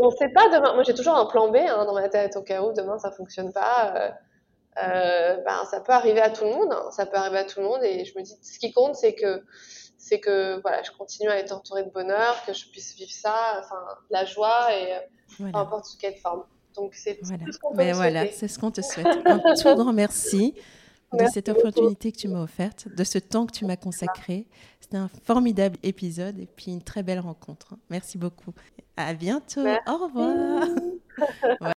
on 0.00 0.10
ne 0.10 0.16
sait 0.16 0.28
pas 0.28 0.48
demain. 0.48 0.74
Moi, 0.74 0.82
j'ai 0.84 0.94
toujours 0.94 1.16
un 1.16 1.26
plan 1.26 1.50
B 1.50 1.56
hein, 1.56 1.84
dans 1.84 1.94
ma 1.94 2.08
tête 2.08 2.36
au 2.36 2.42
cas 2.42 2.62
où 2.62 2.72
demain 2.72 2.98
ça 2.98 3.10
fonctionne 3.10 3.52
pas. 3.52 4.14
Euh, 4.82 5.36
ben, 5.44 5.64
ça 5.70 5.80
peut 5.80 5.92
arriver 5.92 6.20
à 6.20 6.30
tout 6.30 6.44
le 6.44 6.50
monde. 6.50 6.72
Hein, 6.72 6.90
ça 6.90 7.06
peut 7.06 7.16
arriver 7.16 7.38
à 7.38 7.44
tout 7.44 7.60
le 7.60 7.66
monde. 7.66 7.82
Et 7.82 8.04
je 8.04 8.18
me 8.18 8.22
dis, 8.22 8.36
ce 8.42 8.58
qui 8.58 8.72
compte, 8.72 8.94
c'est 8.94 9.14
que 9.14 9.42
c'est 9.98 10.20
que 10.20 10.60
voilà, 10.60 10.82
je 10.82 10.92
continue 10.92 11.28
à 11.28 11.38
être 11.38 11.52
entourée 11.52 11.82
de 11.82 11.90
bonheur, 11.90 12.36
que 12.46 12.52
je 12.52 12.68
puisse 12.68 12.94
vivre 12.94 13.10
ça, 13.10 13.58
enfin, 13.58 13.82
la 14.10 14.24
joie 14.24 14.68
et 14.72 14.94
peu 15.36 15.44
importe 15.52 15.86
sous 15.86 15.98
quelle 15.98 16.16
forme. 16.16 16.44
Donc 16.76 16.94
c'est 16.94 17.18
voilà. 17.22 17.44
ce 17.50 17.58
qu'on 17.58 17.74
ben 17.74 17.94
voilà, 17.94 18.26
c'est 18.30 18.48
ce 18.48 18.58
qu'on 18.58 18.70
te 18.70 18.82
souhaite. 18.82 19.06
Un 19.24 19.38
tout 19.54 19.74
grand 19.74 19.92
merci 19.92 20.54
de 21.12 21.24
cette 21.32 21.48
opportunité 21.48 22.12
que 22.12 22.18
tu 22.18 22.28
m'as 22.28 22.42
offerte, 22.42 22.88
de 22.88 23.04
ce 23.04 23.18
temps 23.18 23.46
que 23.46 23.52
tu 23.52 23.64
m'as 23.64 23.76
consacré. 23.76 24.46
C'était 24.86 24.98
un 24.98 25.10
formidable 25.24 25.78
épisode 25.82 26.38
et 26.38 26.46
puis 26.46 26.70
une 26.70 26.80
très 26.80 27.02
belle 27.02 27.18
rencontre. 27.18 27.74
Merci 27.90 28.18
beaucoup. 28.18 28.52
À 28.96 29.14
bientôt. 29.14 29.66
Au 29.84 29.96
revoir. 29.96 30.68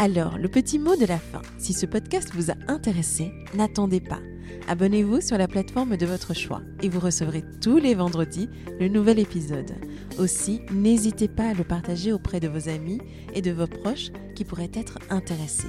Alors, 0.00 0.36
le 0.36 0.48
petit 0.48 0.80
mot 0.80 0.96
de 0.96 1.06
la 1.06 1.18
fin. 1.18 1.42
Si 1.58 1.72
ce 1.72 1.86
podcast 1.86 2.30
vous 2.34 2.50
a 2.50 2.54
intéressé, 2.66 3.30
n'attendez 3.54 4.00
pas. 4.00 4.18
Abonnez-vous 4.66 5.20
sur 5.20 5.38
la 5.38 5.46
plateforme 5.46 5.96
de 5.96 6.06
votre 6.06 6.34
choix 6.34 6.60
et 6.82 6.88
vous 6.88 6.98
recevrez 6.98 7.44
tous 7.60 7.76
les 7.76 7.94
vendredis 7.94 8.48
le 8.80 8.88
nouvel 8.88 9.20
épisode. 9.20 9.76
Aussi, 10.18 10.60
n'hésitez 10.72 11.28
pas 11.28 11.50
à 11.50 11.54
le 11.54 11.62
partager 11.62 12.12
auprès 12.12 12.40
de 12.40 12.48
vos 12.48 12.68
amis 12.68 12.98
et 13.32 13.42
de 13.42 13.52
vos 13.52 13.68
proches 13.68 14.10
qui 14.34 14.44
pourraient 14.44 14.72
être 14.74 14.98
intéressés. 15.08 15.68